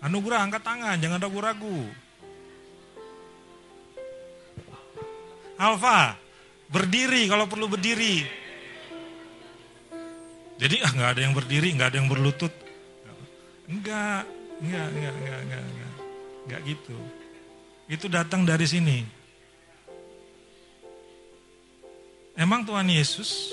Anugerah 0.00 0.40
angkat 0.46 0.62
tangan, 0.62 0.96
jangan 1.02 1.18
ragu-ragu. 1.18 1.82
Alfa, 5.60 6.16
berdiri 6.70 7.26
kalau 7.26 7.44
perlu 7.50 7.66
berdiri. 7.68 8.24
Jadi 10.56 10.76
ah 10.80 10.92
nggak 10.94 11.10
ada 11.18 11.20
yang 11.20 11.34
berdiri, 11.34 11.68
nggak 11.74 11.88
ada 11.90 11.98
yang 12.00 12.08
berlutut. 12.08 12.54
Enggak, 13.68 14.24
Enggak, 14.60 14.86
enggak, 14.92 15.14
enggak, 15.16 15.38
enggak, 15.40 15.62
enggak. 15.64 15.92
Enggak 16.44 16.60
gitu. 16.68 16.96
Itu 17.90 18.06
datang 18.06 18.44
dari 18.44 18.66
sini. 18.68 19.02
Emang 22.36 22.64
Tuhan 22.64 22.88
Yesus 22.88 23.52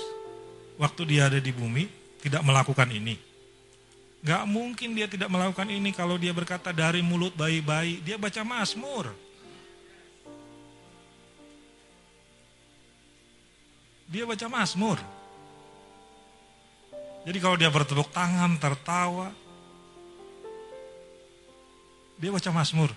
waktu 0.80 1.02
dia 1.04 1.28
ada 1.28 1.40
di 1.40 1.52
bumi 1.52 1.88
tidak 2.20 2.44
melakukan 2.44 2.88
ini? 2.92 3.16
Gak 4.18 4.44
mungkin 4.50 4.98
dia 4.98 5.06
tidak 5.06 5.30
melakukan 5.30 5.70
ini 5.70 5.94
kalau 5.94 6.18
dia 6.18 6.34
berkata 6.34 6.74
dari 6.74 7.04
mulut 7.04 7.34
bayi-bayi. 7.38 8.02
Dia 8.02 8.18
baca 8.18 8.42
Mazmur. 8.42 9.14
Dia 14.08 14.24
baca 14.24 14.46
Mazmur. 14.48 14.98
Jadi 17.28 17.38
kalau 17.44 17.56
dia 17.60 17.68
bertepuk 17.68 18.08
tangan, 18.08 18.56
tertawa, 18.56 19.30
dia 22.18 22.30
baca 22.34 22.50
Mazmur. 22.50 22.90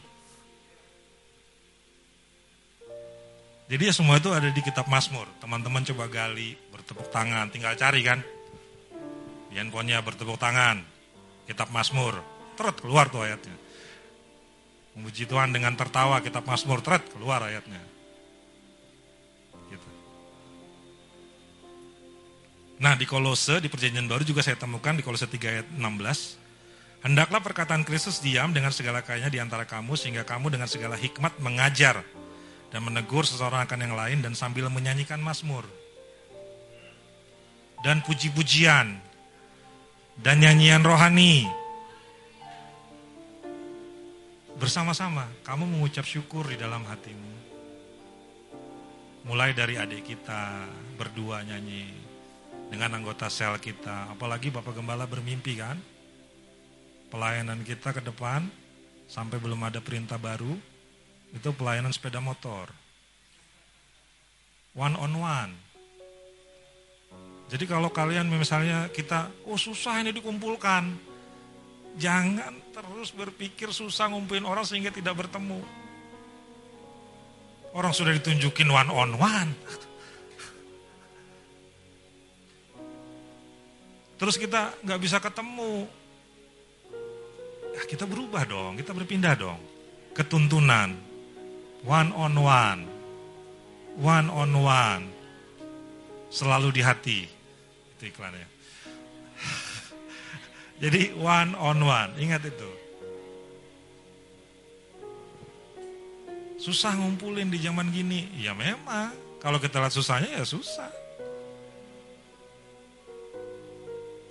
Jadi 3.71 3.87
ya 3.87 3.93
semua 3.95 4.19
itu 4.19 4.27
ada 4.35 4.51
di 4.51 4.59
kitab 4.59 4.89
Mazmur. 4.91 5.29
Teman-teman 5.39 5.85
coba 5.87 6.11
gali, 6.11 6.59
bertepuk 6.75 7.07
tangan, 7.07 7.47
tinggal 7.47 7.71
cari 7.79 8.03
kan. 8.03 8.19
Di 9.47 9.55
handphonenya 9.55 10.03
bertepuk 10.03 10.35
tangan, 10.35 10.83
kitab 11.47 11.71
Mazmur. 11.71 12.19
teret 12.51 12.77
keluar 12.83 13.07
tuh 13.07 13.23
ayatnya. 13.23 13.55
Memuji 14.93 15.23
Tuhan 15.23 15.55
dengan 15.55 15.71
tertawa, 15.79 16.19
kitab 16.19 16.43
Mazmur 16.43 16.83
teret 16.83 17.07
keluar 17.15 17.39
ayatnya. 17.47 17.79
Gitu. 19.71 19.89
Nah 22.83 22.99
di 22.99 23.07
Kolose, 23.07 23.63
di 23.63 23.71
perjanjian 23.71 24.03
baru 24.03 24.27
juga 24.27 24.43
saya 24.43 24.59
temukan 24.59 24.99
di 24.99 25.01
Kolose 25.01 25.31
3 25.31 25.47
ayat 25.47 25.67
16. 25.71 26.40
Hendaklah 27.01 27.41
perkataan 27.41 27.81
Kristus 27.81 28.21
diam 28.21 28.53
dengan 28.53 28.69
segala 28.69 29.01
kayanya 29.01 29.33
di 29.33 29.41
antara 29.41 29.65
kamu 29.65 29.97
sehingga 29.97 30.21
kamu 30.21 30.53
dengan 30.53 30.69
segala 30.69 30.93
hikmat 30.93 31.41
mengajar 31.41 32.05
dan 32.69 32.85
menegur 32.85 33.25
seseorang 33.25 33.65
akan 33.65 33.79
yang 33.89 33.95
lain 33.97 34.19
dan 34.21 34.37
sambil 34.37 34.69
menyanyikan 34.69 35.17
Mazmur. 35.17 35.65
Dan 37.81 38.05
puji-pujian 38.05 39.01
dan 40.21 40.35
nyanyian 40.37 40.85
rohani. 40.85 41.49
Bersama-sama 44.61 45.25
kamu 45.41 45.65
mengucap 45.65 46.05
syukur 46.05 46.45
di 46.45 46.61
dalam 46.61 46.85
hatimu. 46.85 47.33
Mulai 49.25 49.57
dari 49.57 49.81
adik 49.81 50.05
kita 50.05 50.69
berdua 51.01 51.41
nyanyi 51.41 51.89
dengan 52.69 53.01
anggota 53.01 53.25
sel 53.25 53.57
kita. 53.57 54.13
Apalagi 54.13 54.53
Bapak 54.53 54.77
Gembala 54.77 55.09
bermimpi 55.09 55.57
kan 55.57 55.81
pelayanan 57.11 57.59
kita 57.67 57.91
ke 57.91 57.99
depan 57.99 58.47
sampai 59.11 59.35
belum 59.43 59.59
ada 59.67 59.83
perintah 59.83 60.15
baru 60.15 60.55
itu 61.35 61.49
pelayanan 61.51 61.91
sepeda 61.91 62.23
motor. 62.23 62.71
One 64.71 64.95
on 64.95 65.11
one. 65.19 65.53
Jadi 67.51 67.67
kalau 67.67 67.91
kalian 67.91 68.31
misalnya 68.31 68.87
kita, 68.87 69.27
oh 69.43 69.59
susah 69.59 69.99
ini 69.99 70.15
dikumpulkan. 70.15 71.11
Jangan 71.99 72.71
terus 72.71 73.11
berpikir 73.11 73.75
susah 73.75 74.07
ngumpulin 74.07 74.47
orang 74.47 74.63
sehingga 74.63 74.95
tidak 74.95 75.19
bertemu. 75.19 75.59
Orang 77.75 77.91
sudah 77.91 78.15
ditunjukin 78.15 78.71
one 78.71 78.87
on 78.87 79.11
one. 79.19 79.51
Terus 84.15 84.39
kita 84.39 84.71
nggak 84.87 85.01
bisa 85.03 85.19
ketemu, 85.19 85.91
ya 87.75 87.81
kita 87.87 88.05
berubah 88.07 88.43
dong, 88.47 88.79
kita 88.79 88.91
berpindah 88.91 89.35
dong. 89.35 89.59
Ketuntunan, 90.11 90.91
one 91.87 92.11
on 92.11 92.33
one, 92.35 92.81
one 93.95 94.27
on 94.27 94.51
one, 94.59 95.03
selalu 96.27 96.75
di 96.75 96.81
hati. 96.83 97.19
Itu 97.97 98.11
iklannya. 98.11 98.47
Jadi 100.83 101.15
one 101.15 101.55
on 101.55 101.79
one, 101.81 102.11
ingat 102.19 102.43
itu. 102.45 102.71
Susah 106.61 106.93
ngumpulin 106.93 107.49
di 107.49 107.57
zaman 107.57 107.89
gini, 107.89 108.29
ya 108.37 108.53
memang. 108.53 109.17
Kalau 109.41 109.57
kita 109.57 109.81
lihat 109.81 109.95
susahnya 109.95 110.37
ya 110.37 110.45
susah. 110.45 111.00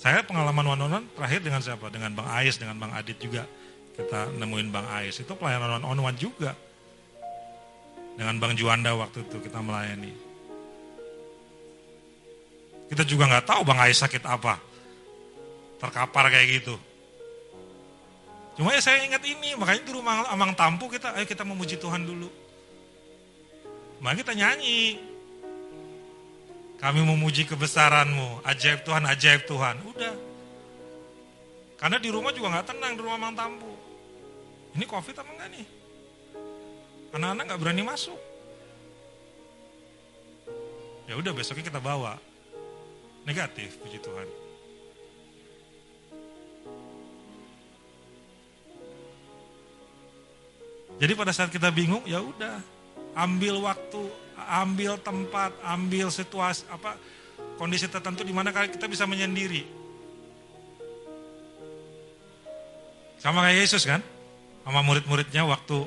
Saya 0.00 0.24
pengalaman 0.24 0.64
one 0.64 0.80
on 0.80 0.92
one 0.96 1.06
terakhir 1.12 1.44
dengan 1.44 1.60
siapa? 1.60 1.92
Dengan 1.92 2.16
Bang 2.16 2.24
Ais, 2.24 2.56
dengan 2.56 2.80
Bang 2.80 2.96
Adit 2.96 3.20
juga. 3.20 3.44
Kita 3.92 4.32
nemuin 4.32 4.72
Bang 4.72 4.88
Ais. 4.88 5.20
Itu 5.20 5.36
pelayanan 5.36 5.84
one 5.84 5.86
on 5.92 6.00
one 6.00 6.16
juga. 6.16 6.56
Dengan 8.16 8.40
Bang 8.40 8.56
Juanda 8.56 8.96
waktu 8.96 9.28
itu 9.28 9.36
kita 9.44 9.60
melayani. 9.60 10.16
Kita 12.88 13.04
juga 13.04 13.28
nggak 13.28 13.44
tahu 13.44 13.60
Bang 13.60 13.76
Ais 13.76 14.00
sakit 14.00 14.24
apa. 14.24 14.56
Terkapar 15.76 16.32
kayak 16.32 16.48
gitu. 16.64 16.80
Cuma 18.56 18.72
ya 18.72 18.80
saya 18.80 19.04
ingat 19.04 19.20
ini, 19.24 19.52
makanya 19.56 19.84
di 19.84 19.92
rumah 19.92 20.32
Amang 20.32 20.56
Tampu 20.56 20.88
kita, 20.88 21.12
ayo 21.16 21.28
kita 21.28 21.44
memuji 21.44 21.76
Tuhan 21.76 22.08
dulu. 22.08 22.28
Maka 24.00 24.24
kita 24.24 24.32
nyanyi, 24.32 24.96
kami 26.80 27.04
memuji 27.04 27.44
kebesaranmu, 27.44 28.40
ajaib 28.40 28.80
Tuhan, 28.88 29.04
ajaib 29.04 29.44
Tuhan. 29.44 29.76
Udah. 29.84 30.16
Karena 31.76 32.00
di 32.00 32.08
rumah 32.08 32.32
juga 32.32 32.56
nggak 32.56 32.72
tenang 32.72 32.92
di 32.96 33.00
rumah 33.04 33.20
Mang 33.20 33.36
Tampu. 33.36 33.72
Ini 34.72 34.84
covid 34.88 35.16
apa 35.20 35.28
enggak 35.28 35.48
nih? 35.60 35.66
Anak-anak 37.12 37.44
nggak 37.52 37.60
berani 37.60 37.82
masuk. 37.84 38.20
Ya 41.04 41.20
udah 41.20 41.32
besoknya 41.36 41.68
kita 41.68 41.82
bawa. 41.84 42.16
Negatif, 43.28 43.76
puji 43.82 44.00
Tuhan. 44.00 44.28
Jadi 51.00 51.12
pada 51.16 51.32
saat 51.32 51.48
kita 51.52 51.72
bingung, 51.72 52.04
ya 52.04 52.20
udah, 52.20 52.60
ambil 53.16 53.60
waktu, 53.64 54.04
ambil 54.48 54.96
tempat, 55.00 55.52
ambil 55.64 56.08
situasi 56.08 56.64
apa 56.72 56.96
kondisi 57.60 57.84
tertentu 57.88 58.24
di 58.24 58.32
mana 58.32 58.52
kita 58.52 58.88
bisa 58.88 59.04
menyendiri. 59.04 59.64
Sama 63.20 63.44
kayak 63.44 63.68
Yesus 63.68 63.84
kan? 63.84 64.00
Sama 64.64 64.80
murid-muridnya 64.80 65.44
waktu 65.44 65.84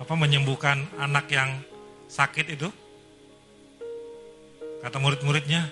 apa 0.00 0.14
menyembuhkan 0.16 0.88
anak 0.96 1.28
yang 1.28 1.60
sakit 2.08 2.56
itu. 2.56 2.72
Kata 4.80 4.96
murid-muridnya, 4.96 5.68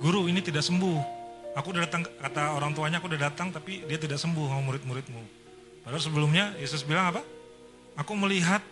"Guru, 0.00 0.24
ini 0.24 0.40
tidak 0.40 0.64
sembuh. 0.64 0.98
Aku 1.52 1.70
udah 1.76 1.84
datang 1.84 2.08
kata 2.08 2.56
orang 2.56 2.72
tuanya 2.72 2.96
aku 2.98 3.12
udah 3.12 3.28
datang 3.28 3.52
tapi 3.52 3.84
dia 3.84 4.00
tidak 4.00 4.16
sembuh 4.16 4.48
sama 4.48 4.72
murid-muridmu." 4.72 5.22
Padahal 5.84 6.00
sebelumnya 6.00 6.56
Yesus 6.56 6.80
bilang 6.80 7.12
apa? 7.12 7.20
Aku 8.00 8.16
melihat 8.16 8.64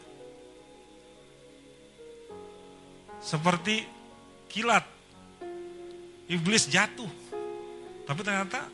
seperti 3.22 3.86
kilat. 4.50 4.84
Iblis 6.26 6.66
jatuh. 6.68 7.08
Tapi 8.02 8.20
ternyata 8.26 8.66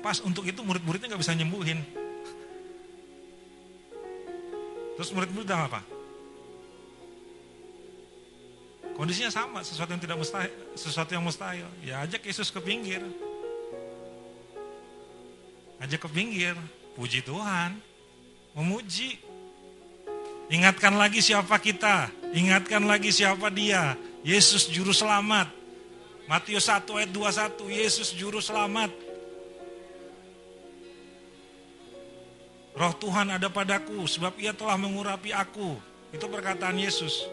pas 0.00 0.16
untuk 0.24 0.48
itu 0.48 0.64
murid-muridnya 0.64 1.12
nggak 1.12 1.22
bisa 1.22 1.36
nyembuhin. 1.36 1.84
Terus 4.96 5.12
murid-murid 5.12 5.46
bilang 5.48 5.68
apa? 5.68 5.80
Kondisinya 8.96 9.32
sama, 9.32 9.64
sesuatu 9.64 9.96
yang 9.96 10.02
tidak 10.02 10.20
mustahil, 10.20 10.52
sesuatu 10.76 11.10
yang 11.16 11.24
mustahil. 11.24 11.64
Ya 11.80 12.04
ajak 12.04 12.20
Yesus 12.20 12.52
ke 12.52 12.60
pinggir. 12.60 13.00
Ajak 15.80 16.04
ke 16.04 16.08
pinggir, 16.12 16.52
puji 17.00 17.24
Tuhan, 17.24 17.80
memuji. 18.52 19.16
Ingatkan 20.50 20.98
lagi 20.98 21.22
siapa 21.22 21.62
kita, 21.62 22.20
Ingatkan 22.30 22.86
lagi 22.86 23.10
siapa 23.10 23.50
dia. 23.50 23.98
Yesus 24.22 24.70
juru 24.70 24.94
selamat. 24.94 25.50
Matius 26.30 26.70
1 26.70 26.86
ayat 26.94 27.10
21, 27.10 27.66
Yesus 27.66 28.14
juru 28.14 28.38
selamat. 28.38 28.94
Roh 32.70 32.94
Tuhan 33.02 33.34
ada 33.34 33.50
padaku 33.50 34.06
sebab 34.06 34.38
ia 34.38 34.54
telah 34.54 34.78
mengurapi 34.78 35.34
aku. 35.34 35.74
Itu 36.14 36.30
perkataan 36.30 36.78
Yesus. 36.78 37.26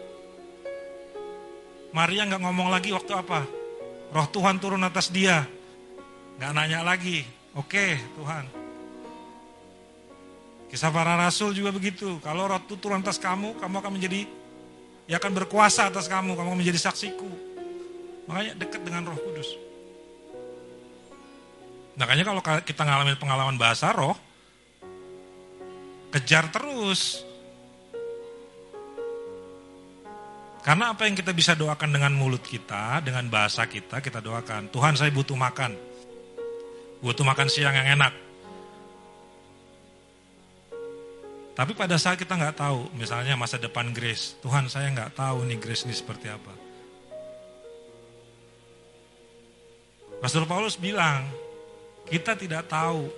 Maria 1.94 2.26
nggak 2.26 2.42
ngomong 2.42 2.74
lagi 2.74 2.90
waktu 2.90 3.14
apa? 3.14 3.46
Roh 4.10 4.28
Tuhan 4.34 4.58
turun 4.58 4.82
atas 4.82 5.14
dia. 5.14 5.46
Nggak 6.42 6.52
nanya 6.58 6.82
lagi. 6.82 7.22
Oke 7.54 8.02
Tuhan. 8.18 8.57
Kisah 10.68 10.92
para 10.92 11.16
rasul 11.16 11.56
juga 11.56 11.72
begitu. 11.72 12.20
Kalau 12.20 12.44
roh 12.44 12.60
itu 12.60 12.76
turun 12.76 13.00
atas 13.00 13.16
kamu, 13.16 13.56
kamu 13.56 13.74
akan 13.80 13.92
menjadi 13.96 14.28
ia 15.08 15.16
akan 15.16 15.32
berkuasa 15.32 15.88
atas 15.88 16.04
kamu, 16.04 16.36
kamu 16.36 16.52
menjadi 16.52 16.92
saksiku. 16.92 17.28
Makanya 18.28 18.52
dekat 18.60 18.84
dengan 18.84 19.08
roh 19.08 19.16
kudus. 19.16 19.56
Makanya 21.96 22.28
kalau 22.28 22.44
kita 22.44 22.82
ngalamin 22.84 23.16
pengalaman 23.16 23.56
bahasa 23.56 23.88
roh, 23.96 24.12
kejar 26.12 26.52
terus. 26.52 27.24
Karena 30.60 30.92
apa 30.92 31.08
yang 31.08 31.16
kita 31.16 31.32
bisa 31.32 31.56
doakan 31.56 31.88
dengan 31.88 32.12
mulut 32.12 32.44
kita, 32.44 33.00
dengan 33.00 33.24
bahasa 33.32 33.64
kita, 33.64 34.04
kita 34.04 34.20
doakan. 34.20 34.68
Tuhan 34.68 34.92
saya 35.00 35.08
butuh 35.08 35.32
makan. 35.32 35.72
Butuh 37.00 37.24
makan 37.24 37.48
siang 37.48 37.72
yang 37.72 37.96
enak. 37.96 38.27
Tapi 41.58 41.74
pada 41.74 41.98
saat 41.98 42.14
kita 42.14 42.38
nggak 42.38 42.54
tahu, 42.54 42.86
misalnya 42.94 43.34
masa 43.34 43.58
depan 43.58 43.90
Grace, 43.90 44.38
Tuhan 44.38 44.70
saya 44.70 44.94
nggak 44.94 45.18
tahu 45.18 45.42
nih 45.42 45.58
Grace 45.58 45.82
ini 45.82 45.90
seperti 45.90 46.30
apa. 46.30 46.54
Pastor 50.22 50.46
Paulus 50.46 50.78
bilang, 50.78 51.26
kita 52.06 52.38
tidak 52.38 52.70
tahu 52.70 53.10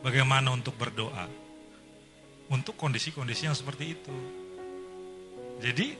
bagaimana 0.00 0.48
untuk 0.48 0.72
berdoa. 0.80 1.28
Untuk 2.48 2.72
kondisi-kondisi 2.80 3.52
yang 3.52 3.56
seperti 3.56 3.92
itu. 3.92 4.16
Jadi, 5.60 5.92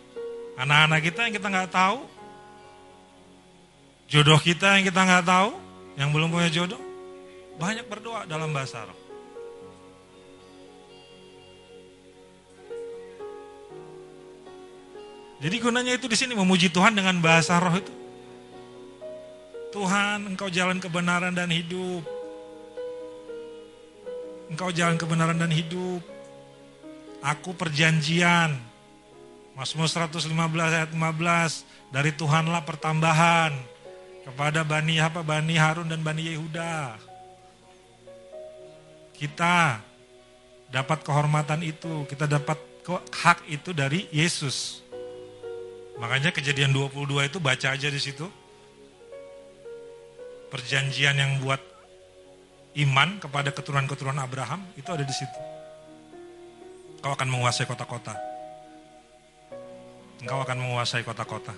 anak-anak 0.56 1.00
kita 1.04 1.20
yang 1.28 1.34
kita 1.36 1.48
nggak 1.52 1.72
tahu, 1.72 2.00
jodoh 4.08 4.40
kita 4.40 4.80
yang 4.80 4.88
kita 4.88 5.04
nggak 5.04 5.24
tahu, 5.28 5.52
yang 6.00 6.08
belum 6.16 6.32
punya 6.32 6.48
jodoh, 6.48 6.80
banyak 7.60 7.84
berdoa 7.92 8.24
dalam 8.24 8.48
bahasa 8.56 8.88
roh. 8.88 9.01
Jadi 15.42 15.58
gunanya 15.58 15.98
itu 15.98 16.06
di 16.06 16.14
sini 16.14 16.38
memuji 16.38 16.70
Tuhan 16.70 16.94
dengan 16.94 17.18
bahasa 17.18 17.58
roh 17.58 17.74
itu. 17.74 17.90
Tuhan, 19.74 20.30
Engkau 20.30 20.46
jalan 20.46 20.78
kebenaran 20.78 21.34
dan 21.34 21.50
hidup. 21.50 22.06
Engkau 24.46 24.70
jalan 24.70 24.94
kebenaran 24.94 25.34
dan 25.34 25.50
hidup. 25.50 25.98
Aku 27.18 27.58
perjanjian. 27.58 28.54
Mazmur 29.58 29.90
115 29.90 30.30
ayat 30.70 30.94
15. 30.94 31.90
Dari 31.90 32.14
Tuhanlah 32.14 32.62
pertambahan 32.62 33.50
kepada 34.22 34.62
Bani 34.62 35.02
apa 35.02 35.26
Bani 35.26 35.58
Harun 35.58 35.90
dan 35.90 36.06
Bani 36.06 36.22
Yehuda. 36.30 37.02
Kita 39.18 39.82
dapat 40.70 41.02
kehormatan 41.02 41.66
itu, 41.66 42.06
kita 42.06 42.30
dapat 42.30 42.62
hak 43.10 43.42
itu 43.50 43.74
dari 43.74 44.06
Yesus. 44.14 44.81
Makanya 46.00 46.32
kejadian 46.32 46.72
22 46.72 47.28
itu 47.28 47.38
baca 47.42 47.68
aja 47.72 47.88
di 47.88 48.00
situ. 48.00 48.24
Perjanjian 50.48 51.16
yang 51.16 51.40
buat 51.40 51.60
iman 52.84 53.20
kepada 53.20 53.52
keturunan-keturunan 53.52 54.20
Abraham 54.20 54.64
itu 54.76 54.88
ada 54.88 55.04
di 55.04 55.12
situ. 55.12 55.38
Kau 57.02 57.12
akan 57.12 57.28
menguasai 57.28 57.66
kota-kota. 57.68 58.14
Engkau 60.22 60.38
akan 60.38 60.58
menguasai 60.62 61.02
kota-kota. 61.02 61.50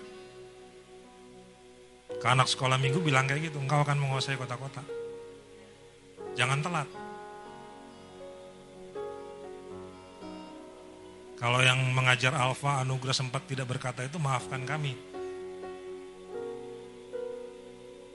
Ke 2.16 2.26
anak 2.32 2.48
sekolah 2.48 2.80
minggu 2.80 3.04
bilang 3.04 3.28
kayak 3.28 3.52
gitu, 3.52 3.60
engkau 3.60 3.84
akan 3.84 4.00
menguasai 4.00 4.40
kota-kota. 4.40 4.80
Jangan 6.32 6.64
telat. 6.64 7.03
Kalau 11.34 11.60
yang 11.60 11.78
mengajar 11.90 12.30
Alfa 12.34 12.80
Anugerah 12.80 13.16
sempat 13.16 13.42
tidak 13.50 13.66
berkata 13.66 14.06
itu 14.06 14.16
maafkan 14.22 14.62
kami. 14.62 14.94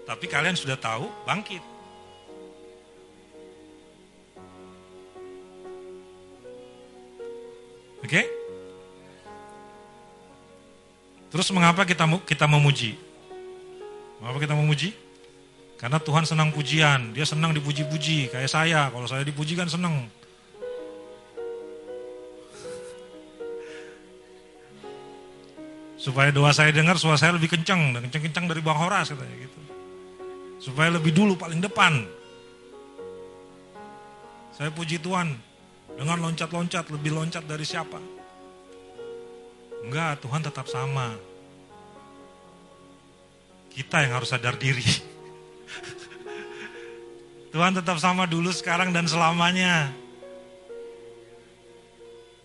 Tapi 0.07 0.25
kalian 0.25 0.57
sudah 0.57 0.79
tahu 0.79 1.05
bangkit. 1.27 1.61
Oke? 7.99 8.07
Okay? 8.09 8.25
Terus 11.29 11.45
mengapa 11.53 11.85
kita 11.85 12.09
kita 12.25 12.49
memuji? 12.49 12.97
Mengapa 14.17 14.41
kita 14.41 14.57
memuji? 14.57 14.97
Karena 15.77 16.01
Tuhan 16.01 16.25
senang 16.27 16.51
pujian, 16.51 17.15
dia 17.15 17.23
senang 17.23 17.55
dipuji-puji, 17.55 18.33
kayak 18.33 18.51
saya. 18.51 18.89
Kalau 18.91 19.07
saya 19.07 19.23
dipuji 19.23 19.55
kan 19.55 19.69
senang. 19.69 20.09
Supaya 25.99 26.31
doa 26.31 26.55
saya 26.55 26.71
dengar, 26.71 26.95
suara 26.95 27.19
saya 27.19 27.35
lebih 27.35 27.51
kencang, 27.51 27.91
dan 27.91 28.07
kencang-kencang 28.07 28.47
dari 28.47 28.63
Bang 28.63 28.80
Horas 28.80 29.11
katanya 29.11 29.35
gitu. 29.35 29.59
Supaya 30.63 30.95
lebih 30.95 31.11
dulu 31.11 31.35
paling 31.35 31.59
depan. 31.59 32.07
Saya 34.55 34.71
puji 34.71 35.03
Tuhan 35.03 35.35
dengan 35.99 36.23
loncat-loncat, 36.23 36.88
lebih 36.95 37.11
loncat 37.11 37.43
dari 37.43 37.67
siapa? 37.67 37.99
Enggak, 39.84 40.23
Tuhan 40.23 40.39
tetap 40.39 40.71
sama. 40.71 41.19
Kita 43.67 43.99
yang 43.99 44.15
harus 44.15 44.31
sadar 44.31 44.55
diri. 44.55 44.84
Tuhan 47.55 47.76
tetap 47.76 47.99
sama 47.99 48.23
dulu, 48.23 48.55
sekarang, 48.55 48.95
dan 48.95 49.03
selamanya. 49.03 49.91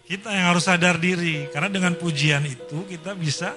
Kita 0.05 0.29
yang 0.29 0.53
harus 0.53 0.69
sadar 0.69 1.01
diri, 1.01 1.49
karena 1.49 1.73
dengan 1.73 1.97
pujian 1.97 2.45
itu 2.45 2.85
kita 2.85 3.17
bisa 3.17 3.57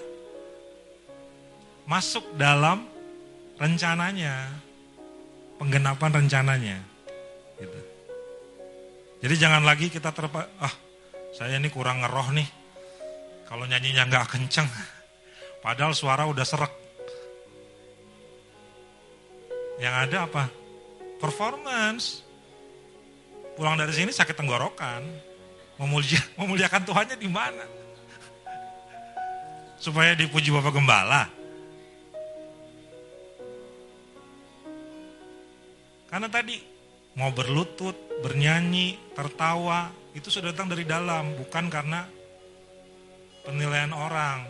masuk 1.84 2.24
dalam 2.40 2.88
rencananya, 3.60 4.48
penggenapan 5.60 6.24
rencananya. 6.24 6.80
Gitu. 7.60 7.80
Jadi 9.28 9.36
jangan 9.36 9.68
lagi 9.68 9.92
kita 9.92 10.16
terpa, 10.16 10.48
ah 10.64 10.72
saya 11.36 11.60
ini 11.60 11.68
kurang 11.68 12.00
ngeroh 12.00 12.32
nih, 12.32 12.48
kalau 13.52 13.68
nyanyinya 13.68 14.08
nggak 14.08 14.32
kenceng, 14.32 14.72
padahal 15.68 15.92
suara 15.92 16.24
udah 16.32 16.48
serak. 16.48 16.72
Yang 19.84 19.96
ada 20.08 20.18
apa? 20.32 20.44
Performance. 21.20 22.24
Pulang 23.60 23.76
dari 23.76 23.92
sini 23.92 24.14
sakit 24.14 24.38
tenggorokan 24.38 25.27
memulia, 25.78 26.22
memuliakan 26.40 26.84
Tuhannya 26.84 27.18
di 27.18 27.30
mana? 27.30 27.66
Supaya 29.78 30.18
dipuji 30.18 30.50
Bapak 30.50 30.74
Gembala. 30.74 31.24
Karena 36.08 36.28
tadi 36.32 36.58
mau 37.14 37.30
berlutut, 37.30 37.94
bernyanyi, 38.26 39.14
tertawa, 39.14 39.94
itu 40.18 40.34
sudah 40.34 40.50
datang 40.50 40.72
dari 40.72 40.82
dalam, 40.82 41.38
bukan 41.38 41.70
karena 41.70 42.10
penilaian 43.46 43.94
orang. 43.94 44.44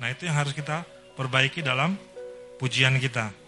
Nah 0.00 0.08
itu 0.08 0.26
yang 0.26 0.34
harus 0.34 0.56
kita 0.56 0.82
perbaiki 1.14 1.60
dalam 1.60 1.94
pujian 2.56 2.96
kita. 2.96 3.39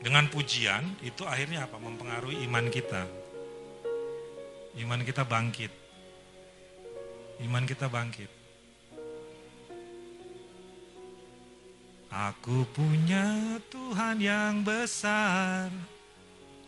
Dengan 0.00 0.24
pujian 0.32 0.96
itu 1.04 1.28
akhirnya 1.28 1.68
apa? 1.68 1.76
Mempengaruhi 1.76 2.40
iman 2.48 2.72
kita. 2.72 3.04
Iman 4.80 5.04
kita 5.04 5.28
bangkit. 5.28 5.72
Iman 7.44 7.68
kita 7.68 7.92
bangkit. 7.92 8.40
Aku 12.10 12.66
punya 12.74 13.60
Tuhan 13.70 14.18
yang 14.18 14.66
besar. 14.66 15.70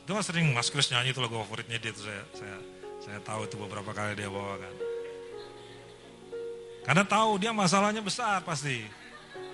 Itu 0.05 0.15
mas 0.15 0.29
sering 0.29 0.53
Mas 0.55 0.71
Kris 0.71 0.93
nyanyi 0.93 1.11
itu 1.11 1.19
lagu 1.19 1.35
favoritnya 1.43 1.83
dia 1.83 1.91
itu 1.91 2.03
saya 2.07 2.23
saya 2.35 2.59
saya 3.03 3.19
tahu 3.27 3.51
itu 3.51 3.59
beberapa 3.59 3.91
kali 3.91 4.15
dia 4.15 4.31
bawakan. 4.31 4.75
Karena 6.87 7.03
tahu 7.07 7.39
dia 7.43 7.51
masalahnya 7.51 8.03
besar 8.03 8.43
pasti. 8.47 8.87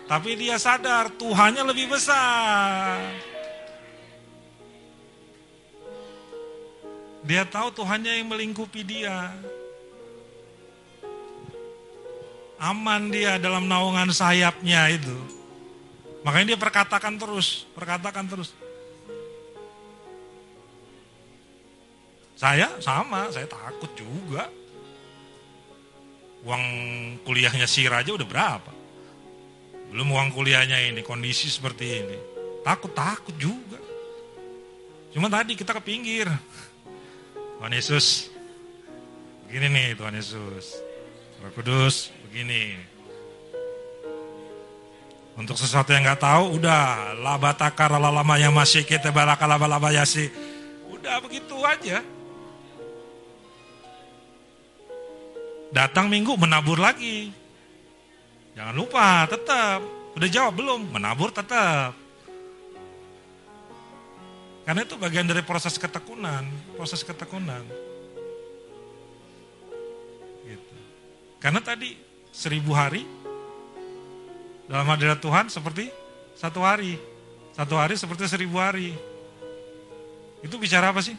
Tapi 0.09 0.37
dia 0.37 0.57
sadar 0.57 1.13
Tuhannya 1.17 1.65
lebih 1.69 1.93
besar. 1.93 3.01
Dia 7.29 7.45
tahu 7.45 7.69
Tuhannya 7.77 8.25
yang 8.25 8.33
melingkupi 8.33 8.81
dia. 8.89 9.37
Aman 12.57 13.13
dia 13.13 13.37
dalam 13.37 13.69
naungan 13.69 14.09
sayapnya 14.09 14.89
itu. 14.89 15.13
Makanya 16.25 16.57
dia 16.57 16.59
perkatakan 16.59 17.21
terus, 17.21 17.69
perkatakan 17.77 18.25
terus. 18.25 18.57
Saya 22.33 22.81
sama, 22.81 23.29
saya 23.29 23.45
takut 23.45 23.93
juga. 23.93 24.49
Uang 26.49 26.65
kuliahnya 27.29 27.69
si 27.69 27.85
Raja 27.85 28.09
udah 28.09 28.25
berapa? 28.25 28.73
Belum 29.93 30.17
uang 30.17 30.33
kuliahnya 30.33 30.81
ini, 30.81 31.05
kondisi 31.05 31.53
seperti 31.53 31.87
ini. 32.01 32.19
Takut-takut 32.65 33.37
juga. 33.37 33.77
Cuma 35.13 35.29
tadi 35.29 35.53
kita 35.59 35.77
ke 35.77 35.83
pinggir. 35.85 36.31
Tuhan 37.59 37.75
Yesus, 37.75 38.31
begini 39.51 39.67
nih 39.67 39.89
Tuhan 39.99 40.15
Yesus. 40.15 40.79
Roh 41.43 41.51
Kudus, 41.59 42.15
begini. 42.31 42.79
Untuk 45.35 45.59
sesuatu 45.59 45.91
yang 45.91 46.07
nggak 46.07 46.23
tahu, 46.23 46.55
udah 46.55 47.19
labataka 47.19 47.91
lama 47.99 48.39
yang 48.39 48.55
masih 48.55 48.87
kita 48.87 49.11
balaka 49.11 49.43
laba 49.51 49.67
laba 49.67 49.91
yasi. 49.91 50.31
Udah 50.87 51.19
begitu 51.19 51.59
aja. 51.67 51.99
Datang 55.75 56.07
minggu 56.07 56.39
menabur 56.39 56.79
lagi. 56.79 57.35
Jangan 58.55 58.75
lupa, 58.79 59.27
tetap. 59.27 59.83
Udah 60.15 60.29
jawab 60.31 60.63
belum? 60.63 60.95
Menabur 60.95 61.35
tetap. 61.35 61.98
Karena 64.69 64.85
itu 64.85 65.01
bagian 65.01 65.25
dari 65.25 65.41
proses 65.41 65.81
ketekunan, 65.81 66.45
proses 66.77 67.01
ketekunan. 67.01 67.65
Gitu. 70.45 70.77
Karena 71.41 71.65
tadi 71.65 71.97
seribu 72.29 72.77
hari 72.77 73.09
dalam 74.69 74.85
hadirat 74.93 75.25
Tuhan 75.25 75.49
seperti 75.49 75.89
satu 76.37 76.61
hari. 76.61 77.01
Satu 77.57 77.81
hari 77.81 77.97
seperti 77.97 78.29
seribu 78.29 78.61
hari. 78.61 78.93
Itu 80.45 80.61
bicara 80.61 80.93
apa 80.93 81.01
sih? 81.01 81.17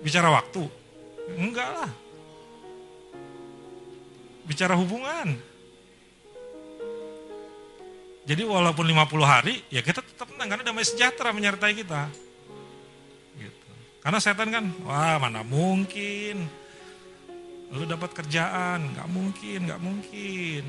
Bicara 0.00 0.32
waktu? 0.32 0.64
Enggak 1.36 1.68
lah. 1.76 1.92
Bicara 4.48 4.72
hubungan. 4.80 5.49
Jadi 8.30 8.46
walaupun 8.46 8.86
50 8.86 9.26
hari, 9.26 9.58
ya 9.74 9.82
kita 9.82 10.06
tetap 10.06 10.30
menang 10.30 10.54
karena 10.54 10.70
damai 10.70 10.86
sejahtera 10.86 11.34
menyertai 11.34 11.74
kita. 11.74 12.06
Gitu. 13.34 13.70
Karena 13.98 14.22
setan 14.22 14.54
kan, 14.54 14.70
wah 14.86 15.18
mana 15.18 15.42
mungkin. 15.42 16.46
Lu 17.74 17.82
dapat 17.90 18.14
kerjaan, 18.14 18.94
nggak 18.94 19.08
mungkin, 19.10 19.58
nggak 19.66 19.82
mungkin. 19.82 20.62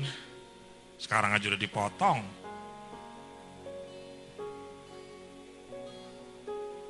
Sekarang 0.98 1.38
aja 1.38 1.54
udah 1.54 1.62
dipotong. 1.62 2.18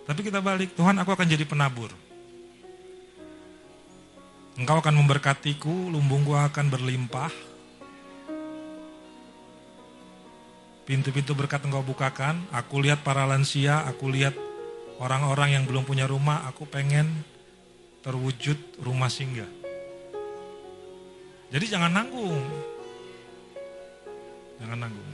Tapi 0.09 0.20
kita 0.24 0.40
balik, 0.40 0.73
Tuhan 0.73 0.97
aku 0.97 1.12
akan 1.12 1.28
jadi 1.28 1.44
penabur. 1.44 1.93
Engkau 4.57 4.81
akan 4.81 4.97
memberkatiku, 5.05 5.93
lumbungku 5.93 6.32
akan 6.32 6.73
berlimpah. 6.73 7.52
Pintu-pintu 10.83 11.39
berkat 11.39 11.63
engkau 11.63 11.87
bukakan, 11.87 12.43
aku 12.51 12.83
lihat 12.83 13.07
para 13.07 13.23
lansia, 13.23 13.87
aku 13.87 14.11
lihat 14.11 14.35
orang-orang 14.99 15.55
yang 15.55 15.65
belum 15.67 15.87
punya 15.87 16.11
rumah, 16.11 16.43
aku 16.51 16.67
pengen 16.67 17.23
terwujud 18.03 18.59
rumah 18.83 19.07
singgah. 19.07 19.47
Jadi 21.55 21.65
jangan 21.71 21.95
nanggung. 21.95 22.43
Jangan 24.59 24.79
nanggung. 24.83 25.11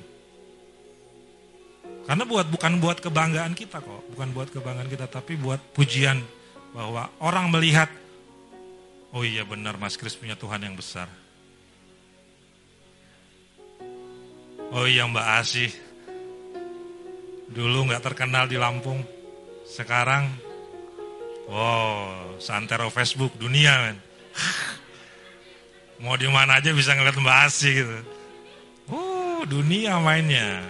Karena 2.08 2.24
buat 2.24 2.48
bukan 2.48 2.72
buat 2.80 2.98
kebanggaan 3.04 3.52
kita 3.52 3.84
kok, 3.84 4.02
bukan 4.16 4.28
buat 4.32 4.48
kebanggaan 4.48 4.88
kita, 4.88 5.04
tapi 5.04 5.36
buat 5.36 5.60
pujian 5.76 6.24
bahwa 6.72 7.12
orang 7.20 7.52
melihat, 7.52 7.92
oh 9.12 9.20
iya 9.20 9.44
benar 9.44 9.76
Mas 9.76 10.00
Kris 10.00 10.16
punya 10.16 10.32
Tuhan 10.32 10.64
yang 10.64 10.72
besar. 10.72 11.27
Oh 14.68 14.84
iya 14.84 15.08
Mbak 15.08 15.28
Asih, 15.40 15.72
dulu 17.48 17.88
nggak 17.88 18.04
terkenal 18.04 18.44
di 18.44 18.60
Lampung, 18.60 19.00
sekarang, 19.64 20.28
wow, 21.48 22.36
santero 22.36 22.92
Facebook 22.92 23.32
dunia 23.40 23.72
men. 23.80 23.96
Mau 26.04 26.20
di 26.20 26.28
mana 26.28 26.60
aja 26.60 26.68
bisa 26.76 26.92
ngeliat 26.92 27.16
Mbak 27.16 27.38
Asih 27.48 27.72
gitu. 27.80 27.96
Oh, 28.92 29.40
dunia 29.48 29.96
mainnya. 30.04 30.60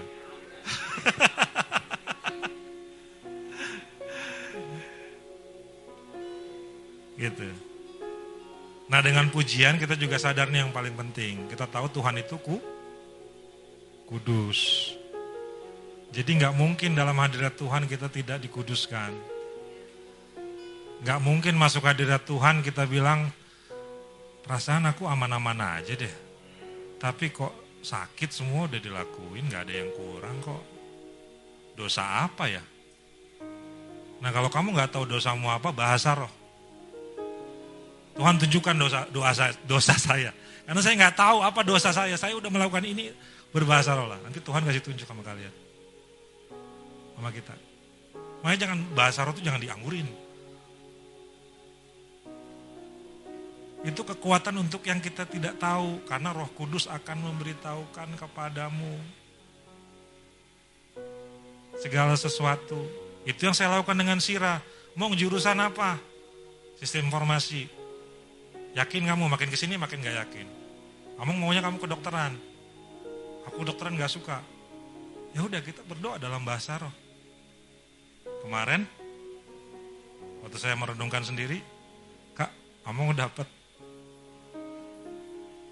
gitu. 7.19 7.51
Nah 8.89 9.03
dengan 9.03 9.27
pujian 9.29 9.77
kita 9.77 9.99
juga 9.99 10.16
sadar 10.23 10.55
nih 10.55 10.62
yang 10.65 10.73
paling 10.73 10.95
penting. 10.95 11.51
Kita 11.51 11.66
tahu 11.66 11.91
Tuhan 11.93 12.16
itu 12.23 12.39
ku, 12.41 12.77
kudus. 14.09 14.90
Jadi 16.09 16.40
nggak 16.40 16.56
mungkin 16.56 16.97
dalam 16.97 17.20
hadirat 17.20 17.52
Tuhan 17.60 17.85
kita 17.85 18.09
tidak 18.09 18.40
dikuduskan. 18.40 19.12
Nggak 21.05 21.20
mungkin 21.20 21.55
masuk 21.60 21.85
hadirat 21.85 22.24
Tuhan 22.24 22.64
kita 22.64 22.89
bilang, 22.89 23.28
perasaan 24.43 24.89
aku 24.89 25.05
aman-aman 25.05 25.78
aja 25.78 25.93
deh. 25.93 26.14
Tapi 26.97 27.30
kok 27.30 27.52
sakit 27.85 28.32
semua 28.32 28.66
udah 28.66 28.80
dilakuin, 28.80 29.47
nggak 29.47 29.62
ada 29.68 29.74
yang 29.85 29.90
kurang 29.94 30.40
kok. 30.40 30.62
Dosa 31.76 32.26
apa 32.26 32.48
ya? 32.51 32.64
Nah 34.18 34.30
kalau 34.35 34.51
kamu 34.51 34.74
nggak 34.74 34.90
tahu 34.90 35.05
dosamu 35.06 35.52
apa, 35.52 35.70
bahasa 35.70 36.16
roh. 36.16 36.32
Tuhan 38.18 38.35
tunjukkan 38.35 38.74
dosa 38.74 39.06
doa 39.14 39.30
saya, 39.30 39.55
dosa 39.62 39.94
saya. 39.94 40.35
Karena 40.66 40.80
saya 40.82 40.94
nggak 40.98 41.14
tahu 41.14 41.39
apa 41.39 41.60
dosa 41.62 41.94
saya. 41.94 42.18
Saya 42.18 42.35
udah 42.35 42.51
melakukan 42.51 42.82
ini 42.82 43.14
berbahasa 43.53 43.97
roh 43.97 44.09
lah. 44.09 44.20
Nanti 44.20 44.41
Tuhan 44.43 44.65
kasih 44.65 44.83
tunjuk 44.85 45.07
sama 45.09 45.25
kalian. 45.25 45.53
Sama 47.16 47.31
kita. 47.33 47.55
Makanya 48.45 48.59
jangan 48.69 48.79
bahasa 48.95 49.25
roh 49.25 49.35
itu 49.35 49.43
jangan 49.43 49.61
dianggurin. 49.62 50.09
Itu 53.87 54.03
kekuatan 54.03 54.59
untuk 54.59 54.83
yang 54.87 54.99
kita 54.99 55.25
tidak 55.27 55.57
tahu. 55.59 56.03
Karena 56.07 56.35
roh 56.35 56.51
kudus 56.55 56.91
akan 56.91 57.33
memberitahukan 57.33 58.09
kepadamu. 58.19 58.95
Segala 61.79 62.19
sesuatu. 62.19 62.83
Itu 63.23 63.47
yang 63.47 63.55
saya 63.55 63.75
lakukan 63.79 63.99
dengan 63.99 64.19
Sira. 64.19 64.59
Mau 64.99 65.15
jurusan 65.15 65.59
apa? 65.62 65.99
Sistem 66.79 67.07
informasi. 67.11 67.70
Yakin 68.75 69.11
kamu 69.11 69.27
makin 69.27 69.51
ke 69.51 69.59
sini 69.59 69.75
makin 69.75 70.03
gak 70.03 70.27
yakin. 70.27 70.47
Kamu 71.19 71.33
maunya 71.35 71.62
kamu 71.62 71.83
kedokteran. 71.83 72.48
Aku 73.49 73.65
kedokteran 73.65 73.97
gak 73.97 74.12
suka. 74.12 74.45
Ya 75.33 75.41
udah 75.41 75.65
kita 75.65 75.81
berdoa 75.89 76.20
dalam 76.20 76.45
bahasa 76.45 76.77
roh. 76.77 76.93
Kemarin 78.45 78.85
waktu 80.45 80.57
saya 80.61 80.77
merenungkan 80.77 81.25
sendiri, 81.25 81.65
Kak, 82.37 82.53
kamu 82.85 83.16
dapat 83.16 83.49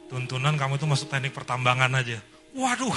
tuntunan 0.08 0.56
kamu 0.56 0.80
itu 0.80 0.88
masuk 0.88 1.12
teknik 1.12 1.36
pertambangan 1.36 1.92
aja. 2.00 2.16
Waduh. 2.56 2.96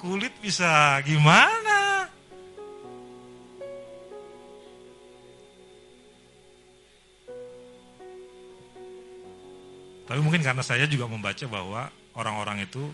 Kulit 0.00 0.32
bisa 0.44 1.00
gimana? 1.04 1.59
Mungkin 10.30 10.46
karena 10.46 10.62
saya 10.62 10.86
juga 10.86 11.10
membaca 11.10 11.42
bahwa 11.50 11.90
orang-orang 12.14 12.62
itu 12.62 12.86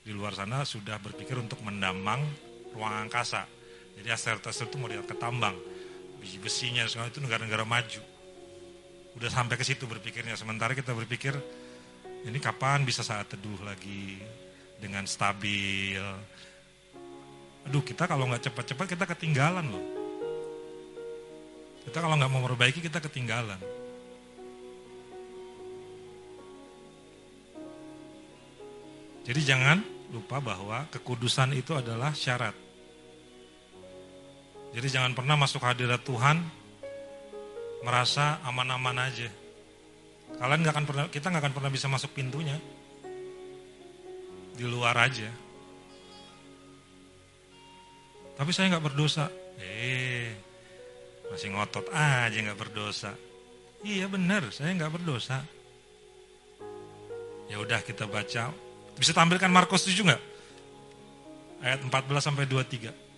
di 0.00 0.16
luar 0.16 0.32
sana 0.32 0.64
sudah 0.64 0.96
berpikir 0.96 1.36
untuk 1.36 1.60
mendambang 1.60 2.24
ruang 2.72 3.04
angkasa. 3.04 3.44
Jadi 4.00 4.08
asteroid-asteroid 4.08 4.72
itu 4.72 4.76
mau 4.80 4.88
lihat 4.88 5.04
ketambang. 5.04 5.52
Besinya 6.40 6.88
segala 6.88 7.12
itu 7.12 7.20
negara-negara 7.20 7.68
maju. 7.68 8.00
Udah 9.20 9.28
sampai 9.28 9.60
ke 9.60 9.68
situ 9.68 9.84
berpikirnya. 9.84 10.32
Sementara 10.32 10.72
kita 10.72 10.96
berpikir 10.96 11.36
ini 12.24 12.40
kapan 12.40 12.88
bisa 12.88 13.04
saat 13.04 13.28
teduh 13.28 13.60
lagi 13.68 14.24
dengan 14.80 15.04
stabil. 15.04 16.00
Aduh 17.68 17.84
kita 17.84 18.08
kalau 18.08 18.32
nggak 18.32 18.48
cepat-cepat 18.48 18.96
kita 18.96 19.04
ketinggalan 19.04 19.68
loh. 19.68 19.84
Kita 21.84 22.00
kalau 22.00 22.16
nggak 22.16 22.32
mau 22.32 22.40
memperbaiki 22.40 22.80
kita 22.80 23.04
ketinggalan. 23.04 23.60
Jadi 29.26 29.40
jangan 29.42 29.78
lupa 30.12 30.40
bahwa 30.40 30.88
kekudusan 30.88 31.52
itu 31.56 31.76
adalah 31.76 32.12
syarat. 32.16 32.56
Jadi 34.72 34.86
jangan 34.88 35.16
pernah 35.16 35.36
masuk 35.36 35.64
hadirat 35.64 36.04
Tuhan 36.04 36.38
merasa 37.82 38.40
aman-aman 38.44 39.08
aja. 39.08 39.30
Kalian 40.36 40.60
nggak 40.60 40.74
akan 40.76 40.86
pernah, 40.86 41.04
kita 41.08 41.32
nggak 41.32 41.42
akan 41.48 41.54
pernah 41.56 41.70
bisa 41.72 41.88
masuk 41.88 42.12
pintunya. 42.12 42.56
Di 44.58 44.64
luar 44.66 44.96
aja. 44.98 45.30
Tapi 48.36 48.50
saya 48.52 48.76
nggak 48.76 48.84
berdosa. 48.92 49.26
Eh, 49.58 50.30
masih 51.32 51.50
ngotot 51.54 51.90
aja 51.90 52.38
nggak 52.38 52.60
berdosa. 52.60 53.16
Iya 53.82 54.06
benar, 54.10 54.50
saya 54.50 54.74
nggak 54.74 54.94
berdosa. 55.00 55.42
Ya 57.48 57.56
udah 57.56 57.80
kita 57.80 58.04
baca 58.04 58.52
bisa 58.98 59.14
tampilkan 59.14 59.48
Markus 59.48 59.86
7 59.86 60.02
nggak? 60.02 60.22
Ayat 61.62 61.80
14 61.86 62.18
sampai 62.18 62.44
23. 62.50 63.08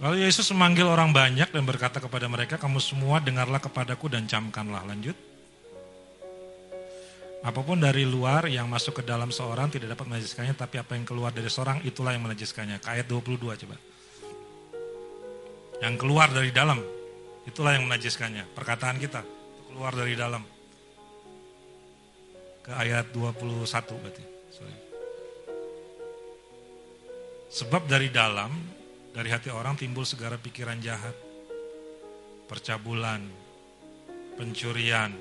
Lalu 0.00 0.24
Yesus 0.24 0.48
memanggil 0.56 0.88
orang 0.88 1.12
banyak 1.12 1.52
dan 1.52 1.64
berkata 1.68 2.00
kepada 2.00 2.24
mereka, 2.24 2.56
kamu 2.56 2.80
semua 2.80 3.20
dengarlah 3.20 3.60
kepadaku 3.60 4.08
dan 4.08 4.24
camkanlah. 4.24 4.80
Lanjut. 4.88 5.29
Apa 7.40 7.64
pun 7.64 7.80
dari 7.80 8.04
luar 8.04 8.52
yang 8.52 8.68
masuk 8.68 9.00
ke 9.00 9.02
dalam 9.02 9.32
seorang 9.32 9.72
tidak 9.72 9.96
dapat 9.96 10.12
menajiskannya, 10.12 10.52
tapi 10.52 10.76
apa 10.76 10.92
yang 10.92 11.08
keluar 11.08 11.32
dari 11.32 11.48
seorang 11.48 11.80
itulah 11.88 12.12
yang 12.12 12.28
menajiskannya. 12.28 12.84
Ayat 12.84 13.08
22 13.08 13.40
coba. 13.64 13.76
Yang 15.80 15.94
keluar 15.96 16.28
dari 16.28 16.52
dalam, 16.52 16.84
itulah 17.48 17.72
yang 17.72 17.88
menajiskannya. 17.88 18.44
Perkataan 18.52 19.00
kita, 19.00 19.24
keluar 19.72 19.96
dari 19.96 20.12
dalam. 20.12 20.44
Ke 22.60 22.76
ayat 22.76 23.08
21 23.08 23.64
berarti. 24.04 24.24
Sorry. 24.52 24.76
Sebab 27.48 27.88
dari 27.88 28.12
dalam, 28.12 28.52
dari 29.16 29.32
hati 29.32 29.48
orang 29.48 29.80
timbul 29.80 30.04
segala 30.04 30.36
pikiran 30.36 30.76
jahat, 30.84 31.16
percabulan, 32.52 33.24
pencurian, 34.36 35.16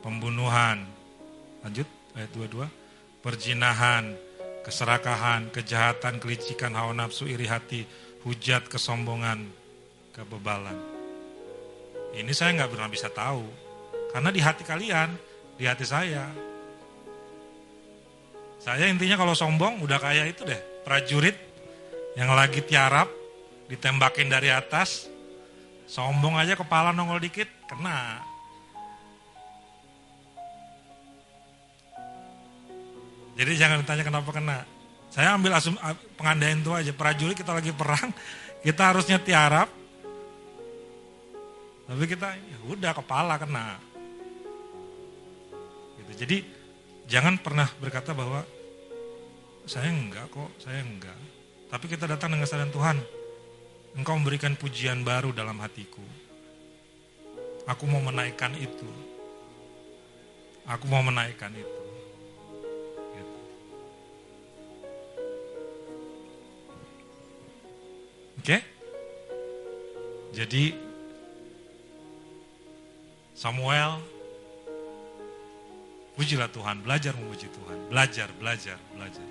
pembunuhan, 0.00 0.95
lanjut 1.66 1.90
ayat 2.14 2.30
22, 2.30 2.62
perjinahan, 3.26 4.14
keserakahan, 4.62 5.50
kejahatan, 5.50 6.22
kelicikan, 6.22 6.70
hawa 6.78 6.94
nafsu, 6.94 7.26
iri 7.26 7.50
hati, 7.50 7.82
hujat, 8.22 8.70
kesombongan, 8.70 9.50
kebebalan. 10.14 10.78
Ini 12.14 12.30
saya 12.30 12.54
nggak 12.54 12.70
pernah 12.70 12.86
bisa 12.86 13.10
tahu. 13.10 13.42
Karena 14.14 14.30
di 14.30 14.38
hati 14.38 14.62
kalian, 14.62 15.10
di 15.58 15.66
hati 15.66 15.82
saya. 15.82 16.30
Saya 18.62 18.86
intinya 18.86 19.18
kalau 19.18 19.34
sombong 19.34 19.82
udah 19.82 19.98
kayak 19.98 20.38
itu 20.38 20.46
deh, 20.46 20.62
prajurit 20.86 21.34
yang 22.14 22.30
lagi 22.30 22.62
tiarap, 22.62 23.10
ditembakin 23.66 24.30
dari 24.30 24.54
atas, 24.54 25.10
sombong 25.90 26.38
aja 26.38 26.54
kepala 26.54 26.94
nongol 26.94 27.18
dikit, 27.18 27.50
kena. 27.66 28.35
Jadi 33.36 33.52
jangan 33.60 33.84
ditanya 33.84 34.04
kenapa 34.04 34.30
kena. 34.32 34.64
Saya 35.12 35.36
ambil 35.36 35.52
asum, 35.56 35.76
pengandaian 36.16 36.56
itu 36.56 36.72
aja. 36.72 36.92
Prajurit 36.96 37.36
kita 37.36 37.52
lagi 37.52 37.70
perang, 37.70 38.10
kita 38.64 38.82
harusnya 38.82 39.20
tiarap. 39.20 39.68
Tapi 41.86 42.04
kita 42.08 42.34
ya 42.34 42.58
udah 42.66 42.92
kepala 42.96 43.36
kena. 43.38 43.78
Gitu. 46.00 46.12
Jadi 46.26 46.36
jangan 47.06 47.38
pernah 47.38 47.68
berkata 47.78 48.10
bahwa 48.16 48.42
saya 49.68 49.92
enggak 49.92 50.26
kok, 50.32 50.50
saya 50.58 50.82
enggak. 50.82 51.18
Tapi 51.70 51.84
kita 51.92 52.08
datang 52.08 52.34
dengan 52.34 52.48
kesadaran 52.48 52.72
Tuhan. 52.72 52.98
Engkau 53.96 54.16
memberikan 54.20 54.52
pujian 54.56 55.04
baru 55.04 55.32
dalam 55.32 55.56
hatiku. 55.60 56.04
Aku 57.66 57.88
mau 57.88 57.98
menaikkan 57.98 58.52
itu. 58.56 58.86
Aku 60.68 60.84
mau 60.86 61.00
menaikkan 61.00 61.50
itu. 61.56 61.75
Oke? 68.46 68.62
Jadi 70.30 70.70
Samuel 73.34 73.98
pujilah 76.14 76.46
Tuhan, 76.54 76.78
belajar 76.86 77.18
memuji 77.18 77.50
Tuhan, 77.50 77.90
belajar, 77.90 78.30
belajar, 78.38 78.78
belajar. 78.94 79.26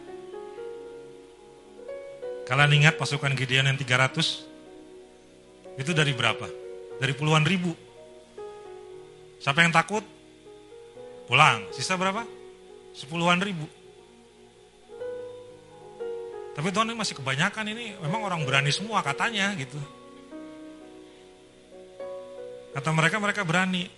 Kalian 2.43 2.83
ingat 2.83 2.99
pasukan 2.99 3.31
Gideon 3.39 3.71
yang 3.71 3.79
300? 3.79 5.79
Itu 5.79 5.95
dari 5.95 6.11
berapa? 6.11 6.51
Dari 6.99 7.15
puluhan 7.15 7.47
ribu. 7.47 7.71
Siapa 9.39 9.63
yang 9.63 9.71
takut? 9.71 10.03
Pulang. 11.31 11.63
Sisa 11.71 11.95
berapa? 11.95 12.27
Sepuluhan 12.91 13.39
ribu. 13.39 13.63
Tapi 16.55 16.71
Tuhan 16.71 16.87
ini 16.87 16.95
masih 16.95 17.19
kebanyakan 17.19 17.65
ini 17.75 17.99
memang 17.99 18.23
orang 18.23 18.47
berani 18.47 18.71
semua 18.71 19.03
katanya 19.03 19.51
gitu. 19.59 19.75
Kata 22.71 22.89
mereka 22.95 23.19
mereka 23.19 23.43
berani. 23.43 23.91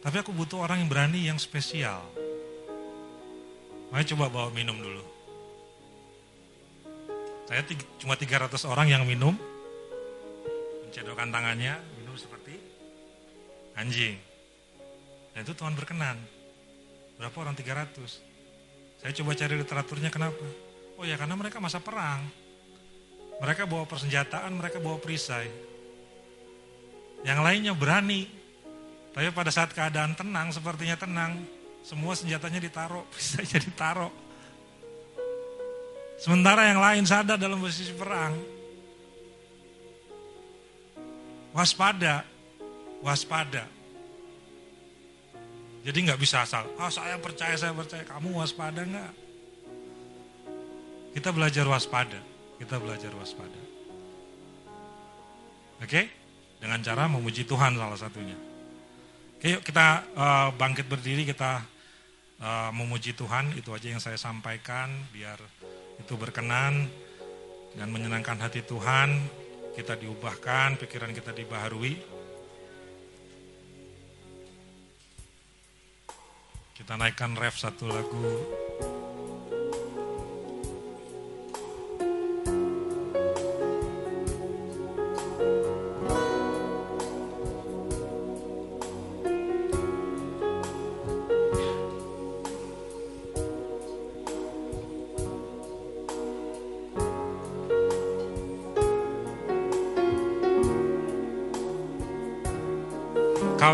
Tapi 0.00 0.16
aku 0.16 0.32
butuh 0.32 0.64
orang 0.64 0.80
yang 0.80 0.88
berani 0.88 1.20
yang 1.28 1.36
spesial. 1.36 2.00
Mari 3.92 4.04
coba 4.08 4.32
bawa 4.32 4.48
minum 4.52 4.76
dulu. 4.80 5.04
Saya 7.48 7.64
cuma 8.00 8.16
300 8.16 8.52
orang 8.68 8.88
yang 8.92 9.04
minum. 9.08 9.36
Mencedokkan 10.88 11.28
tangannya, 11.28 11.80
minum 12.00 12.16
seperti 12.16 12.56
anjing. 13.76 14.16
Dan 15.32 15.44
itu 15.44 15.52
Tuhan 15.52 15.76
berkenan. 15.76 16.16
Berapa 17.16 17.36
orang 17.40 17.56
300? 17.56 18.20
Saya 19.00 19.12
coba 19.16 19.32
cari 19.32 19.54
literaturnya 19.56 20.12
kenapa? 20.12 20.67
Oh 20.98 21.06
ya 21.06 21.14
karena 21.14 21.38
mereka 21.38 21.62
masa 21.62 21.78
perang. 21.78 22.26
Mereka 23.38 23.70
bawa 23.70 23.86
persenjataan, 23.86 24.50
mereka 24.50 24.82
bawa 24.82 24.98
perisai. 24.98 25.46
Yang 27.22 27.38
lainnya 27.38 27.72
berani. 27.78 28.26
Tapi 29.14 29.30
pada 29.30 29.54
saat 29.54 29.70
keadaan 29.70 30.18
tenang, 30.18 30.50
sepertinya 30.50 30.98
tenang, 30.98 31.38
semua 31.86 32.18
senjatanya 32.18 32.58
ditaruh, 32.58 33.06
perisainya 33.14 33.62
ditaruh. 33.62 34.10
Sementara 36.18 36.66
yang 36.66 36.82
lain 36.82 37.06
sadar 37.06 37.38
dalam 37.38 37.62
posisi 37.62 37.94
perang. 37.94 38.34
Waspada, 41.54 42.26
waspada. 43.06 43.70
Jadi 45.86 45.98
nggak 46.10 46.18
bisa 46.18 46.42
asal, 46.42 46.66
ah 46.74 46.86
oh, 46.86 46.92
saya 46.92 47.14
percaya, 47.22 47.54
saya 47.54 47.70
percaya. 47.70 48.02
Kamu 48.02 48.34
waspada 48.42 48.82
nggak? 48.82 49.27
Kita 51.14 51.34
belajar 51.34 51.64
waspada, 51.66 52.20
kita 52.60 52.76
belajar 52.78 53.12
waspada. 53.16 53.60
Oke? 55.82 56.10
Dengan 56.58 56.82
cara 56.82 57.06
memuji 57.06 57.46
Tuhan 57.46 57.78
salah 57.78 57.98
satunya. 57.98 58.34
Oke, 59.38 59.54
yuk 59.54 59.62
kita 59.62 60.02
uh, 60.18 60.50
bangkit 60.58 60.90
berdiri, 60.90 61.22
kita 61.22 61.62
uh, 62.42 62.74
memuji 62.74 63.14
Tuhan. 63.14 63.54
Itu 63.54 63.70
aja 63.70 63.86
yang 63.94 64.02
saya 64.02 64.18
sampaikan, 64.18 64.90
biar 65.14 65.38
itu 66.02 66.18
berkenan 66.18 66.90
dan 67.78 67.88
menyenangkan 67.94 68.34
hati 68.42 68.66
Tuhan. 68.66 69.14
Kita 69.78 69.94
diubahkan, 69.94 70.74
pikiran 70.82 71.14
kita 71.14 71.30
dibaharui. 71.30 71.94
Kita 76.74 76.98
naikkan 76.98 77.38
ref 77.38 77.62
satu 77.62 77.86
lagu. 77.86 78.57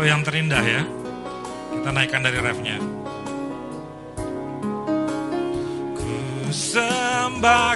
Yang 0.05 0.21
terindah 0.29 0.61
ya. 0.61 0.85
Kita 1.73 1.89
naikkan 1.89 2.21
dari 2.21 2.37
refnya. 2.37 2.77
Ku 5.97 6.13
sembah 6.53 7.73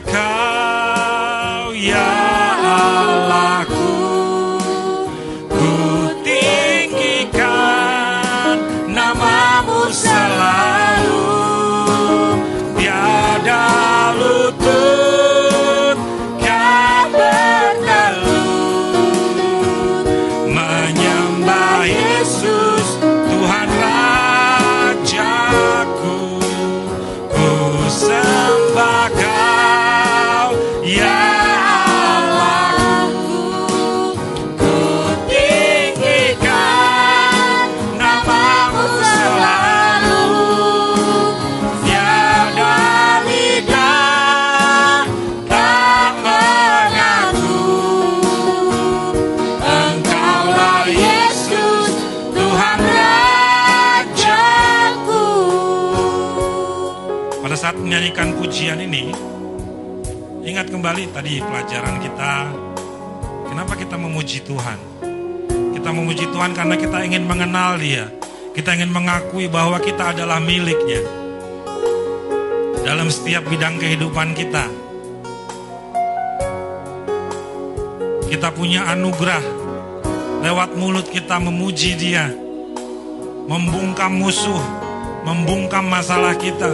kembali 60.89 61.13
tadi 61.13 61.37
pelajaran 61.37 61.95
kita. 62.01 62.33
Kenapa 63.45 63.77
kita 63.77 63.93
memuji 63.93 64.41
Tuhan? 64.41 64.79
Kita 65.77 65.93
memuji 65.93 66.25
Tuhan 66.33 66.57
karena 66.57 66.73
kita 66.81 67.05
ingin 67.05 67.29
mengenal 67.29 67.77
dia. 67.77 68.09
Kita 68.57 68.73
ingin 68.73 68.89
mengakui 68.89 69.45
bahwa 69.45 69.77
kita 69.77 70.17
adalah 70.17 70.41
miliknya. 70.41 71.05
Dalam 72.81 73.05
setiap 73.13 73.45
bidang 73.45 73.77
kehidupan 73.77 74.33
kita. 74.33 74.65
Kita 78.25 78.49
punya 78.49 78.89
anugerah. 78.89 79.45
Lewat 80.41 80.73
mulut 80.73 81.05
kita 81.05 81.37
memuji 81.37 82.01
dia, 82.01 82.33
membungkam 83.45 84.09
musuh, 84.09 84.63
membungkam 85.21 85.85
masalah 85.85 86.33
kita. 86.33 86.73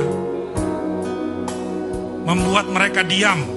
membuat 2.25 2.65
mereka 2.71 3.03
diam. 3.05 3.55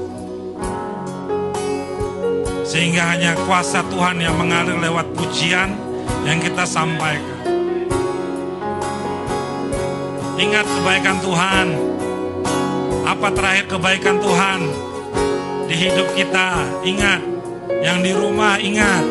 Sehingga 2.78 3.10
hanya 3.10 3.34
kuasa 3.42 3.82
Tuhan 3.90 4.22
yang 4.22 4.38
mengalir 4.38 4.78
lewat 4.78 5.10
pujian 5.18 5.74
yang 6.22 6.38
kita 6.38 6.62
sampaikan. 6.62 7.42
Ingat 10.38 10.62
kebaikan 10.62 11.18
Tuhan. 11.18 11.66
Apa 13.02 13.34
terakhir 13.34 13.66
kebaikan 13.66 14.22
Tuhan 14.22 14.60
di 15.66 15.74
hidup 15.74 16.06
kita? 16.14 16.54
Ingat, 16.86 17.18
yang 17.82 17.98
di 17.98 18.14
rumah 18.14 18.62
ingat. 18.62 19.02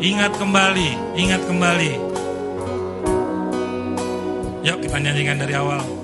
Ingat 0.00 0.32
kembali, 0.40 0.90
ingat 1.20 1.44
kembali. 1.44 1.92
Yuk 4.64 4.80
kita 4.88 4.96
nyanyikan 5.04 5.36
dari 5.36 5.52
awal. 5.52 5.95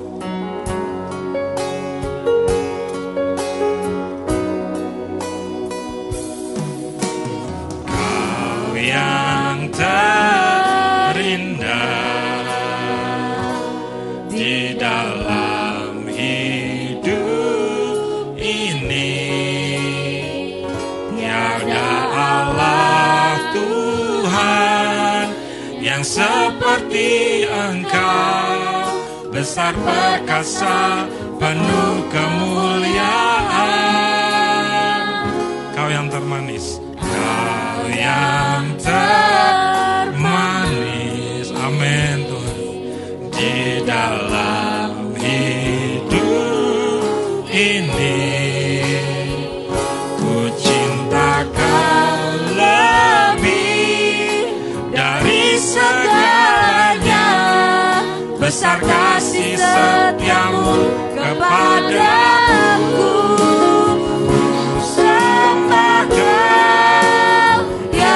Yang 25.82 26.06
seperti 26.06 27.42
Engkau 27.50 28.54
Besar 29.34 29.74
perkasa 29.74 31.08
penuh 31.42 32.06
kemuliaan. 32.06 33.66
Kau 35.74 35.90
yang 35.90 36.06
termanis 36.06 36.78
Kau 36.94 37.90
yang 37.90 38.78
termanis. 38.78 39.82
Amin 41.50 42.28
Tuhan. 42.30 42.58
Di 43.32 43.82
dalam 43.82 44.71
Besar 58.52 58.84
kasih 58.84 59.56
setiamu 59.56 60.92
kepadaku. 61.16 63.08
Sembah 64.84 66.04
ya 67.96 68.12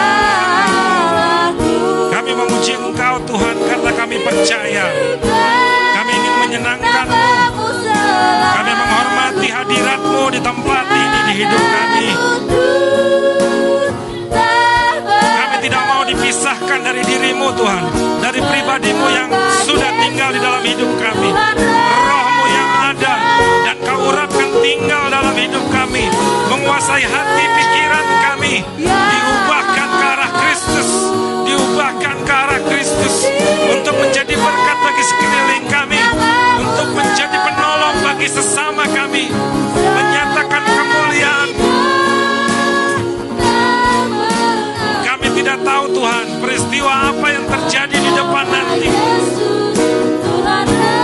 Allahku 0.60 1.72
Kami 2.12 2.36
memuji 2.36 2.76
engkau 2.76 3.16
Tuhan 3.24 3.56
karena 3.64 3.90
kami 3.96 4.16
percaya. 4.20 4.84
Kami 5.96 6.12
ingin 6.12 6.34
menyenangkanmu. 6.44 7.16
Kami 8.36 8.72
menghormati 8.76 9.48
hadiratmu 9.48 10.36
di 10.36 10.40
tempat 10.44 10.84
ini 10.84 11.20
di 11.32 11.32
hidup 11.32 11.64
kami. 11.64 12.08
Kami 15.16 15.56
tidak 15.64 15.82
mau 15.88 16.04
dipisahkan 16.04 16.80
dari 16.84 17.00
dirimu 17.08 17.56
Tuhan 17.56 18.05
pribadimu 18.56 19.06
yang 19.12 19.28
sudah 19.68 19.92
tinggal 20.00 20.32
di 20.32 20.40
dalam 20.40 20.64
hidup 20.64 20.88
kami. 20.96 21.28
Rohmu 21.92 22.44
yang 22.48 22.70
ada 22.88 23.14
dan 23.68 23.76
kau 23.84 24.08
urapkan 24.08 24.48
tinggal 24.64 25.12
dalam 25.12 25.36
hidup 25.36 25.60
kami. 25.68 26.08
Menguasai 26.48 27.04
hati 27.04 27.44
pikiran 27.52 28.06
kami. 28.24 28.64
Diubahkan 28.80 29.88
ke 29.92 30.04
arah 30.08 30.32
Kristus. 30.40 30.88
Diubahkan 31.44 32.16
ke 32.24 32.32
arah 32.32 32.60
Kristus. 32.64 33.28
Untuk 33.76 33.94
menjadi 34.00 34.32
berkat 34.32 34.78
bagi 34.80 35.04
sekeliling 35.04 35.66
kami. 35.68 36.00
Untuk 36.56 36.88
menjadi 36.96 37.36
penolong 37.36 37.96
bagi 38.00 38.28
sesama 38.32 38.88
kami. 38.88 39.28
Menyatakan 39.76 40.64
kemuliaan 40.64 41.48
Tuhan 46.06 46.38
peristiwa 46.38 47.10
apa 47.10 47.26
yang 47.34 47.42
terjadi 47.50 47.98
di 47.98 48.10
depan 48.14 48.46
nanti. 48.46 48.86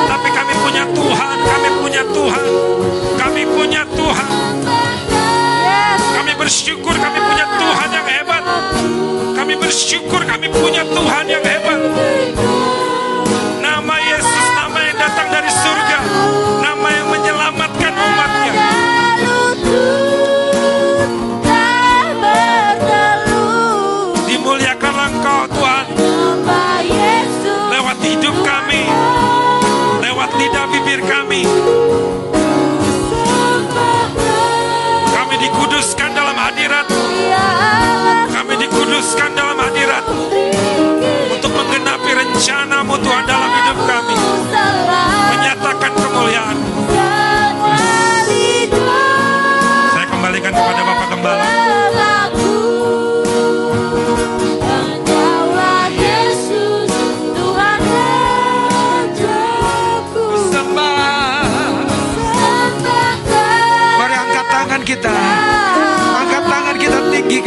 Tapi 0.06 0.28
kami 0.30 0.54
punya 0.62 0.86
Tuhan, 0.94 1.36
kami 1.42 1.68
punya 1.82 2.02
Tuhan, 2.06 2.46
kami 3.18 3.42
punya 3.50 3.82
Tuhan. 3.82 4.30
Kami 5.90 6.32
bersyukur 6.38 6.94
kami 6.94 7.18
punya 7.18 7.46
Tuhan 7.50 7.88
yang 7.90 8.06
hebat. 8.06 8.44
Kami 9.34 9.54
bersyukur 9.58 10.22
kami 10.22 10.46
punya 10.54 10.86
Tuhan 10.86 11.24
yang 11.26 11.42
hebat. 11.50 12.61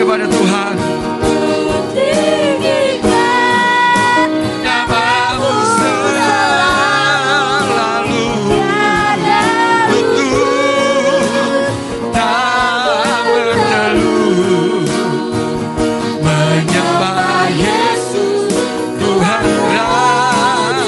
Tuhan 0.06 0.78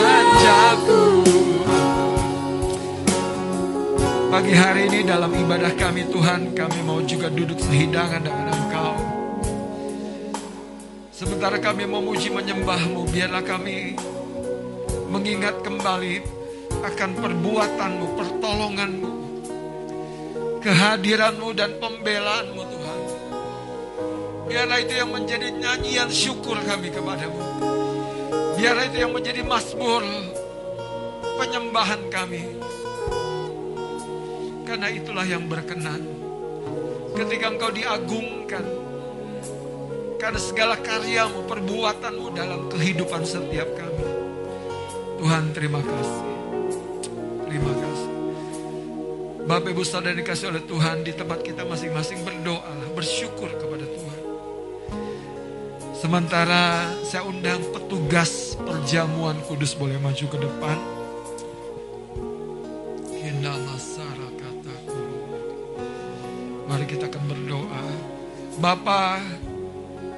Rajaku. 0.06 1.03
Pagi 4.30 4.53
hari 4.53 4.85
ini 4.94 5.02
dalam 5.02 5.34
ibadah 5.34 5.73
kami 5.73 6.06
Tuhan, 6.06 6.53
kami 6.53 6.80
mau 6.85 7.02
juga 7.02 7.34
duduk 7.34 7.57
sehidangan 7.57 8.22
dengan 8.22 8.46
Sementara 11.38 11.61
kami 11.61 11.85
memuji 11.85 12.34
menyembahmu, 12.34 13.14
biarlah 13.14 13.45
kami 13.45 13.93
mengingat 15.05 15.61
kembali 15.61 16.26
akan 16.81 17.09
perbuatanmu, 17.14 18.05
pertolonganmu, 18.18 19.11
kehadiranmu 20.65 21.53
dan 21.53 21.77
pembelaanmu 21.77 22.57
Tuhan. 22.57 23.01
Biarlah 24.49 24.81
itu 24.81 24.93
yang 24.97 25.14
menjadi 25.14 25.53
nyanyian 25.53 26.09
syukur 26.09 26.57
kami 26.65 26.89
kepadamu. 26.89 27.38
Biarlah 28.57 28.89
itu 28.89 28.97
yang 28.97 29.14
menjadi 29.14 29.45
mazmur 29.45 30.01
penyembahan 31.38 32.01
kami. 32.09 32.57
Karena 34.65 34.89
itulah 34.89 35.22
yang 35.30 35.45
berkenan. 35.45 36.01
Ketika 37.14 37.45
engkau 37.53 37.69
diagungkan. 37.69 38.86
Karena 40.18 40.41
segala 40.41 40.76
karyamu, 40.81 41.45
perbuatanmu 41.45 42.27
dalam 42.34 42.68
kehidupan 42.73 43.22
setiap 43.23 43.69
kami. 43.77 44.06
Tuhan 45.22 45.53
terima 45.53 45.81
kasih. 45.81 46.26
Terima 47.45 47.73
kasih. 47.73 48.11
Bapak 49.48 49.69
Ibu 49.72 49.84
Saudara 49.85 50.18
dikasih 50.18 50.52
oleh 50.52 50.64
Tuhan 50.65 51.07
di 51.07 51.14
tempat 51.15 51.39
kita 51.45 51.64
masing-masing 51.64 52.26
berdoa, 52.26 52.76
bersyukur 52.98 53.48
kepada 53.56 53.85
Tuhan. 53.85 54.22
Sementara 55.98 56.94
saya 57.07 57.26
undang 57.26 57.61
petugas 57.73 58.53
perjamuan 58.60 59.39
kudus 59.48 59.73
boleh 59.73 59.98
maju 59.98 60.26
ke 60.27 60.38
depan. 60.38 60.98
Mari 66.68 66.84
kita 66.84 67.07
akan 67.07 67.23
berdoa. 67.31 67.84
Bapa, 68.60 69.23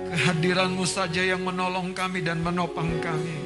kehadiranmu 0.10 0.84
saja 0.90 1.22
yang 1.22 1.46
menolong 1.46 1.94
kami 1.94 2.26
dan 2.26 2.42
menopang 2.42 2.90
kami. 2.98 3.38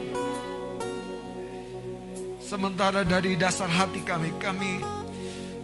Sementara 2.39 3.03
dari 3.03 3.35
dasar 3.35 3.67
hati 3.67 3.99
kami, 4.05 4.31
kami 4.39 4.79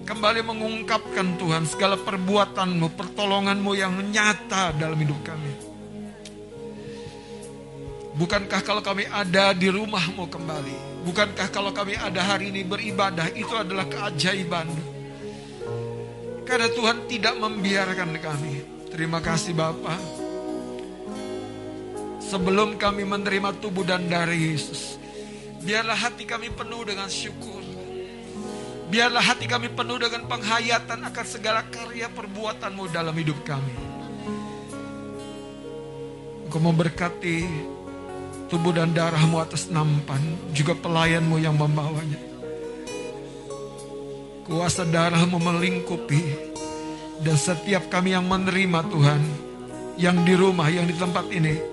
kembali 0.03 0.41
mengungkapkan 0.43 1.37
Tuhan 1.39 1.63
segala 1.69 1.95
perbuatanmu, 1.95 2.97
pertolonganmu 2.97 3.71
yang 3.77 3.93
nyata 4.11 4.75
dalam 4.75 4.99
hidup 4.99 5.21
kami. 5.23 5.53
Bukankah 8.19 8.59
kalau 8.67 8.83
kami 8.83 9.07
ada 9.07 9.55
di 9.55 9.71
rumahmu 9.71 10.27
kembali? 10.27 11.07
Bukankah 11.07 11.47
kalau 11.55 11.71
kami 11.71 11.95
ada 11.95 12.19
hari 12.19 12.51
ini 12.51 12.67
beribadah 12.67 13.31
itu 13.31 13.55
adalah 13.55 13.87
keajaiban? 13.87 14.67
Karena 16.43 16.67
Tuhan 16.67 17.07
tidak 17.07 17.39
membiarkan 17.39 18.11
kami. 18.19 18.53
Terima 18.91 19.23
kasih 19.23 19.55
Bapa. 19.55 20.18
Sebelum 22.29 22.77
kami 22.77 23.09
menerima 23.09 23.57
tubuh 23.57 23.81
dan 23.81 24.05
darah 24.05 24.37
Yesus, 24.37 25.01
biarlah 25.65 25.97
hati 25.97 26.29
kami 26.29 26.53
penuh 26.53 26.85
dengan 26.85 27.09
syukur. 27.09 27.65
Biarlah 28.93 29.33
hati 29.33 29.49
kami 29.49 29.73
penuh 29.73 29.97
dengan 29.97 30.29
penghayatan 30.29 31.09
akan 31.09 31.25
segala 31.25 31.65
karya 31.73 32.05
perbuatanmu 32.13 32.85
dalam 32.93 33.17
hidup 33.17 33.41
kami. 33.41 33.73
Engkau 36.45 36.61
memberkati 36.61 37.37
tubuh 38.49 38.77
dan 38.77 38.93
darahmu 38.93 39.41
atas 39.41 39.65
nampan, 39.73 40.21
juga 40.53 40.77
pelayanmu 40.77 41.37
yang 41.41 41.57
membawanya. 41.57 42.21
Kuasa 44.45 44.85
darahmu 44.85 45.37
melingkupi, 45.37 46.21
dan 47.25 47.37
setiap 47.37 47.89
kami 47.89 48.13
yang 48.13 48.25
menerima 48.25 48.85
Tuhan, 48.85 49.21
yang 49.97 50.21
di 50.25 50.33
rumah, 50.33 50.69
yang 50.69 50.89
di 50.89 50.97
tempat 50.97 51.25
ini, 51.29 51.68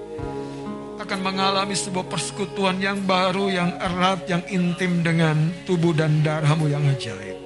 akan 0.97 1.21
mengalami 1.21 1.77
sebuah 1.77 2.09
persekutuan 2.09 2.81
yang 2.81 3.05
baru, 3.05 3.53
yang 3.53 3.71
erat, 3.77 4.25
yang 4.25 4.41
intim 4.49 5.05
dengan 5.05 5.53
tubuh 5.69 5.93
dan 5.93 6.25
darahmu 6.25 6.73
yang 6.73 6.85
ajaib. 6.89 7.37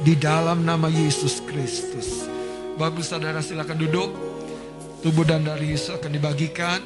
Di 0.00 0.14
dalam 0.16 0.62
nama 0.62 0.86
Yesus 0.86 1.42
Kristus. 1.44 2.24
Bagus 2.78 3.10
saudara 3.10 3.42
silakan 3.42 3.76
duduk. 3.76 4.10
Tubuh 5.02 5.26
dan 5.26 5.44
darah 5.44 5.64
Yesus 5.64 5.98
akan 5.98 6.14
dibagikan. 6.14 6.80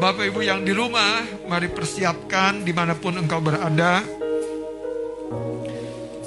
Bapak 0.00 0.26
Ibu 0.26 0.42
yang 0.42 0.66
di 0.66 0.74
rumah, 0.74 1.22
mari 1.46 1.70
persiapkan 1.70 2.66
di 2.66 2.74
mana 2.74 2.98
pun 2.98 3.14
engkau 3.14 3.38
berada. 3.38 4.02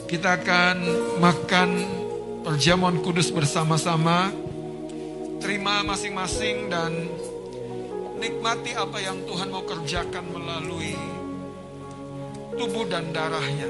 Kita 0.07 0.39
akan 0.39 0.77
makan 1.19 1.69
perjamuan 2.47 3.03
kudus 3.03 3.27
bersama-sama. 3.27 4.31
Terima 5.43 5.83
masing-masing 5.83 6.71
dan 6.71 6.91
nikmati 8.17 8.73
apa 8.73 8.97
yang 8.97 9.21
Tuhan 9.29 9.53
mau 9.53 9.61
kerjakan 9.61 10.25
melalui 10.33 10.97
tubuh 12.57 12.85
dan 12.89 13.13
darahnya. 13.13 13.69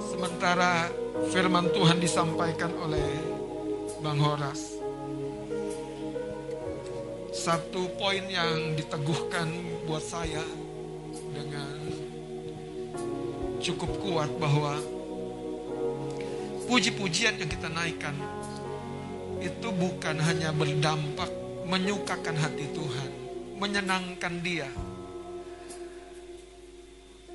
Sementara 0.00 0.88
firman 1.28 1.68
Tuhan 1.72 2.00
disampaikan 2.00 2.72
oleh 2.80 3.08
Bang 4.00 4.20
Horas. 4.20 4.80
Satu 7.34 7.92
poin 8.00 8.24
yang 8.24 8.72
diteguhkan 8.72 9.52
buat 9.84 10.00
saya 10.00 10.40
dengan 11.28 11.76
cukup 13.60 13.90
kuat 14.00 14.30
bahwa 14.40 14.93
puji-pujian 16.66 17.36
yang 17.38 17.50
kita 17.50 17.68
naikkan 17.68 18.16
itu 19.44 19.68
bukan 19.72 20.16
hanya 20.24 20.50
berdampak 20.56 21.28
menyukakan 21.68 22.36
hati 22.36 22.64
Tuhan, 22.72 23.10
menyenangkan 23.60 24.34
Dia. 24.40 24.68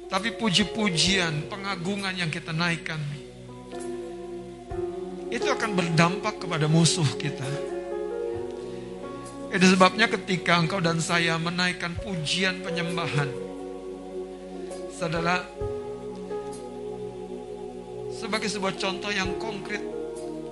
Tapi 0.09 0.33
puji-pujian, 0.41 1.45
pengagungan 1.53 2.17
yang 2.17 2.33
kita 2.33 2.49
naikkan 2.49 2.97
itu 5.29 5.45
akan 5.45 5.77
berdampak 5.77 6.41
kepada 6.41 6.65
musuh 6.65 7.05
kita. 7.21 7.45
Itu 9.53 9.65
sebabnya 9.77 10.09
ketika 10.09 10.57
engkau 10.57 10.81
dan 10.81 10.97
saya 10.97 11.37
menaikkan 11.37 11.93
pujian 12.01 12.65
penyembahan, 12.65 13.29
saudara, 14.93 15.45
sebagai 18.19 18.51
sebuah 18.51 18.75
contoh 18.75 19.07
yang 19.15 19.39
konkret, 19.39 19.79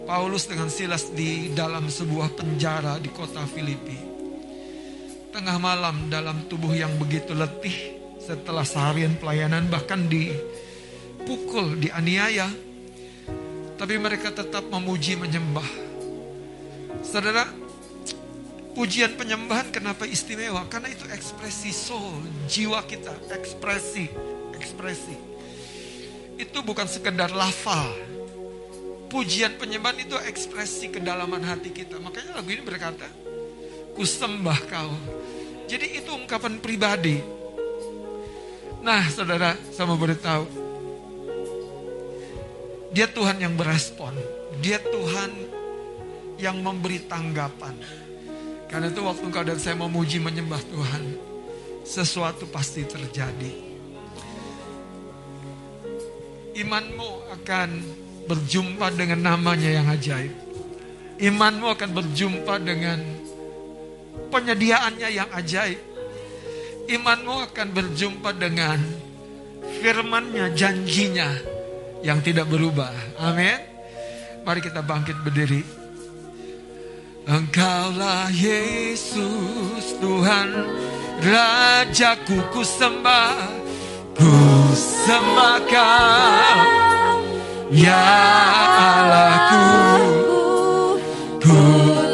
Paulus 0.08 0.48
dengan 0.48 0.72
Silas 0.72 1.12
di 1.12 1.52
dalam 1.52 1.92
sebuah 1.92 2.32
penjara 2.32 2.96
di 2.96 3.12
kota 3.12 3.44
Filipi. 3.44 4.00
Tengah 5.36 5.60
malam 5.60 6.08
dalam 6.08 6.48
tubuh 6.48 6.72
yang 6.72 6.96
begitu 6.96 7.36
letih 7.36 7.76
setelah 8.24 8.64
seharian 8.64 9.20
pelayanan 9.20 9.68
bahkan 9.68 10.08
dipukul, 10.08 11.76
dianiaya. 11.76 12.48
Tapi 13.76 14.00
mereka 14.00 14.32
tetap 14.32 14.64
memuji 14.72 15.20
menyembah. 15.20 15.68
Saudara, 17.04 17.46
pujian 18.74 19.14
penyembahan 19.20 19.70
kenapa 19.70 20.08
istimewa? 20.08 20.66
Karena 20.72 20.90
itu 20.90 21.06
ekspresi 21.12 21.76
soul, 21.76 22.24
jiwa 22.48 22.82
kita, 22.88 23.14
ekspresi, 23.38 24.10
ekspresi. 24.56 25.37
Itu 26.38 26.62
bukan 26.62 26.86
sekedar 26.86 27.34
lafal. 27.34 27.98
Pujian 29.10 29.58
penyembahan 29.58 30.04
itu 30.06 30.14
ekspresi 30.14 30.94
kedalaman 30.94 31.42
hati 31.42 31.74
kita. 31.74 31.98
Makanya 31.98 32.38
lagu 32.38 32.50
ini 32.54 32.62
berkata, 32.62 33.10
ku 33.98 34.06
sembah 34.06 34.60
kau. 34.70 34.94
Jadi 35.68 36.00
itu 36.00 36.14
ungkapan 36.14 36.62
pribadi. 36.62 37.18
Nah 38.86 39.04
saudara, 39.10 39.58
saya 39.74 39.90
mau 39.90 40.00
beritahu. 40.00 40.46
Dia 42.94 43.10
Tuhan 43.10 43.42
yang 43.42 43.58
berespon. 43.58 44.16
Dia 44.64 44.80
Tuhan 44.80 45.32
yang 46.38 46.62
memberi 46.62 47.04
tanggapan. 47.04 47.76
Karena 48.68 48.92
itu 48.92 49.02
waktu 49.04 49.24
engkau 49.28 49.44
dan 49.44 49.60
saya 49.60 49.76
memuji 49.76 50.22
menyembah 50.22 50.62
Tuhan. 50.72 51.04
Sesuatu 51.88 52.48
pasti 52.52 52.84
terjadi. 52.84 53.67
Imanmu 56.58 57.38
akan 57.38 57.70
berjumpa 58.26 58.90
dengan 58.98 59.22
namanya 59.22 59.70
yang 59.70 59.88
ajaib. 59.94 60.34
Imanmu 61.22 61.70
akan 61.70 61.90
berjumpa 61.94 62.58
dengan 62.66 62.98
penyediaannya 64.34 65.10
yang 65.14 65.30
ajaib. 65.38 65.78
Imanmu 66.90 67.54
akan 67.54 67.68
berjumpa 67.78 68.34
dengan 68.42 68.82
firmannya, 69.86 70.58
janjinya 70.58 71.30
yang 72.02 72.26
tidak 72.26 72.50
berubah. 72.50 72.90
Amin. 73.22 73.62
Mari 74.42 74.60
kita 74.64 74.82
bangkit 74.82 75.18
berdiri. 75.22 75.62
Engkaulah 77.28 78.32
Yesus 78.32 80.00
Tuhan 80.00 80.48
Rajaku 81.20 82.40
ku 82.56 82.64
sembah 82.64 83.36
Ku 84.16 84.47
sembah 84.78 85.58
kau 85.66 86.58
Ya 87.74 88.06
Allahku 88.78 89.66
Ku 91.42 91.62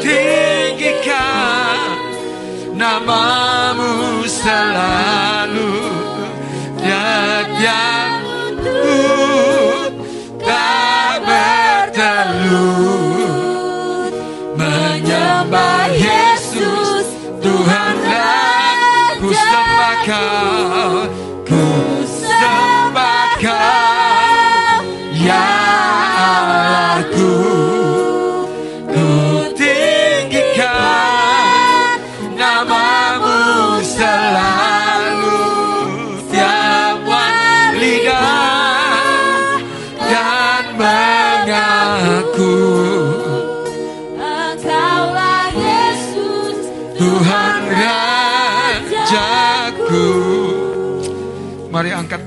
tinggikan 0.00 1.94
Namamu 2.74 4.26
selalu. 4.26 5.78
Dan 6.82 7.46
yang 7.62 7.93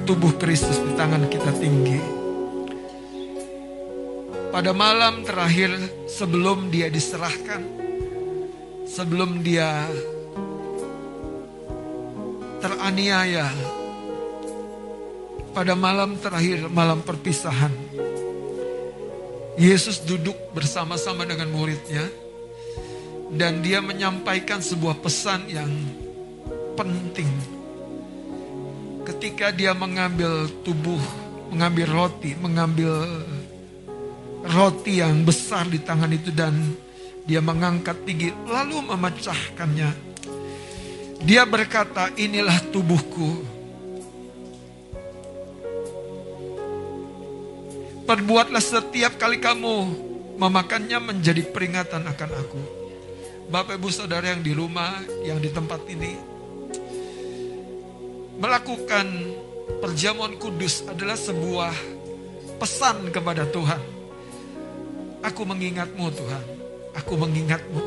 tubuh 0.08 0.40
Kristus 0.40 0.80
di 0.80 0.96
tangan 0.96 1.28
kita 1.28 1.52
tinggi. 1.60 2.00
Pada 4.56 4.72
malam 4.72 5.28
terakhir 5.28 5.76
sebelum 6.08 6.72
dia 6.72 6.88
diserahkan, 6.88 7.60
sebelum 8.88 9.44
dia 9.44 9.84
teraniaya, 12.64 13.52
pada 15.52 15.76
malam 15.76 16.16
terakhir, 16.16 16.72
malam 16.72 17.04
perpisahan, 17.04 17.76
Yesus 19.60 20.08
duduk 20.08 20.40
bersama-sama 20.56 21.28
dengan 21.28 21.52
muridnya 21.52 22.08
dan 23.36 23.60
dia 23.60 23.84
menyampaikan 23.84 24.64
sebuah 24.64 25.04
pesan 25.04 25.52
yang 25.52 25.70
penting. 26.80 27.57
Ketika 29.08 29.56
dia 29.56 29.72
mengambil 29.72 30.52
tubuh, 30.68 31.00
mengambil 31.48 31.88
roti, 31.88 32.36
mengambil 32.36 32.92
roti 34.44 35.00
yang 35.00 35.24
besar 35.24 35.64
di 35.72 35.80
tangan 35.80 36.12
itu 36.12 36.28
dan 36.36 36.52
dia 37.24 37.40
mengangkat 37.40 38.04
tinggi 38.04 38.36
lalu 38.44 38.84
memecahkannya. 38.84 39.96
Dia 41.24 41.48
berkata, 41.48 42.12
"Inilah 42.20 42.60
tubuhku." 42.68 43.48
Perbuatlah 48.12 48.64
setiap 48.64 49.16
kali 49.16 49.40
kamu 49.40 49.76
memakannya 50.36 51.00
menjadi 51.00 51.48
peringatan 51.48 52.04
akan 52.12 52.32
aku. 52.44 52.62
Bapak 53.48 53.80
Ibu 53.80 53.88
Saudara 53.88 54.36
yang 54.36 54.44
di 54.44 54.52
rumah, 54.52 55.00
yang 55.24 55.40
di 55.40 55.48
tempat 55.48 55.88
ini 55.88 56.37
melakukan 58.38 59.06
perjamuan 59.82 60.38
kudus 60.38 60.86
adalah 60.86 61.18
sebuah 61.18 61.74
pesan 62.62 63.10
kepada 63.10 63.46
Tuhan. 63.50 63.82
Aku 65.26 65.44
mengingatmu 65.44 66.06
Tuhan, 66.14 66.46
aku 66.94 67.14
mengingatmu. 67.18 67.84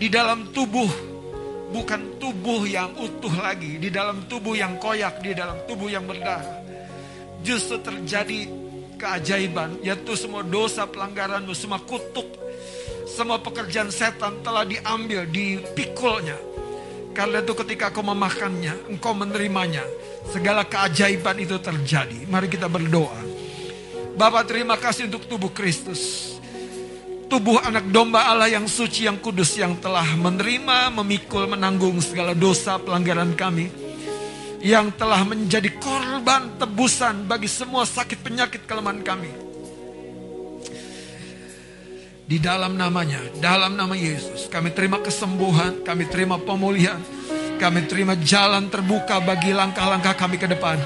Di 0.00 0.08
dalam 0.08 0.52
tubuh, 0.52 0.88
bukan 1.72 2.20
tubuh 2.20 2.68
yang 2.68 2.92
utuh 2.96 3.32
lagi, 3.40 3.80
di 3.80 3.88
dalam 3.88 4.24
tubuh 4.28 4.56
yang 4.56 4.76
koyak, 4.76 5.24
di 5.24 5.32
dalam 5.32 5.56
tubuh 5.64 5.88
yang 5.88 6.04
berdarah. 6.04 6.60
Justru 7.40 7.80
terjadi 7.80 8.48
keajaiban, 9.00 9.80
yaitu 9.80 10.12
semua 10.12 10.44
dosa 10.44 10.84
pelanggaranmu, 10.84 11.56
semua 11.56 11.80
kutuk, 11.80 12.28
semua 13.08 13.40
pekerjaan 13.40 13.88
setan 13.88 14.44
telah 14.44 14.68
diambil, 14.68 15.24
dipikulnya. 15.24 16.36
Karena 17.10 17.42
itu 17.42 17.52
ketika 17.58 17.90
kau 17.90 18.06
memakannya, 18.06 18.90
engkau 18.90 19.12
menerimanya. 19.12 19.82
Segala 20.30 20.62
keajaiban 20.62 21.36
itu 21.42 21.58
terjadi. 21.58 22.26
Mari 22.30 22.46
kita 22.46 22.70
berdoa. 22.70 23.18
Bapak 24.14 24.46
terima 24.46 24.78
kasih 24.78 25.10
untuk 25.10 25.26
tubuh 25.26 25.50
Kristus. 25.50 26.34
Tubuh 27.30 27.62
anak 27.62 27.90
domba 27.90 28.26
Allah 28.26 28.50
yang 28.50 28.66
suci, 28.66 29.06
yang 29.06 29.18
kudus, 29.18 29.54
yang 29.54 29.78
telah 29.78 30.06
menerima, 30.18 30.90
memikul, 31.02 31.46
menanggung 31.46 31.98
segala 32.02 32.34
dosa 32.34 32.78
pelanggaran 32.78 33.34
kami. 33.34 33.70
Yang 34.60 34.98
telah 35.00 35.22
menjadi 35.24 35.70
korban 35.80 36.58
tebusan 36.60 37.24
bagi 37.24 37.48
semua 37.48 37.88
sakit 37.88 38.20
penyakit 38.20 38.68
kelemahan 38.68 39.00
kami 39.00 39.49
di 42.30 42.38
dalam 42.38 42.78
namanya, 42.78 43.18
dalam 43.42 43.74
nama 43.74 43.90
Yesus. 43.98 44.46
Kami 44.46 44.70
terima 44.70 45.02
kesembuhan, 45.02 45.82
kami 45.82 46.06
terima 46.06 46.38
pemulihan, 46.38 47.02
kami 47.58 47.90
terima 47.90 48.14
jalan 48.14 48.70
terbuka 48.70 49.18
bagi 49.18 49.50
langkah-langkah 49.50 50.14
kami 50.14 50.38
ke 50.38 50.46
depan. 50.46 50.78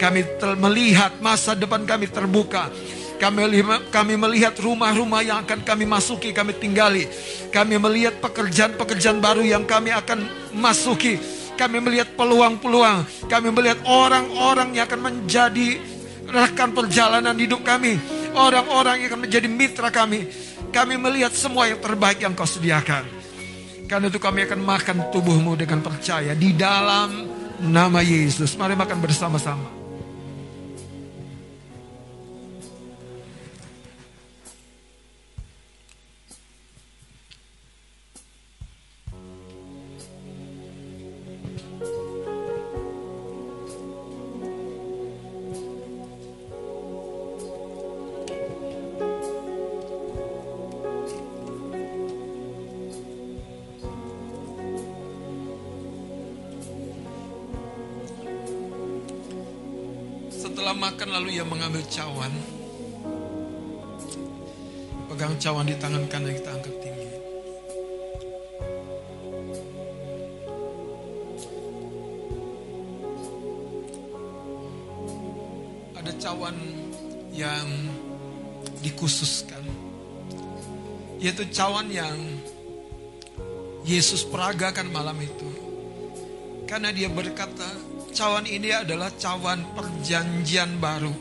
Kami 0.00 0.24
melihat 0.56 1.20
masa 1.20 1.52
depan 1.52 1.84
kami 1.84 2.08
terbuka. 2.08 2.72
Kami, 3.16 3.48
kami 3.92 4.12
melihat 4.16 4.56
rumah-rumah 4.56 5.24
yang 5.24 5.44
akan 5.44 5.64
kami 5.68 5.84
masuki, 5.84 6.32
kami 6.32 6.56
tinggali. 6.56 7.08
Kami 7.52 7.76
melihat 7.76 8.16
pekerjaan-pekerjaan 8.20 9.20
baru 9.20 9.44
yang 9.44 9.68
kami 9.68 9.92
akan 9.92 10.24
masuki. 10.56 11.20
Kami 11.56 11.80
melihat 11.80 12.12
peluang-peluang. 12.12 13.28
Kami 13.28 13.48
melihat 13.52 13.80
orang-orang 13.88 14.76
yang 14.76 14.84
akan 14.84 15.00
menjadi 15.00 15.80
rekan 16.28 16.76
perjalanan 16.76 17.36
hidup 17.36 17.64
kami. 17.64 17.96
Orang-orang 18.36 19.00
yang 19.00 19.16
akan 19.16 19.20
menjadi 19.24 19.48
mitra 19.48 19.88
kami 19.88 20.45
kami 20.74 20.94
melihat 20.98 21.32
semua 21.32 21.70
yang 21.70 21.80
terbaik 21.80 22.22
yang 22.22 22.34
kau 22.34 22.48
sediakan. 22.48 23.06
Karena 23.86 24.10
itu 24.10 24.18
kami 24.18 24.42
akan 24.50 24.60
makan 24.66 24.96
tubuhmu 25.14 25.54
dengan 25.54 25.78
percaya 25.78 26.34
di 26.34 26.50
dalam 26.50 27.30
nama 27.62 28.02
Yesus. 28.02 28.58
Mari 28.58 28.74
makan 28.74 28.98
bersama-sama. 28.98 29.85
Makan 60.86 61.18
lalu 61.18 61.34
ia 61.34 61.42
mengambil 61.42 61.82
cawan. 61.90 62.30
Pegang 65.10 65.34
cawan 65.42 65.66
di 65.66 65.74
tangan 65.82 66.06
kanan 66.06 66.30
kita 66.30 66.50
angkat 66.54 66.74
tinggi. 66.78 67.10
Ada 75.98 76.12
cawan 76.22 76.54
yang 77.34 77.66
dikhususkan. 78.86 79.66
Yaitu 81.18 81.50
cawan 81.50 81.90
yang 81.90 82.14
Yesus 83.82 84.22
peragakan 84.22 84.94
malam 84.94 85.18
itu. 85.18 85.50
Karena 86.70 86.94
dia 86.94 87.10
berkata, 87.10 87.74
cawan 88.16 88.48
ini 88.48 88.72
adalah 88.72 89.12
cawan 89.20 89.60
perjanjian 89.76 90.80
baru 90.80 91.12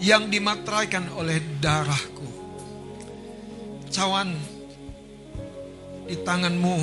yang 0.00 0.32
dimateraikan 0.32 1.12
oleh 1.12 1.44
darahku. 1.60 2.24
Cawan 3.92 4.32
di 6.08 6.16
tanganmu 6.24 6.76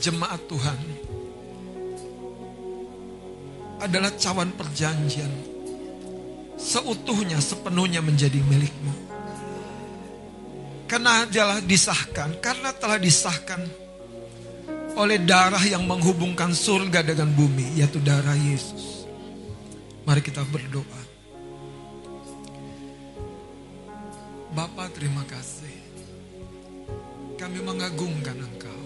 jemaat 0.00 0.40
Tuhan 0.48 0.80
adalah 3.84 4.12
cawan 4.16 4.56
perjanjian 4.56 5.28
seutuhnya 6.56 7.36
sepenuhnya 7.36 8.00
menjadi 8.00 8.40
milikmu. 8.40 9.04
Karena 10.88 11.28
telah 11.28 11.60
disahkan, 11.60 12.40
karena 12.40 12.72
telah 12.72 12.96
disahkan 12.96 13.85
oleh 14.96 15.20
darah 15.20 15.60
yang 15.60 15.84
menghubungkan 15.84 16.56
surga 16.56 17.04
dengan 17.04 17.28
bumi, 17.36 17.76
yaitu 17.76 18.00
darah 18.00 18.32
Yesus. 18.32 19.04
Mari 20.08 20.24
kita 20.24 20.40
berdoa. 20.48 21.02
Bapak 24.56 24.96
terima 24.96 25.20
kasih. 25.28 25.76
Kami 27.36 27.60
mengagungkan 27.60 28.40
Engkau. 28.40 28.82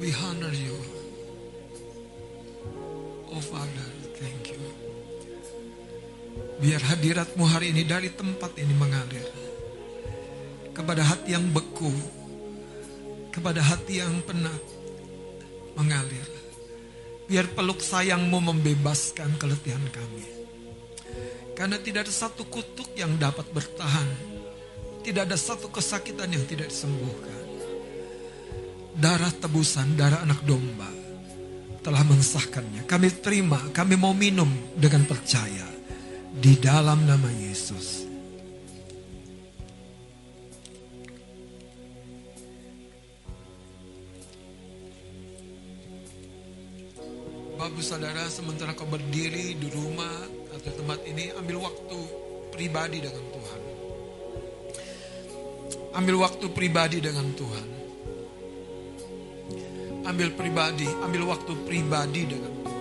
We 0.00 0.16
honor 0.16 0.52
you. 0.56 0.76
Oh 3.28 3.42
Father, 3.44 3.88
thank 4.16 4.48
you. 4.48 4.64
Biar 6.56 6.80
hadiratmu 6.80 7.44
hari 7.44 7.76
ini 7.76 7.84
dari 7.84 8.08
tempat 8.08 8.56
ini 8.56 8.72
mengalir. 8.72 9.28
Kepada 10.72 11.04
hati 11.04 11.36
yang 11.36 11.44
beku, 11.52 11.92
kepada 13.36 13.60
hati 13.60 14.00
yang 14.00 14.24
penat 14.24 14.64
mengalir. 15.76 16.24
Biar 17.28 17.44
peluk 17.52 17.84
sayangmu 17.84 18.40
membebaskan 18.40 19.36
keletihan 19.36 19.84
kami. 19.92 20.24
Karena 21.52 21.76
tidak 21.76 22.08
ada 22.08 22.14
satu 22.14 22.48
kutuk 22.48 22.96
yang 22.96 23.12
dapat 23.20 23.44
bertahan. 23.52 24.08
Tidak 25.04 25.22
ada 25.22 25.36
satu 25.36 25.68
kesakitan 25.68 26.32
yang 26.32 26.48
tidak 26.48 26.72
disembuhkan. 26.72 27.44
Darah 28.96 29.32
tebusan, 29.36 29.92
darah 30.00 30.24
anak 30.24 30.40
domba 30.48 30.88
telah 31.84 32.02
mensahkannya. 32.02 32.88
Kami 32.88 33.08
terima, 33.20 33.60
kami 33.70 33.94
mau 34.00 34.16
minum 34.16 34.48
dengan 34.72 35.04
percaya. 35.04 35.68
Di 36.36 36.56
dalam 36.56 37.04
nama 37.04 37.28
Yesus. 37.32 38.05
Bapak 47.56 47.80
Saudara 47.80 48.28
sementara 48.28 48.76
kau 48.76 48.84
berdiri 48.84 49.56
di 49.56 49.68
rumah 49.72 50.28
atau 50.52 50.70
tempat 50.76 51.00
ini 51.08 51.32
ambil 51.40 51.64
waktu 51.64 51.98
pribadi 52.52 53.00
dengan 53.00 53.24
Tuhan. 53.32 53.60
Ambil 55.96 56.16
waktu 56.20 56.46
pribadi 56.52 57.00
dengan 57.00 57.32
Tuhan. 57.32 57.68
Ambil 60.04 60.36
pribadi, 60.36 60.84
ambil 61.00 61.32
waktu 61.32 61.52
pribadi 61.64 62.22
dengan 62.28 62.52
Tuhan. 62.52 62.76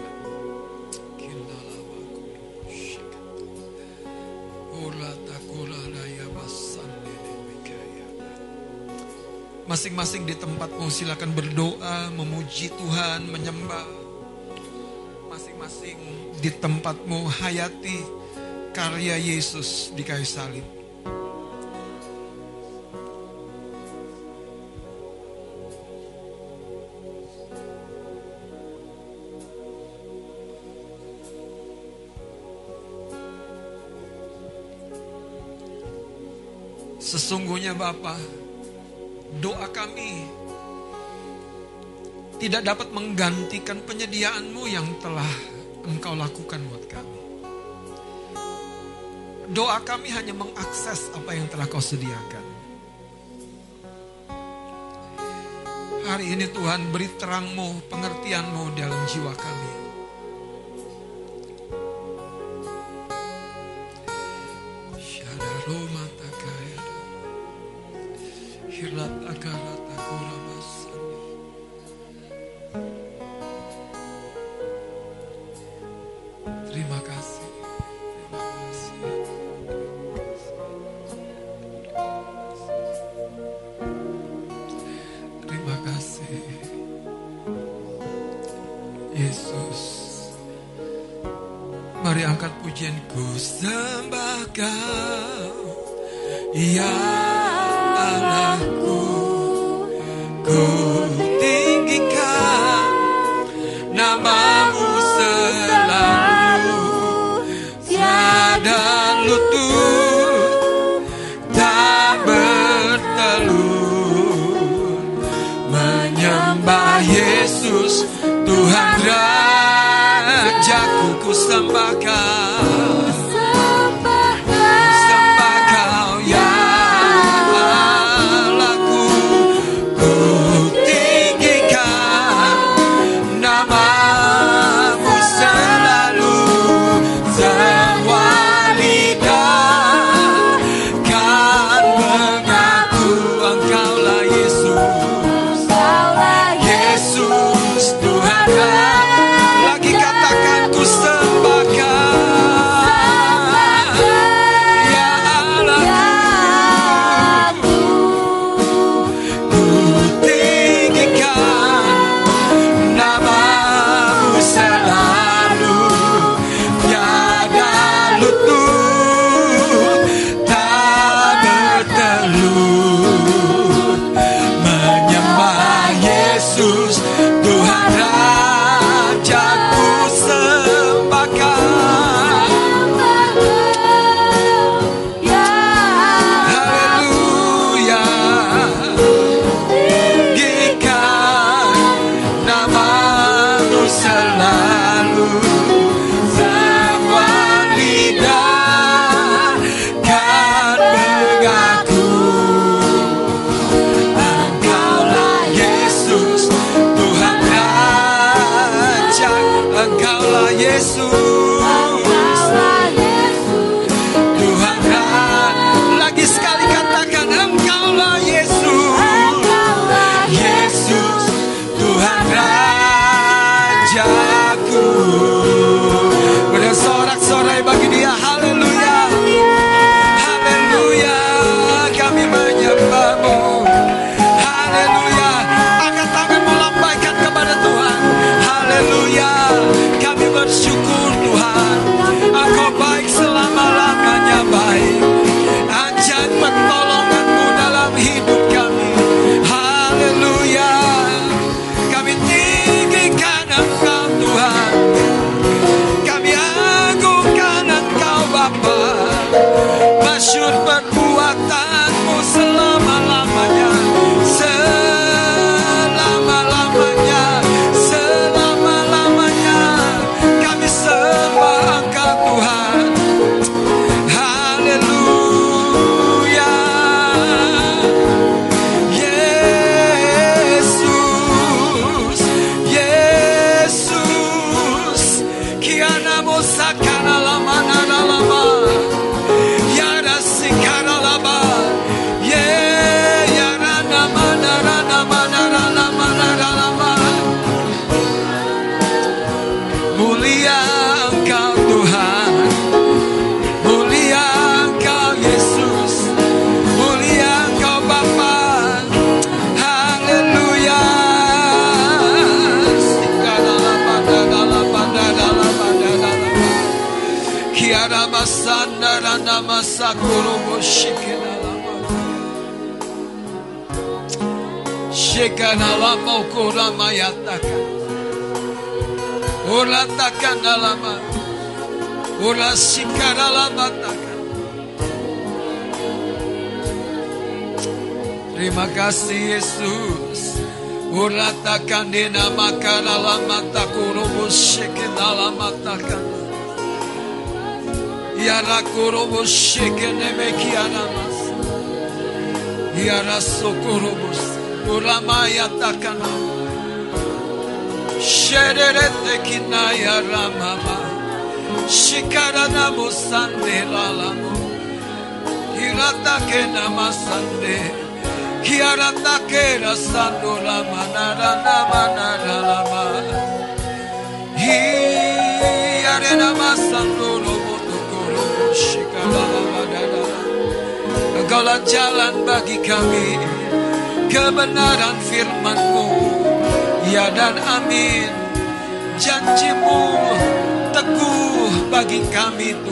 Masing-masing 9.65 10.30
di 10.30 10.38
tempatmu 10.38 10.93
silakan 10.93 11.34
berdoa, 11.34 12.14
memuji 12.14 12.69
Tuhan, 12.69 13.26
menyembah. 13.34 14.05
Masing-masing 15.65 16.45
di 16.45 16.53
tempatmu 16.53 17.25
hayati 17.25 17.97
karya 18.69 19.17
Yesus 19.17 19.89
di 19.97 20.05
kayu 20.05 20.21
salib. 20.21 20.61
Sesungguhnya 37.01 37.73
Bapa, 37.73 38.13
doa 39.41 39.65
kami 39.73 40.29
tidak 42.37 42.61
dapat 42.61 42.93
menggantikan 42.93 43.81
penyediaanmu 43.81 44.69
yang 44.69 44.85
telah 45.01 45.55
engkau 45.86 46.18
lakukan 46.18 46.62
buat 46.70 46.84
kami. 46.90 47.22
Doa 49.53 49.78
kami 49.86 50.10
hanya 50.10 50.34
mengakses 50.34 51.14
apa 51.14 51.38
yang 51.38 51.45
telah 51.53 51.70
kau 51.70 51.78
sediakan. 51.78 52.45
Hari 56.06 56.26
ini 56.38 56.49
Tuhan 56.49 56.90
beri 56.94 57.10
terangmu, 57.18 57.90
pengertianmu 57.90 58.74
dalam 58.78 59.02
jiwa 59.10 59.34
kami. 59.38 59.74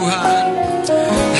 Tuhan 0.03 1.32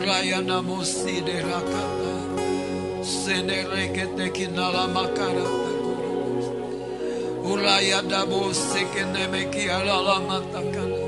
Ura 0.00 0.24
yana 0.24 0.62
musi 0.62 1.20
de 1.26 1.42
rakata. 1.44 2.12
Sene 3.04 3.58
rekete 3.68 4.32
kinala 4.32 4.88
makara 4.88 5.44
takura. 5.44 6.08
Uraya 7.44 8.00
dabo 8.08 8.48
sekene 8.48 9.28
meki 9.32 9.68
alala 9.68 10.16
matakana. 10.28 11.04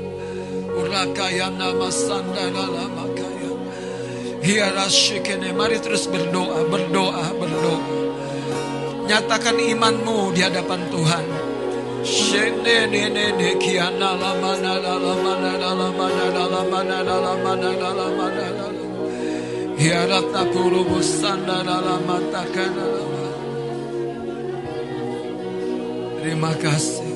Urakaya 0.77 1.49
nama 1.57 1.89
sandala 1.89 2.65
lama 2.75 3.05
kaya. 3.17 3.51
Hiara 4.45 4.85
shikene. 4.85 5.49
Mari 5.57 5.79
terus 5.81 6.05
berdoa, 6.05 6.69
berdoa, 6.69 7.25
berdoa. 7.41 7.81
Nyatakan 9.09 9.57
imanmu 9.57 10.37
di 10.37 10.41
hadapan 10.45 10.81
Tuhan. 10.93 11.25
Shene 12.05 12.77
ne 12.93 13.09
ne 13.09 13.25
ne 13.41 13.49
kiana 13.57 14.13
lama 14.21 14.53
na 14.61 14.73
la 14.77 14.93
lama 15.01 15.33
na 15.41 15.51
la 15.57 15.71
lama 15.81 16.07
na 16.13 16.25
la 16.29 16.43
lama 16.53 16.79
na 16.85 16.97
la 17.01 17.15
lama 17.25 17.51
na 17.57 17.69
la 17.81 17.89
lama 17.89 18.27
na 18.37 18.47
la 18.53 18.67
lama. 18.69 18.82
Takana 22.33 22.85
lama. 22.85 23.27
Terima 26.21 26.53
kasih. 26.57 27.13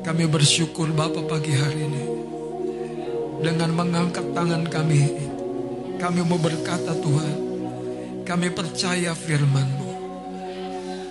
Kami 0.00 0.26
bersyukur 0.26 0.90
Bapak 0.90 1.30
pagi 1.30 1.54
hari 1.54 1.86
ini. 1.86 2.04
Dengan 3.40 3.70
mengangkat 3.72 4.26
tangan 4.34 4.66
kami. 4.66 5.06
Kami 6.02 6.20
mau 6.26 6.40
berkata 6.40 6.98
Tuhan. 6.98 7.38
Kami 8.26 8.48
percaya 8.50 9.14
firman-Mu. 9.14 9.90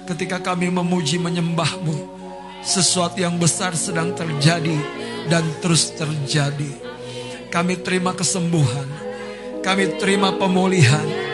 Ketika 0.04 0.44
kami 0.44 0.68
memuji 0.68 1.16
menyembah-Mu. 1.16 2.19
Sesuatu 2.60 3.20
yang 3.20 3.40
besar 3.40 3.76
sedang 3.76 4.16
terjadi. 4.16 4.76
Dan 5.30 5.46
terus 5.64 5.94
terjadi. 5.96 6.72
Kami 7.50 7.82
terima 7.82 8.14
kesembuhan. 8.14 8.88
Kami 9.60 10.00
terima 10.00 10.34
pemulihan. 10.36 11.30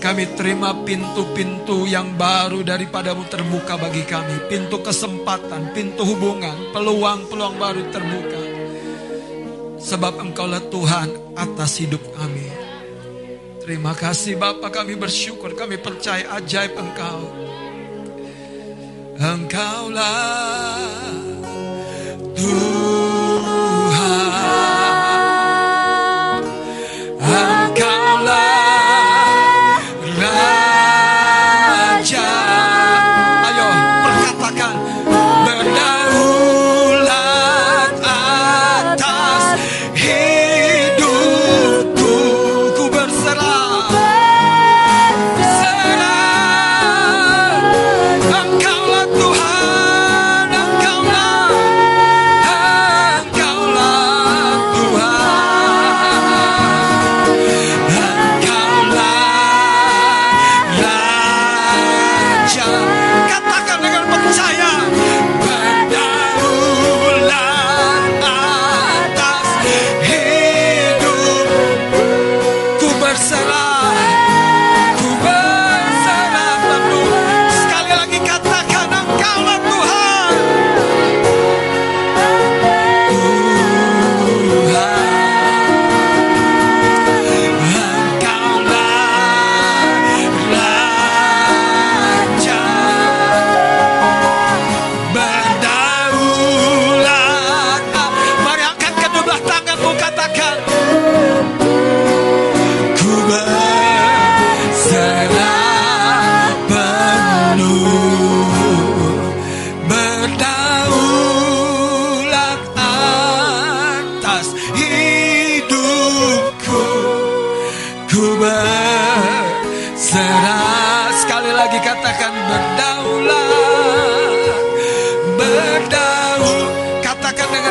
Kami 0.00 0.32
terima 0.32 0.72
pintu-pintu 0.80 1.84
yang 1.84 2.16
baru 2.16 2.64
daripadamu 2.64 3.28
terbuka 3.28 3.76
bagi 3.76 4.08
kami. 4.08 4.48
Pintu 4.48 4.80
kesempatan, 4.80 5.76
pintu 5.76 6.08
hubungan, 6.08 6.72
peluang-peluang 6.72 7.60
baru 7.60 7.84
terbuka. 7.92 8.42
Sebab 9.76 10.24
engkaulah 10.24 10.64
Tuhan 10.72 11.36
atas 11.36 11.84
hidup 11.84 12.00
kami. 12.16 12.48
Terima 13.60 13.92
kasih 13.92 14.40
Bapak 14.40 14.72
kami 14.72 14.96
bersyukur, 14.96 15.52
kami 15.52 15.76
percaya 15.76 16.32
ajaib 16.40 16.80
engkau. 16.80 17.49
Engkaulah 19.20 20.80
Tuhan. 22.32 22.79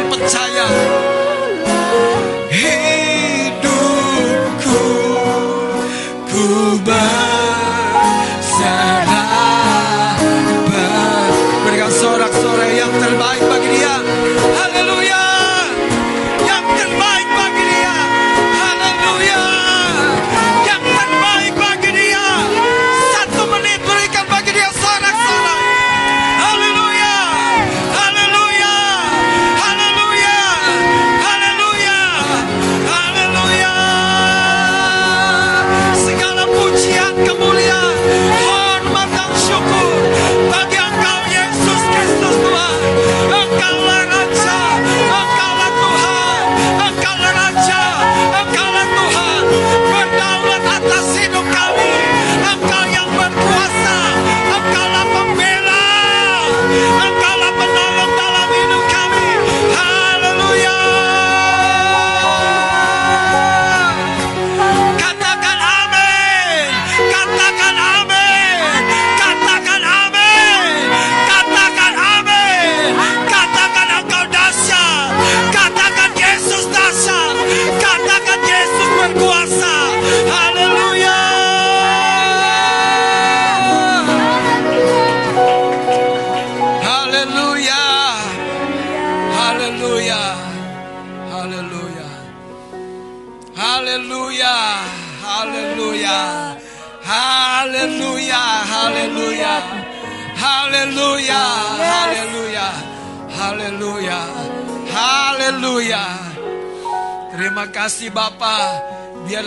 Percaya 0.09 0.65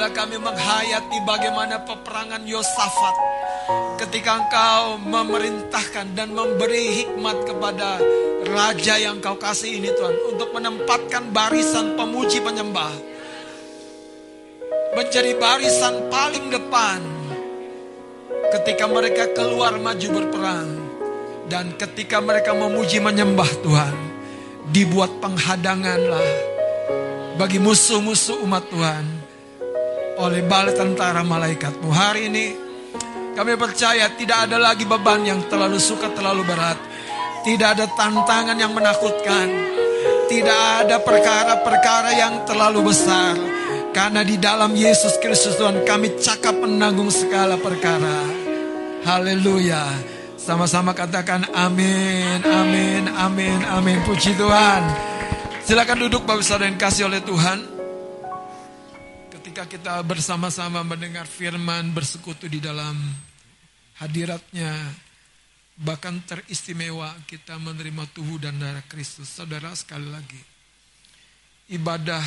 Biarlah 0.03 0.19
kami 0.19 0.35
menghayati 0.35 1.19
bagaimana 1.23 1.79
peperangan 1.87 2.43
Yosafat 2.43 3.15
ketika 4.03 4.35
engkau 4.35 4.99
memerintahkan 4.99 6.19
dan 6.19 6.35
memberi 6.35 7.07
hikmat 7.07 7.47
kepada 7.47 8.03
raja 8.51 8.99
yang 8.99 9.23
kau 9.23 9.39
kasih 9.39 9.79
ini 9.79 9.95
Tuhan 9.95 10.35
untuk 10.35 10.51
menempatkan 10.59 11.31
barisan 11.31 11.95
pemuji 11.95 12.43
penyembah 12.43 12.91
menjadi 14.99 15.39
barisan 15.39 16.11
paling 16.11 16.51
depan 16.51 16.99
ketika 18.59 18.91
mereka 18.91 19.31
keluar 19.39 19.79
maju 19.79 20.09
berperang 20.19 20.71
dan 21.47 21.79
ketika 21.79 22.19
mereka 22.19 22.51
memuji 22.59 22.99
menyembah 22.99 23.55
Tuhan 23.63 23.95
dibuat 24.67 25.15
penghadanganlah 25.23 26.31
bagi 27.39 27.63
musuh-musuh 27.63 28.43
umat 28.43 28.67
Tuhan 28.67 29.22
oleh 30.23 30.47
bala 30.47 30.71
tentara 30.71 31.27
malaikatmu 31.27 31.91
hari 31.91 32.31
ini 32.31 32.47
kami 33.35 33.59
percaya 33.59 34.07
tidak 34.15 34.47
ada 34.47 34.63
lagi 34.63 34.87
beban 34.87 35.27
yang 35.27 35.43
terlalu 35.51 35.83
suka 35.83 36.15
terlalu 36.15 36.47
berat 36.47 36.79
tidak 37.43 37.75
ada 37.75 37.87
tantangan 37.99 38.55
yang 38.55 38.71
menakutkan 38.71 39.49
tidak 40.31 40.87
ada 40.87 41.03
perkara-perkara 41.03 42.11
yang 42.15 42.47
terlalu 42.47 42.95
besar 42.95 43.35
karena 43.93 44.25
di 44.25 44.41
dalam 44.41 44.73
Yesus 44.73 45.21
Kristus 45.21 45.61
Tuhan 45.61 45.85
kami 45.85 46.17
cakap 46.17 46.57
menanggung 46.57 47.13
segala 47.13 47.61
perkara. 47.61 48.25
Haleluya. 49.05 49.85
Sama-sama 50.41 50.97
katakan 50.97 51.45
amin, 51.53 52.41
amin, 52.41 53.05
amin, 53.13 53.61
amin. 53.69 53.99
Puji 54.09 54.33
Tuhan. 54.33 54.83
Silakan 55.63 56.09
duduk 56.09 56.25
Bapak 56.25 56.41
Saudara 56.41 56.73
yang 56.73 56.81
kasih 56.81 57.07
oleh 57.07 57.21
Tuhan. 57.21 57.72
Ketika 59.53 59.69
kita 59.69 60.01
bersama-sama 60.01 60.81
mendengar 60.81 61.29
firman 61.29 61.93
bersekutu 61.93 62.49
di 62.49 62.57
dalam 62.57 62.97
hadiratnya. 64.01 64.73
Bahkan 65.77 66.25
teristimewa 66.25 67.13
kita 67.29 67.61
menerima 67.61 68.09
tubuh 68.17 68.41
dan 68.41 68.57
darah 68.57 68.81
Kristus. 68.89 69.29
Saudara 69.29 69.77
sekali 69.77 70.09
lagi. 70.09 70.41
Ibadah 71.69 72.25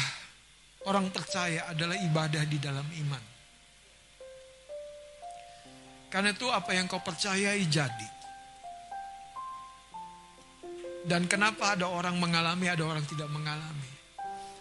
Orang 0.85 1.10
percaya 1.10 1.65
adalah 1.65 1.97
ibadah 1.97 2.45
di 2.45 2.61
dalam 2.61 2.85
iman. 2.85 3.23
Karena 6.14 6.30
itu 6.30 6.45
apa 6.53 6.77
yang 6.77 6.85
kau 6.85 7.02
percayai 7.02 7.65
jadi. 7.65 8.10
Dan 11.02 11.26
kenapa 11.26 11.73
ada 11.73 11.89
orang 11.89 12.22
mengalami, 12.22 12.69
ada 12.69 12.85
orang 12.85 13.02
tidak 13.10 13.34
mengalami. 13.34 13.89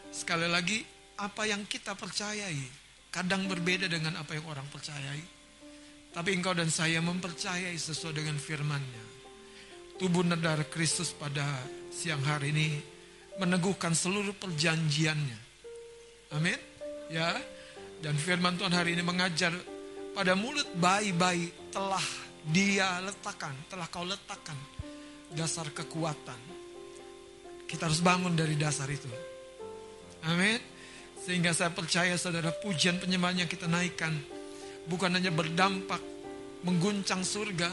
Sekali 0.09 0.49
lagi, 0.49 0.94
apa 1.19 1.43
yang 1.47 1.63
kita 1.67 1.95
percayai 1.95 2.85
kadang 3.15 3.47
berbeda 3.47 3.87
dengan 3.87 4.19
apa 4.19 4.35
yang 4.35 4.43
orang 4.51 4.67
percayai. 4.67 5.23
Tapi 6.11 6.31
engkau 6.35 6.55
dan 6.55 6.71
saya 6.71 6.99
mempercayai 6.99 7.75
sesuai 7.75 8.23
dengan 8.23 8.39
firman-Nya. 8.39 9.05
Tubuh 9.99 10.27
dan 10.27 10.43
Kristus 10.67 11.15
pada 11.15 11.47
siang 11.95 12.23
hari 12.27 12.51
ini 12.51 12.69
meneguhkan 13.39 13.95
seluruh 13.95 14.35
perjanjiannya. 14.35 15.39
Amin. 16.35 16.59
Ya. 17.11 17.39
Dan 18.03 18.19
firman 18.19 18.59
Tuhan 18.59 18.75
hari 18.75 18.99
ini 18.99 19.03
mengajar 19.07 19.55
pada 20.15 20.35
mulut 20.35 20.67
bayi-bayi 20.79 21.51
telah 21.71 22.03
dia 22.51 22.99
letakkan, 23.03 23.55
telah 23.71 23.87
kau 23.91 24.07
letakkan 24.07 24.59
dasar 25.35 25.71
kekuatan. 25.71 26.39
Kita 27.67 27.91
harus 27.91 28.03
bangun 28.03 28.35
dari 28.39 28.55
dasar 28.59 28.87
itu. 28.91 29.11
Amin. 30.27 30.74
Sehingga 31.25 31.57
saya 31.57 31.73
percaya 31.73 32.13
saudara 32.21 32.53
pujian 32.53 33.01
penyembahan 33.01 33.45
yang 33.45 33.49
kita 33.49 33.65
naikkan 33.65 34.13
bukan 34.85 35.09
hanya 35.17 35.33
berdampak 35.33 36.01
mengguncang 36.65 37.25
surga, 37.25 37.73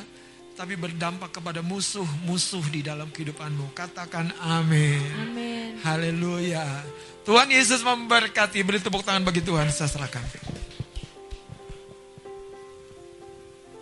tapi 0.56 0.76
berdampak 0.80 1.36
kepada 1.36 1.60
musuh-musuh 1.60 2.64
di 2.72 2.84
dalam 2.84 3.12
kehidupanmu. 3.12 3.76
Katakan 3.76 4.32
amin. 4.40 5.04
Amin. 5.20 5.72
Haleluya. 5.84 6.64
Tuhan 7.28 7.52
Yesus 7.52 7.84
memberkati. 7.84 8.64
Beri 8.64 8.80
tepuk 8.80 9.04
tangan 9.04 9.24
bagi 9.24 9.44
Tuhan. 9.44 9.68
Saya 9.72 9.92
serahkan. 9.92 10.24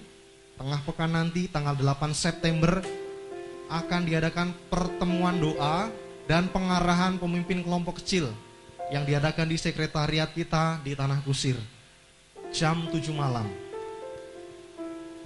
tengah 0.59 0.83
pekan 0.83 1.15
nanti 1.15 1.47
tanggal 1.47 1.79
8 1.79 2.11
September 2.11 2.83
akan 3.71 4.03
diadakan 4.03 4.51
pertemuan 4.67 5.39
doa 5.39 5.87
dan 6.27 6.51
pengarahan 6.51 7.15
pemimpin 7.15 7.63
kelompok 7.63 8.03
kecil 8.03 8.35
yang 8.91 9.07
diadakan 9.07 9.47
di 9.47 9.55
sekretariat 9.55 10.27
kita 10.35 10.83
di 10.83 10.91
Tanah 10.91 11.23
Kusir. 11.23 11.55
Jam 12.51 12.91
7 12.91 12.99
malam. 13.15 13.47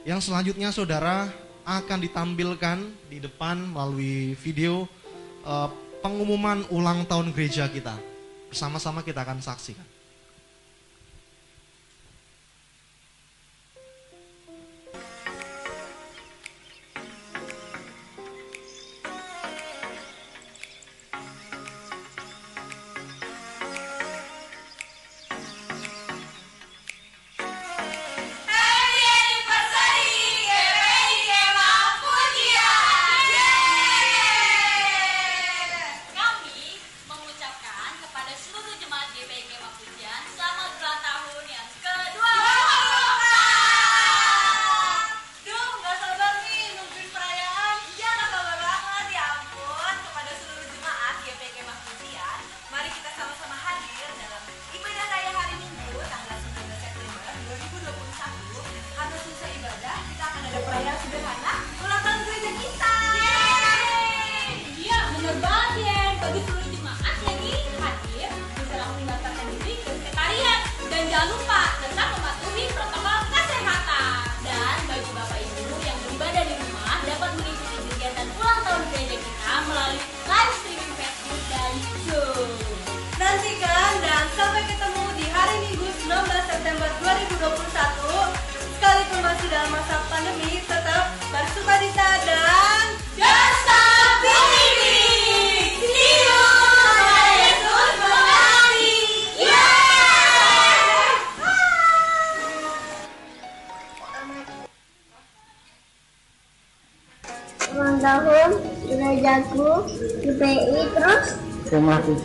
Yang 0.06 0.30
selanjutnya 0.30 0.70
saudara 0.70 1.34
akan 1.66 1.98
ditampilkan 1.98 2.78
di 3.10 3.18
depan 3.18 3.58
melalui 3.58 4.38
video 4.38 4.86
eh, 5.42 5.70
pengumuman 6.06 6.62
ulang 6.70 7.10
tahun 7.10 7.34
gereja 7.34 7.66
kita. 7.66 7.98
Bersama-sama 8.54 9.02
kita 9.02 9.26
akan 9.26 9.42
saksikan. 9.42 9.95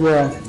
Rumah 0.00 0.39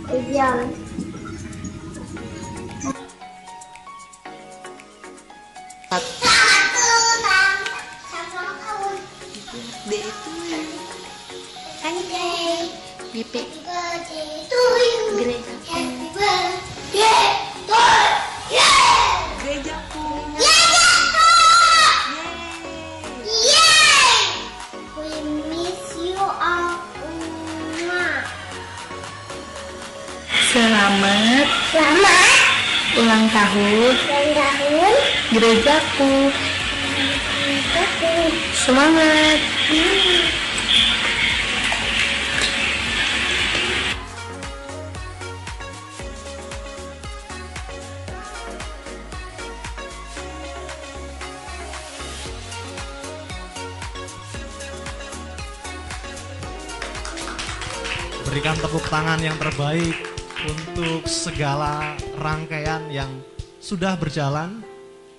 yang 63.02 63.12
sudah 63.58 63.98
berjalan. 63.98 64.62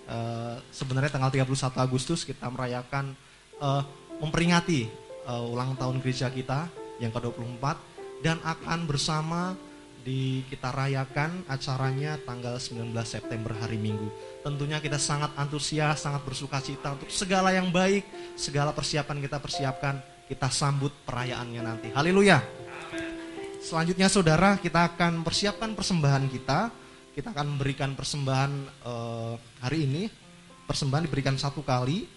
Uh, 0.03 0.59
sebenarnya 0.75 1.09
tanggal 1.15 1.31
31 1.33 1.79
Agustus 1.79 2.27
kita 2.27 2.45
merayakan 2.51 3.15
uh, 3.63 3.81
memperingati 4.19 4.91
uh, 5.25 5.47
ulang 5.47 5.79
tahun 5.79 6.03
gereja 6.03 6.29
kita 6.29 6.69
yang 6.99 7.15
ke-24 7.15 7.65
dan 8.21 8.37
akan 8.43 8.85
bersama 8.85 9.57
di 10.03 10.43
kita 10.51 10.75
rayakan 10.75 11.47
acaranya 11.47 12.19
tanggal 12.27 12.59
19 12.59 12.91
September 13.07 13.55
hari 13.55 13.79
Minggu. 13.79 14.11
Tentunya 14.43 14.83
kita 14.83 14.99
sangat 14.99 15.31
antusias, 15.39 16.03
sangat 16.03 16.27
bersuka 16.27 16.59
cita 16.59 16.99
untuk 16.99 17.09
segala 17.09 17.55
yang 17.55 17.71
baik, 17.71 18.03
segala 18.35 18.75
persiapan 18.75 19.23
kita 19.23 19.39
persiapkan, 19.39 20.03
kita 20.27 20.51
sambut 20.51 20.91
perayaannya 21.07 21.63
nanti. 21.63 21.89
Haleluya. 21.95 22.43
Selanjutnya 23.63 24.11
saudara 24.11 24.59
kita 24.59 24.91
akan 24.91 25.23
persiapkan 25.23 25.71
persembahan 25.79 26.27
kita. 26.27 26.83
Kita 27.13 27.29
akan 27.29 27.57
memberikan 27.57 27.93
persembahan 27.93 28.53
uh, 28.89 29.37
hari 29.61 29.85
ini. 29.85 30.09
Persembahan 30.65 31.05
diberikan 31.05 31.37
satu 31.37 31.61
kali. 31.61 32.09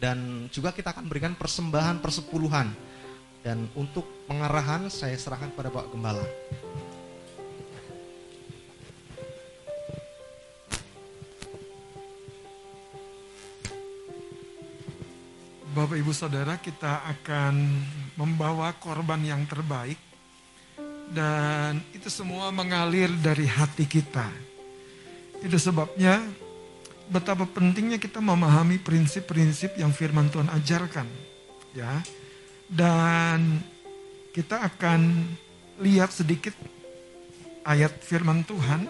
Dan 0.00 0.48
juga 0.48 0.72
kita 0.72 0.96
akan 0.96 1.04
berikan 1.04 1.36
persembahan 1.36 2.00
persepuluhan. 2.00 2.72
Dan 3.44 3.68
untuk 3.76 4.08
pengarahan 4.24 4.88
saya 4.88 5.20
serahkan 5.20 5.52
kepada 5.52 5.68
Pak 5.68 5.92
Gembala. 5.92 6.24
Bapak 15.76 16.00
Ibu 16.00 16.14
Saudara 16.16 16.56
kita 16.56 17.04
akan 17.04 17.54
membawa 18.16 18.72
korban 18.80 19.20
yang 19.20 19.44
terbaik 19.44 19.98
dan 21.12 21.82
itu 21.92 22.08
semua 22.08 22.48
mengalir 22.54 23.10
dari 23.20 23.44
hati 23.44 23.84
kita. 23.84 24.30
Itu 25.44 25.60
sebabnya 25.60 26.24
betapa 27.12 27.44
pentingnya 27.44 28.00
kita 28.00 28.22
memahami 28.22 28.80
prinsip-prinsip 28.80 29.76
yang 29.76 29.92
firman 29.92 30.32
Tuhan 30.32 30.48
ajarkan. 30.48 31.08
Ya. 31.76 32.00
Dan 32.64 33.60
kita 34.32 34.64
akan 34.64 35.28
lihat 35.84 36.14
sedikit 36.14 36.56
ayat 37.66 37.92
firman 38.00 38.46
Tuhan 38.46 38.88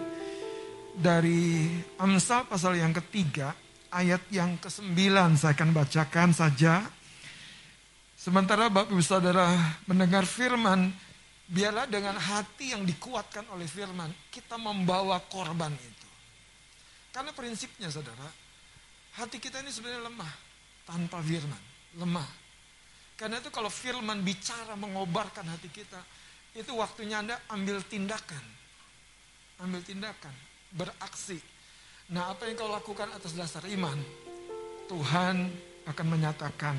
dari 0.95 1.67
Amsal 1.99 2.47
pasal 2.47 2.79
yang 2.79 2.95
ketiga, 2.95 3.51
ayat 3.91 4.23
yang 4.31 4.55
ke-9 4.59 4.95
saya 5.35 5.51
akan 5.51 5.69
bacakan 5.75 6.29
saja. 6.31 6.87
Sementara 8.15 8.71
Bapak 8.71 8.95
Ibu 8.95 9.03
Saudara 9.03 9.51
mendengar 9.85 10.23
firman, 10.23 10.89
Biarlah 11.45 11.85
dengan 11.85 12.17
hati 12.17 12.73
yang 12.73 12.81
dikuatkan 12.81 13.45
oleh 13.53 13.69
firman, 13.69 14.09
kita 14.33 14.57
membawa 14.57 15.21
korban 15.29 15.69
itu. 15.77 16.09
Karena 17.13 17.29
prinsipnya 17.37 17.93
saudara, 17.93 18.25
hati 19.21 19.37
kita 19.37 19.61
ini 19.61 19.69
sebenarnya 19.69 20.09
lemah 20.09 20.33
tanpa 20.89 21.21
firman. 21.21 21.63
Lemah. 22.01 22.29
Karena 23.13 23.39
itu 23.39 23.53
kalau 23.53 23.69
firman 23.69 24.25
bicara 24.25 24.73
mengobarkan 24.73 25.45
hati 25.45 25.69
kita, 25.69 26.01
itu 26.57 26.73
waktunya 26.73 27.21
Anda 27.21 27.37
ambil 27.53 27.85
tindakan. 27.85 28.43
Ambil 29.61 29.85
tindakan, 29.85 30.33
beraksi. 30.73 31.39
Nah 32.09 32.33
apa 32.33 32.49
yang 32.49 32.57
kau 32.57 32.73
lakukan 32.73 33.13
atas 33.13 33.37
dasar 33.37 33.63
iman, 33.69 33.95
Tuhan 34.89 35.47
akan 35.85 36.07
menyatakan 36.09 36.75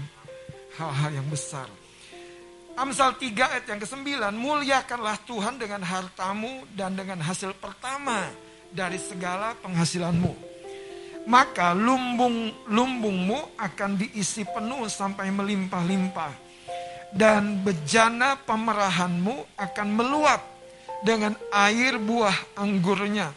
hal-hal 0.77 1.23
yang 1.23 1.29
besar 1.31 1.71
Amsal 2.77 3.17
3 3.17 3.33
ayat 3.57 3.65
yang 3.73 3.81
ke-9, 3.81 4.05
muliakanlah 4.37 5.17
Tuhan 5.25 5.57
dengan 5.57 5.81
hartamu 5.81 6.69
dan 6.77 6.93
dengan 6.93 7.25
hasil 7.25 7.57
pertama 7.57 8.29
dari 8.69 9.01
segala 9.01 9.57
penghasilanmu. 9.65 10.37
Maka 11.25 11.73
lumbung 11.73 12.53
lumbungmu 12.69 13.57
akan 13.57 13.97
diisi 13.97 14.45
penuh 14.45 14.85
sampai 14.93 15.33
melimpah-limpah. 15.33 16.45
dan 17.17 17.63
bejana 17.65 18.37
pemerahanmu 18.45 19.57
akan 19.57 19.89
meluap 19.89 20.43
dengan 21.01 21.33
air 21.55 21.97
buah 21.97 22.35
anggurnya. 22.59 23.33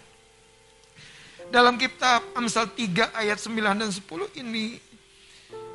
Dalam 1.48 1.80
kitab 1.80 2.26
Amsal 2.36 2.76
3 2.76 3.14
ayat 3.16 3.40
9 3.40 3.56
dan 3.56 3.88
10 3.94 4.04
ini 4.42 4.89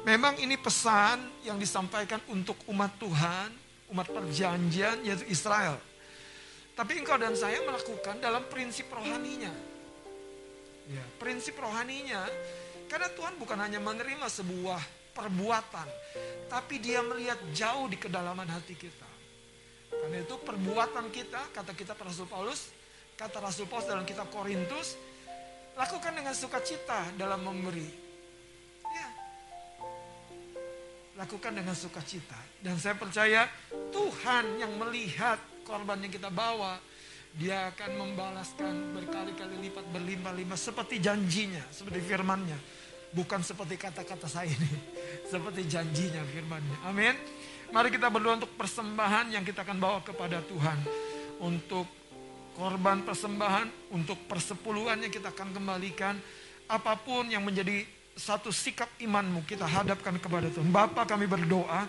memang 0.04 0.36
ini 0.38 0.54
pesan 0.60 1.44
yang 1.48 1.56
disampaikan 1.56 2.20
untuk 2.28 2.60
umat 2.68 2.92
Tuhan, 3.00 3.48
umat 3.90 4.08
perjanjian 4.08 5.00
yaitu 5.02 5.24
Israel. 5.28 5.80
Tapi 6.74 7.00
engkau 7.00 7.16
dan 7.16 7.32
saya 7.34 7.62
melakukan 7.64 8.20
dalam 8.20 8.44
prinsip 8.50 8.90
rohaninya. 8.92 9.52
Ya, 10.84 11.04
prinsip 11.16 11.56
rohaninya 11.56 12.28
karena 12.92 13.08
Tuhan 13.16 13.40
bukan 13.40 13.56
hanya 13.56 13.80
menerima 13.80 14.28
sebuah 14.28 14.80
perbuatan, 15.16 15.88
tapi 16.50 16.82
dia 16.82 17.00
melihat 17.00 17.40
jauh 17.56 17.88
di 17.88 17.96
kedalaman 17.96 18.44
hati 18.50 18.76
kita. 18.76 19.08
Karena 19.88 20.20
itu 20.20 20.36
perbuatan 20.36 21.08
kita, 21.08 21.54
kata 21.54 21.72
kita 21.72 21.96
Rasul 21.96 22.28
Paulus, 22.28 22.74
kata 23.16 23.38
Rasul 23.40 23.70
Paulus 23.70 23.86
dalam 23.88 24.04
kitab 24.04 24.28
Korintus, 24.28 24.98
lakukan 25.78 26.12
dengan 26.12 26.34
sukacita 26.34 27.14
dalam 27.14 27.40
memberi. 27.40 28.03
Lakukan 31.14 31.54
dengan 31.54 31.78
sukacita. 31.78 32.38
Dan 32.58 32.74
saya 32.78 32.98
percaya 32.98 33.46
Tuhan 33.94 34.58
yang 34.58 34.74
melihat 34.82 35.38
korban 35.62 36.02
yang 36.02 36.10
kita 36.10 36.26
bawa, 36.26 36.82
dia 37.34 37.70
akan 37.74 37.90
membalaskan 37.98 38.94
berkali-kali 38.94 39.58
lipat 39.66 39.86
berlimpah-limpah 39.90 40.58
seperti 40.58 41.02
janjinya, 41.02 41.62
seperti 41.70 41.98
firmannya. 42.02 42.58
Bukan 43.14 43.46
seperti 43.46 43.78
kata-kata 43.78 44.26
saya 44.26 44.50
ini. 44.50 44.70
Seperti 45.30 45.70
janjinya 45.70 46.18
firmannya. 46.34 46.82
Amin. 46.82 47.14
Mari 47.70 47.94
kita 47.94 48.10
berdoa 48.10 48.42
untuk 48.42 48.50
persembahan 48.58 49.30
yang 49.30 49.46
kita 49.46 49.62
akan 49.62 49.78
bawa 49.78 50.02
kepada 50.02 50.42
Tuhan. 50.42 50.78
Untuk 51.38 51.86
korban 52.58 53.06
persembahan, 53.06 53.94
untuk 53.94 54.18
persepuluhan 54.26 55.06
yang 55.06 55.14
kita 55.14 55.30
akan 55.30 55.54
kembalikan. 55.54 56.18
Apa 56.66 56.98
pun 56.98 57.30
yang 57.30 57.46
menjadi 57.46 57.86
satu 58.14 58.54
sikap 58.54 58.86
imanmu 59.02 59.42
kita 59.42 59.66
hadapkan 59.66 60.14
kepada 60.22 60.46
Tuhan. 60.50 60.70
Bapa 60.70 61.02
kami 61.02 61.26
berdoa. 61.26 61.86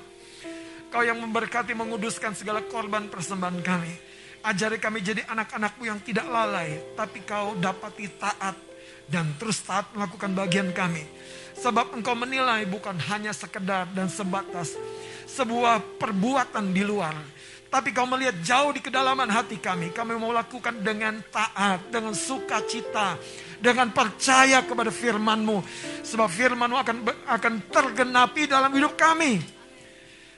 Kau 0.89 1.03
yang 1.05 1.21
memberkati 1.21 1.77
menguduskan 1.77 2.33
segala 2.33 2.65
korban 2.65 3.05
persembahan 3.09 3.61
kami. 3.61 3.93
Ajari 4.45 4.77
kami 4.77 5.01
jadi 5.01 5.25
anak-anakmu 5.25 5.83
yang 5.85 5.99
tidak 6.01 6.25
lalai. 6.25 6.81
Tapi 6.97 7.21
kau 7.25 7.57
dapati 7.57 8.05
taat 8.17 8.57
dan 9.05 9.37
terus 9.37 9.61
taat 9.61 9.93
melakukan 9.93 10.33
bagian 10.33 10.69
kami. 10.73 11.05
Sebab 11.61 11.93
engkau 11.93 12.17
menilai 12.17 12.65
bukan 12.65 12.97
hanya 13.09 13.31
sekedar 13.31 13.89
dan 13.93 14.09
sebatas 14.09 14.73
sebuah 15.29 16.01
perbuatan 16.01 16.73
di 16.73 16.83
luar. 16.85 17.15
Tapi 17.69 17.91
kau 17.91 18.07
melihat 18.07 18.39
jauh 18.39 18.71
di 18.71 18.79
kedalaman 18.79 19.27
hati 19.27 19.59
kami. 19.59 19.91
Kami 19.91 20.15
mau 20.15 20.31
lakukan 20.31 20.79
dengan 20.79 21.19
taat, 21.27 21.91
dengan 21.91 22.15
sukacita, 22.15 23.19
dengan 23.65 23.89
percaya 23.89 24.61
kepada 24.61 24.93
firmanmu. 24.93 25.57
Sebab 26.05 26.29
firmanmu 26.29 26.77
akan 26.77 26.97
akan 27.25 27.53
tergenapi 27.73 28.45
dalam 28.45 28.69
hidup 28.77 28.93
kami. 28.93 29.41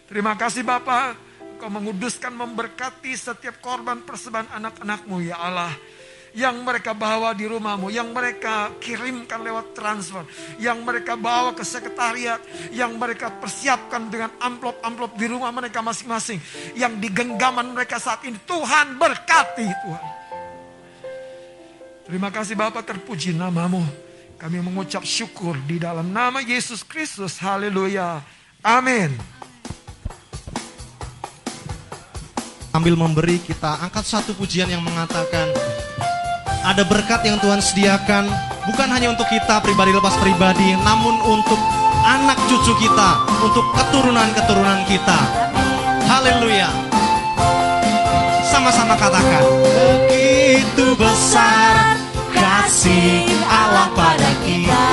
Terima 0.07 0.39
kasih 0.39 0.63
Bapak. 0.63 1.27
Kau 1.57 1.73
menguduskan, 1.73 2.31
memberkati 2.37 3.17
setiap 3.17 3.57
korban 3.59 4.05
persembahan 4.05 4.61
anak-anakmu 4.61 5.25
ya 5.25 5.41
Allah 5.41 5.73
yang 6.37 6.61
mereka 6.61 6.93
bawa 6.93 7.33
di 7.33 7.49
rumahmu, 7.49 7.89
yang 7.89 8.13
mereka 8.13 8.77
kirimkan 8.77 9.41
lewat 9.41 9.73
transfer, 9.73 10.21
yang 10.61 10.85
mereka 10.85 11.17
bawa 11.17 11.57
ke 11.57 11.65
sekretariat, 11.65 12.37
yang 12.69 12.93
mereka 12.93 13.33
persiapkan 13.33 14.05
dengan 14.05 14.37
amplop-amplop 14.37 15.17
di 15.17 15.25
rumah 15.25 15.49
mereka 15.49 15.81
masing-masing, 15.81 16.37
yang 16.77 17.01
di 17.01 17.09
genggaman 17.09 17.73
mereka 17.73 17.97
saat 17.97 18.21
ini. 18.21 18.37
Tuhan 18.45 19.01
berkati 19.01 19.65
Tuhan. 19.65 20.26
Terima 22.07 22.31
kasih 22.31 22.55
Bapak 22.55 22.87
terpuji 22.87 23.35
namamu. 23.35 23.83
Kami 24.39 24.63
mengucap 24.63 25.03
syukur 25.03 25.59
di 25.67 25.75
dalam 25.75 26.07
nama 26.07 26.39
Yesus 26.39 26.79
Kristus. 26.79 27.35
Haleluya. 27.35 28.23
Amin. 28.63 29.11
Ambil 32.71 32.95
memberi 32.95 33.43
kita 33.43 33.83
angkat 33.83 34.07
satu 34.07 34.31
pujian 34.39 34.71
yang 34.71 34.79
mengatakan 34.87 35.51
ada 36.63 36.87
berkat 36.87 37.27
yang 37.27 37.43
Tuhan 37.43 37.59
sediakan 37.59 38.31
bukan 38.71 38.87
hanya 38.87 39.11
untuk 39.11 39.27
kita 39.27 39.59
pribadi 39.59 39.91
lepas 39.91 40.15
pribadi, 40.23 40.79
namun 40.87 41.19
untuk 41.27 41.59
anak 42.07 42.39
cucu 42.47 42.71
kita, 42.87 43.19
untuk 43.43 43.67
keturunan-keturunan 43.75 44.79
kita. 44.87 45.19
Haleluya. 46.07 46.71
Sama-sama 48.47 48.95
katakan, 48.95 49.43
begitu 50.07 50.95
besar 50.95 51.96
kasih 52.67 53.23
Allah 53.47 53.87
pada 53.95 54.27
kita. 54.43 54.87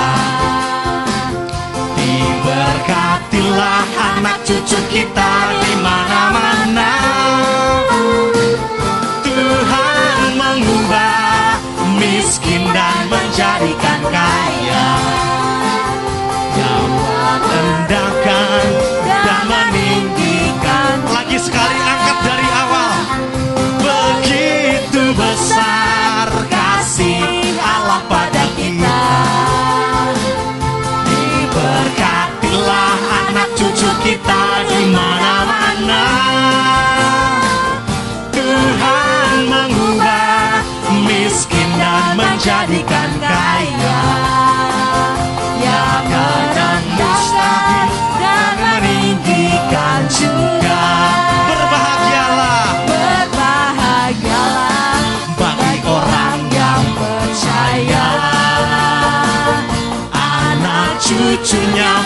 Diberkatilah 1.98 3.82
anak 4.14 4.38
cucu 4.46 4.78
kita 4.94 5.30
di 5.58 5.74
mana-mana. 5.82 6.94
dan 12.74 13.06
menjadikan 13.10 14.00
kaya 14.10 14.63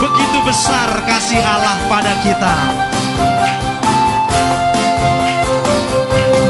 begitu 0.00 0.38
besar 0.48 0.88
kasih 1.04 1.44
Allah 1.44 1.76
pada 1.86 2.12
kita. 2.24 2.56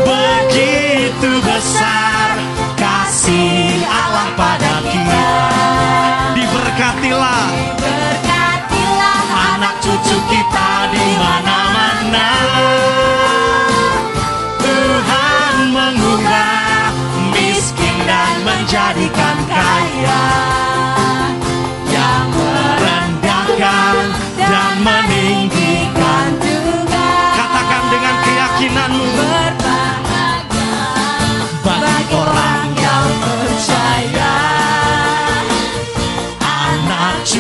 Begitu 0.06 1.31
besar 1.43 2.31
kasih 2.78 3.82
Allah 3.90 4.28
pada 4.39 4.74
kita. 4.86 5.28
Diberkatilah, 6.39 7.47
Berkatilah 7.82 9.22
anak 9.59 9.74
cucu 9.82 10.18
kita 10.31 10.70
di 10.94 11.06
mana-mana. 11.18 12.31
menjadikan 18.70 19.36
kaya 19.51 20.60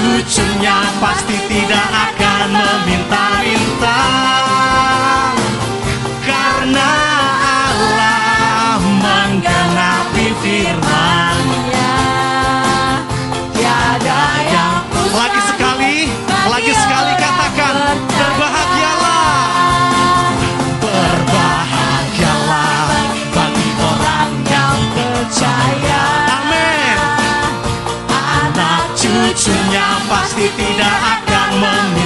cucunya 0.00 0.80
pasti 0.96 1.36
tidak 1.44 1.88
akan 1.92 2.48
meminta-minta 2.56 3.79
pasti 30.10 30.50
tidak 30.58 30.96
akan 31.22 31.99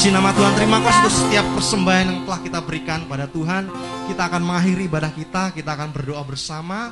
Puji 0.00 0.16
nama 0.16 0.32
Tuhan, 0.32 0.56
terima 0.56 0.80
kasih 0.80 0.96
untuk 1.04 1.12
setiap 1.12 1.46
persembahan 1.60 2.06
yang 2.08 2.20
telah 2.24 2.40
kita 2.40 2.60
berikan 2.64 3.04
pada 3.04 3.28
Tuhan. 3.28 3.68
Kita 4.08 4.32
akan 4.32 4.48
mengakhiri 4.48 4.88
ibadah 4.88 5.12
kita, 5.12 5.52
kita 5.52 5.76
akan 5.76 5.92
berdoa 5.92 6.24
bersama. 6.24 6.88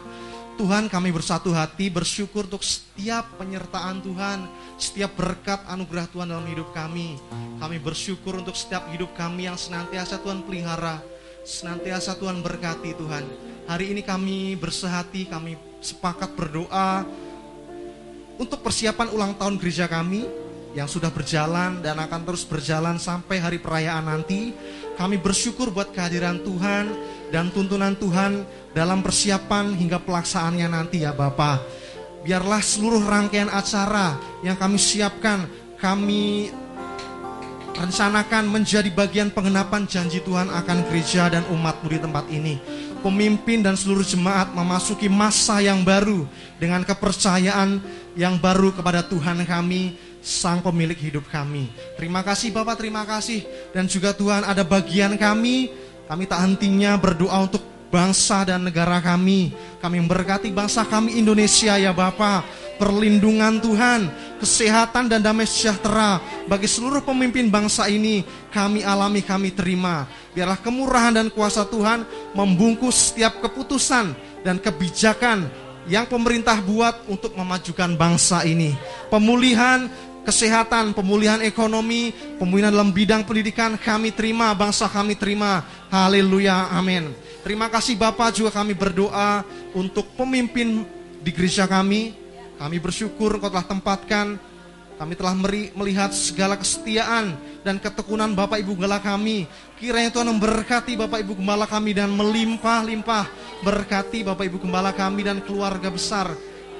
Tuhan 0.60 0.92
kami 0.92 1.08
bersatu 1.08 1.48
hati 1.56 1.88
bersyukur 1.88 2.44
untuk 2.44 2.60
setiap 2.60 3.24
penyertaan 3.40 4.04
Tuhan 4.04 4.44
Setiap 4.76 5.16
berkat 5.16 5.56
anugerah 5.72 6.04
Tuhan 6.12 6.28
dalam 6.28 6.44
hidup 6.52 6.68
kami. 6.76 7.16
Kami 7.56 7.80
bersyukur 7.80 8.44
untuk 8.44 8.52
setiap 8.52 8.84
hidup 8.92 9.16
kami 9.16 9.48
yang 9.48 9.56
senantiasa 9.56 10.20
Tuhan 10.20 10.44
pelihara 10.44 11.00
Senantiasa 11.48 12.12
Tuhan 12.12 12.44
berkati 12.44 12.92
Tuhan. 12.92 13.24
Hari 13.72 13.88
ini 13.88 14.04
kami 14.04 14.52
bersehati, 14.60 15.32
kami 15.32 15.56
sepakat 15.80 16.36
berdoa 16.36 17.08
Untuk 18.36 18.60
persiapan 18.60 19.08
ulang 19.16 19.32
tahun 19.32 19.56
gereja 19.56 19.88
kami 19.88 20.47
Yang 20.76 21.00
sudah 21.00 21.10
berjalan 21.12 21.80
dan 21.80 21.96
akan 21.96 22.28
terus 22.28 22.44
berjalan 22.44 23.00
sampai 23.00 23.40
hari 23.40 23.58
perayaan 23.58 24.04
nanti 24.04 24.52
Kami 24.98 25.14
bersyukur 25.14 25.70
buat 25.70 25.94
kehadiran 25.94 26.42
Tuhan 26.42 26.90
dan 27.30 27.54
tuntunan 27.54 27.94
Tuhan 27.94 28.42
dalam 28.74 28.98
persiapan 28.98 29.70
hingga 29.78 30.02
pelaksanaannya 30.02 30.68
nanti 30.74 31.06
ya 31.06 31.14
Bapak. 31.14 31.62
Biarlah 32.26 32.58
seluruh 32.58 33.06
rangkaian 33.06 33.46
acara 33.46 34.18
yang 34.42 34.58
kami 34.58 34.74
siapkan, 34.74 35.46
kami 35.78 36.50
rencanakan 37.78 38.50
menjadi 38.50 38.90
bagian 38.90 39.30
pengenapan 39.30 39.86
janji 39.86 40.18
Tuhan 40.26 40.50
akan 40.50 40.90
gereja 40.90 41.30
dan 41.30 41.46
umatmu 41.46 41.86
di 41.94 41.98
tempat 42.02 42.26
ini. 42.26 42.58
Pemimpin 42.98 43.62
dan 43.62 43.78
seluruh 43.78 44.02
jemaat 44.02 44.50
memasuki 44.50 45.06
masa 45.06 45.62
yang 45.62 45.86
baru 45.86 46.26
dengan 46.58 46.82
kepercayaan 46.82 47.78
yang 48.18 48.34
baru 48.42 48.74
kepada 48.74 49.06
Tuhan 49.06 49.46
kami, 49.46 49.94
Sang 50.28 50.60
Pemilik 50.60 51.00
hidup 51.00 51.24
kami. 51.32 51.72
Terima 51.96 52.20
kasih 52.20 52.52
Bapak, 52.52 52.76
terima 52.76 53.08
kasih. 53.08 53.48
Dan 53.72 53.88
juga 53.88 54.12
Tuhan 54.12 54.44
ada 54.44 54.60
bagian 54.60 55.16
kami, 55.16 55.72
kami 56.04 56.28
tak 56.28 56.44
hentinya 56.44 57.00
berdoa 57.00 57.48
untuk 57.48 57.64
bangsa 57.88 58.44
dan 58.44 58.68
negara 58.68 59.00
kami. 59.00 59.56
Kami 59.80 59.96
memberkati 60.04 60.52
bangsa 60.52 60.84
kami 60.84 61.16
Indonesia 61.16 61.80
ya 61.80 61.96
Bapak. 61.96 62.44
Perlindungan 62.76 63.58
Tuhan, 63.58 64.06
kesehatan 64.38 65.10
dan 65.10 65.18
damai 65.18 65.48
sejahtera 65.48 66.22
bagi 66.46 66.70
seluruh 66.70 67.02
pemimpin 67.02 67.50
bangsa 67.50 67.90
ini 67.90 68.22
kami 68.54 68.86
alami, 68.86 69.24
kami 69.24 69.50
terima. 69.50 70.06
Biarlah 70.30 70.60
kemurahan 70.62 71.18
dan 71.18 71.26
kuasa 71.32 71.66
Tuhan 71.66 72.06
membungkus 72.38 73.10
setiap 73.10 73.42
keputusan 73.42 74.14
dan 74.46 74.62
kebijakan 74.62 75.50
yang 75.88 76.04
pemerintah 76.04 76.60
buat 76.60 77.08
untuk 77.08 77.34
memajukan 77.34 77.96
bangsa 77.96 78.44
ini. 78.44 78.76
Pemulihan 79.08 79.88
kesehatan, 80.28 80.92
pemulihan 80.92 81.40
ekonomi, 81.40 82.12
pemulihan 82.36 82.68
dalam 82.68 82.92
bidang 82.92 83.24
pendidikan 83.24 83.80
kami 83.80 84.12
terima, 84.12 84.52
bangsa 84.52 84.84
kami 84.84 85.16
terima. 85.16 85.64
Haleluya, 85.88 86.68
amin. 86.76 87.16
Terima 87.40 87.72
kasih 87.72 87.96
Bapak 87.96 88.36
juga 88.36 88.52
kami 88.52 88.76
berdoa 88.76 89.40
untuk 89.72 90.04
pemimpin 90.12 90.84
di 91.24 91.32
gereja 91.32 91.64
kami. 91.64 92.12
Kami 92.60 92.76
bersyukur 92.76 93.40
Engkau 93.40 93.48
telah 93.48 93.64
tempatkan 93.64 94.36
kami 94.98 95.14
telah 95.14 95.30
melihat 95.78 96.10
segala 96.10 96.58
kesetiaan 96.58 97.38
dan 97.62 97.78
ketekunan 97.78 98.34
Bapak 98.34 98.58
Ibu 98.58 98.74
Gembala 98.74 98.98
kami. 98.98 99.46
Kiranya 99.78 100.10
Tuhan 100.10 100.26
memberkati 100.26 100.98
Bapak 100.98 101.22
Ibu 101.22 101.38
Gembala 101.38 101.70
kami 101.70 101.94
dan 101.94 102.10
melimpah-limpah. 102.10 103.30
Berkati 103.62 104.26
Bapak 104.26 104.50
Ibu 104.50 104.58
Gembala 104.58 104.90
kami 104.90 105.22
dan 105.22 105.38
keluarga 105.38 105.86
besar. 105.86 106.34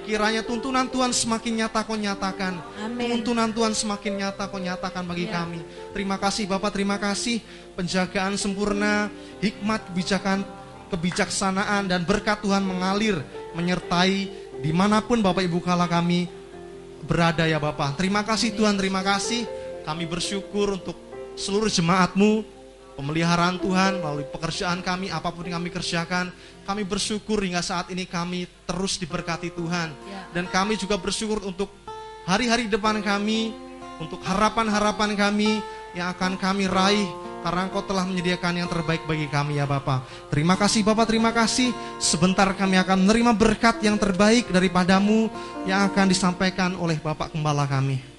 Kiranya 0.09 0.41
tuntunan 0.41 0.89
Tuhan 0.89 1.13
semakin 1.13 1.53
nyata 1.61 1.85
kau 1.85 1.93
nyatakan. 1.93 2.57
Amin. 2.81 3.21
Tuntunan 3.21 3.53
Tuhan 3.53 3.77
semakin 3.77 4.25
nyata 4.25 4.49
kau 4.49 4.57
nyatakan 4.57 5.05
bagi 5.05 5.29
Ya. 5.29 5.45
kami. 5.45 5.61
Terima 5.93 6.17
kasih 6.17 6.49
Bapak, 6.49 6.73
terima 6.73 6.97
kasih. 6.97 7.45
Penjagaan 7.77 8.41
sempurna, 8.41 9.13
hikmat, 9.45 9.93
kebijakan, 9.93 10.49
kebijaksanaan 10.89 11.93
dan 11.93 12.09
berkat 12.09 12.41
Tuhan 12.41 12.65
mengalir, 12.65 13.21
menyertai 13.53 14.33
di 14.65 14.73
mana 14.73 15.05
pun 15.05 15.21
Bapak 15.21 15.45
Ibu 15.45 15.61
kala 15.61 15.85
kami 15.85 16.25
berada 17.05 17.45
ya 17.45 17.61
Bapak. 17.61 18.01
Terima 18.01 18.25
kasih 18.25 18.57
Tuhan, 18.57 18.81
terima 18.81 19.05
kasih. 19.05 19.45
Kami 19.85 20.09
bersyukur 20.09 20.81
untuk 20.81 20.97
seluruh 21.37 21.69
jemaatmu, 21.69 22.43
pemeliharaan 22.97 23.61
Tuhan 23.61 24.01
melalui 24.01 24.25
pekerjaan 24.25 24.81
kami, 24.81 25.13
apa 25.13 25.29
pun 25.31 25.45
yang 25.45 25.61
kami 25.61 25.69
kerjakan. 25.69 26.33
Kami 26.69 26.85
bersyukur 26.85 27.41
hingga 27.41 27.65
saat 27.65 27.89
ini 27.89 28.05
kami 28.05 28.45
terus 28.69 29.01
diberkati 29.01 29.49
Tuhan. 29.57 29.89
Ya. 30.05 30.29
Dan 30.37 30.45
kami 30.53 30.77
juga 30.77 31.01
bersyukur 31.01 31.41
untuk 31.41 31.73
hari-hari 32.29 32.69
depan 32.69 33.01
kami, 33.01 33.57
untuk 33.97 34.21
harapan-harapan 34.21 35.17
kami 35.17 35.65
yang 35.97 36.13
akan 36.13 36.37
kami 36.37 36.69
raih 36.69 37.09
karena 37.41 37.65
Engkau 37.65 37.81
telah 37.89 38.05
menyediakan 38.05 38.61
yang 38.61 38.69
terbaik 38.69 39.01
bagi 39.09 39.25
kami 39.33 39.57
ya 39.57 39.65
Bapak. 39.65 40.05
Terima 40.29 40.61
kasih 40.61 40.85
Bapak, 40.85 41.09
terima 41.09 41.33
kasih. 41.33 41.73
Sebentar 41.97 42.53
kami 42.53 42.77
akan 42.77 43.09
menerima 43.09 43.33
berkat 43.33 43.81
yang 43.81 43.97
terbaik 43.97 44.53
daripadamu 44.53 45.33
yang 45.65 45.89
akan 45.89 46.05
disampaikan 46.05 46.77
oleh 46.77 47.01
Bapak 47.01 47.33
Gembala 47.33 47.65
kami. 47.65 48.18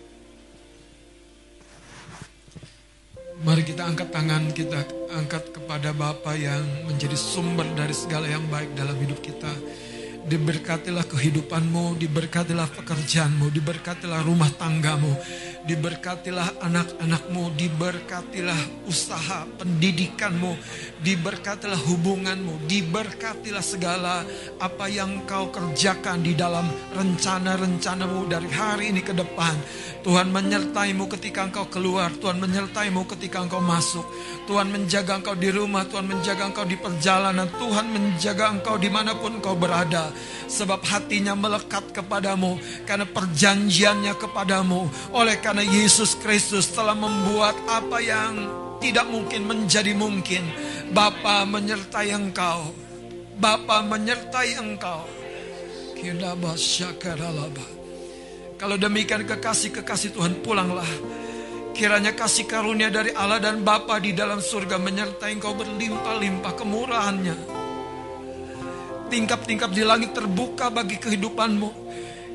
Mari 3.39 3.63
kita 3.63 3.87
angkat 3.87 4.11
tangan 4.11 4.51
kita 4.51 4.83
angkat 5.15 5.55
kepada 5.55 5.95
Bapa 5.95 6.35
yang 6.35 6.59
menjadi 6.83 7.15
sumber 7.15 7.63
dari 7.71 7.95
segala 7.95 8.27
yang 8.27 8.43
baik 8.51 8.75
dalam 8.75 8.99
hidup 8.99 9.23
kita. 9.23 9.47
Diberkatilah 10.27 11.07
kehidupanmu, 11.07 11.95
diberkatilah 12.03 12.67
pekerjaanmu, 12.67 13.47
diberkatilah 13.55 14.27
rumah 14.27 14.51
tanggamu, 14.59 15.15
diberkatilah 15.67 16.63
anak-anakmu, 16.63 17.51
diberkatilah 17.57 18.87
usaha 18.87 19.43
pendidikanmu, 19.59 20.55
diberkatilah 21.03 21.79
hubunganmu, 21.89 22.69
diberkatilah 22.69 23.63
segala 23.63 24.23
apa 24.59 24.85
yang 24.87 25.27
kau 25.27 25.51
kerjakan 25.51 26.23
di 26.23 26.35
dalam 26.35 26.67
rencana-rencanamu 26.95 28.29
dari 28.31 28.49
hari 28.51 28.85
ini 28.95 29.01
ke 29.03 29.11
depan. 29.11 29.55
Tuhan 29.99 30.31
menyertaimu 30.31 31.11
ketika 31.11 31.43
engkau 31.43 31.67
keluar, 31.67 32.07
Tuhan 32.23 32.39
menyertaimu 32.39 33.03
ketika 33.15 33.43
engkau 33.43 33.59
masuk. 33.59 34.07
Tuhan 34.47 34.71
menjaga 34.71 35.19
engkau 35.19 35.35
di 35.35 35.51
rumah, 35.51 35.83
Tuhan 35.83 36.07
menjaga 36.07 36.47
engkau 36.47 36.63
di 36.63 36.79
perjalanan, 36.79 37.51
Tuhan 37.59 37.85
menjaga 37.91 38.55
engkau 38.55 38.79
di 38.79 38.87
mana 38.87 39.11
pun 39.13 39.37
engkau 39.37 39.59
berada. 39.59 40.15
Sebab 40.47 40.81
hatinya 40.87 41.35
melekat 41.35 41.91
kepadamu, 41.91 42.57
karena 42.87 43.05
perjanjiannya 43.05 44.13
kepadamu. 44.15 44.87
Oleh 45.13 45.37
Yesus 45.57 46.13
Kristus 46.21 46.69
telah 46.69 46.93
membuat 46.93 47.57
apa 47.65 47.97
yang 47.97 48.33
tidak 48.77 49.09
mungkin 49.09 49.49
menjadi 49.49 49.97
mungkin. 49.97 50.45
Bapa 50.93 51.49
menyertai 51.49 52.13
engkau. 52.13 52.69
Bapa 53.41 53.81
menyertai 53.81 54.61
engkau. 54.61 55.09
Kalau 58.59 58.75
demikian 58.77 59.25
kekasih-kekasih 59.25 60.13
Tuhan 60.13 60.45
pulanglah. 60.45 60.87
Kiranya 61.73 62.11
kasih 62.13 62.45
karunia 62.45 62.93
dari 62.93 63.09
Allah 63.17 63.41
dan 63.41 63.65
Bapa 63.65 63.97
di 63.97 64.13
dalam 64.13 64.43
surga 64.43 64.77
menyertai 64.77 65.33
engkau 65.33 65.57
berlimpah-limpah 65.57 66.53
kemurahannya. 66.53 67.37
Tingkap-tingkap 69.09 69.73
di 69.73 69.81
langit 69.81 70.13
terbuka 70.13 70.69
bagi 70.69 71.01
kehidupanmu. 71.01 71.69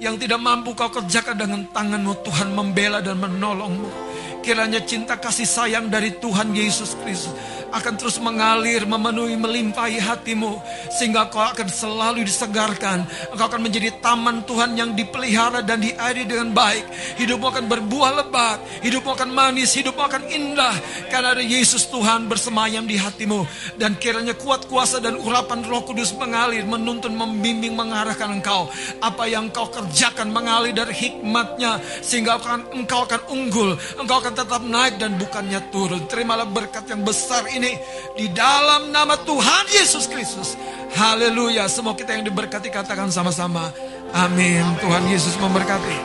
Yang 0.02 0.26
tidak 0.26 0.40
mampu 0.42 0.74
kau 0.74 0.90
kerjakan 0.90 1.36
dengan 1.38 1.60
tanganmu 1.70 2.12
Tuhan 2.26 2.48
membela 2.54 2.98
dan 2.98 3.18
menolongmu. 3.18 4.13
Kiranya 4.44 4.84
cinta 4.84 5.16
kasih 5.16 5.48
sayang 5.48 5.88
dari 5.88 6.20
Tuhan 6.20 6.52
Yesus 6.52 6.92
Kristus 7.00 7.32
akan 7.74 7.94
terus 7.98 8.22
mengalir, 8.22 8.86
memenuhi, 8.86 9.34
melimpahi 9.34 9.98
hatimu. 9.98 10.62
Sehingga 10.94 11.26
kau 11.26 11.42
akan 11.42 11.66
selalu 11.66 12.22
disegarkan. 12.22 13.02
Engkau 13.34 13.46
akan 13.50 13.60
menjadi 13.66 13.90
taman 13.98 14.46
Tuhan 14.46 14.78
yang 14.78 14.94
dipelihara 14.94 15.60
dan 15.66 15.82
diairi 15.82 16.22
dengan 16.22 16.54
baik. 16.54 16.86
Hidupmu 17.18 17.46
akan 17.50 17.64
berbuah 17.66 18.10
lebat, 18.22 18.62
hidupmu 18.86 19.10
akan 19.10 19.30
manis, 19.34 19.74
hidupmu 19.74 19.98
akan 20.06 20.22
indah. 20.30 20.74
Karena 21.10 21.34
ada 21.34 21.42
Yesus 21.42 21.90
Tuhan 21.90 22.30
bersemayam 22.30 22.86
di 22.86 22.94
hatimu. 22.94 23.42
Dan 23.74 23.98
kiranya 23.98 24.38
kuat 24.38 24.70
kuasa 24.70 25.02
dan 25.02 25.18
urapan 25.18 25.66
roh 25.66 25.82
kudus 25.82 26.14
mengalir, 26.14 26.62
menuntun, 26.62 27.18
membimbing, 27.18 27.74
mengarahkan 27.74 28.38
engkau. 28.38 28.70
Apa 29.02 29.26
yang 29.26 29.50
engkau 29.50 29.66
kerjakan 29.74 30.30
mengalir 30.30 30.70
dari 30.70 30.94
hikmatnya. 30.94 31.82
Sehingga 32.06 32.38
akan, 32.38 32.70
engkau 32.70 33.02
akan 33.02 33.20
unggul, 33.34 33.74
engkau 33.98 34.22
tetap 34.35 34.61
naik 34.61 34.98
dan 34.98 35.15
bukannya 35.16 35.70
turun. 35.70 36.05
Terimalah 36.11 36.44
berkat 36.44 36.90
yang 36.90 37.06
besar 37.06 37.47
ini 37.55 37.78
di 38.19 38.28
dalam 38.35 38.90
nama 38.90 39.15
Tuhan 39.16 39.70
Yesus 39.70 40.11
Kristus. 40.11 40.59
Haleluya. 40.98 41.70
Semua 41.70 41.94
kita 41.94 42.12
yang 42.19 42.27
diberkati 42.27 42.69
katakan 42.69 43.09
sama-sama. 43.09 43.70
Amin. 44.12 44.62
Tuhan 44.82 45.06
Yesus 45.06 45.39
memberkati. 45.39 45.97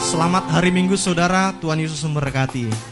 Selamat 0.00 0.48
hari 0.48 0.72
Minggu 0.72 0.96
saudara, 0.96 1.52
Tuhan 1.60 1.76
Yesus 1.76 2.00
memberkati. 2.06 2.89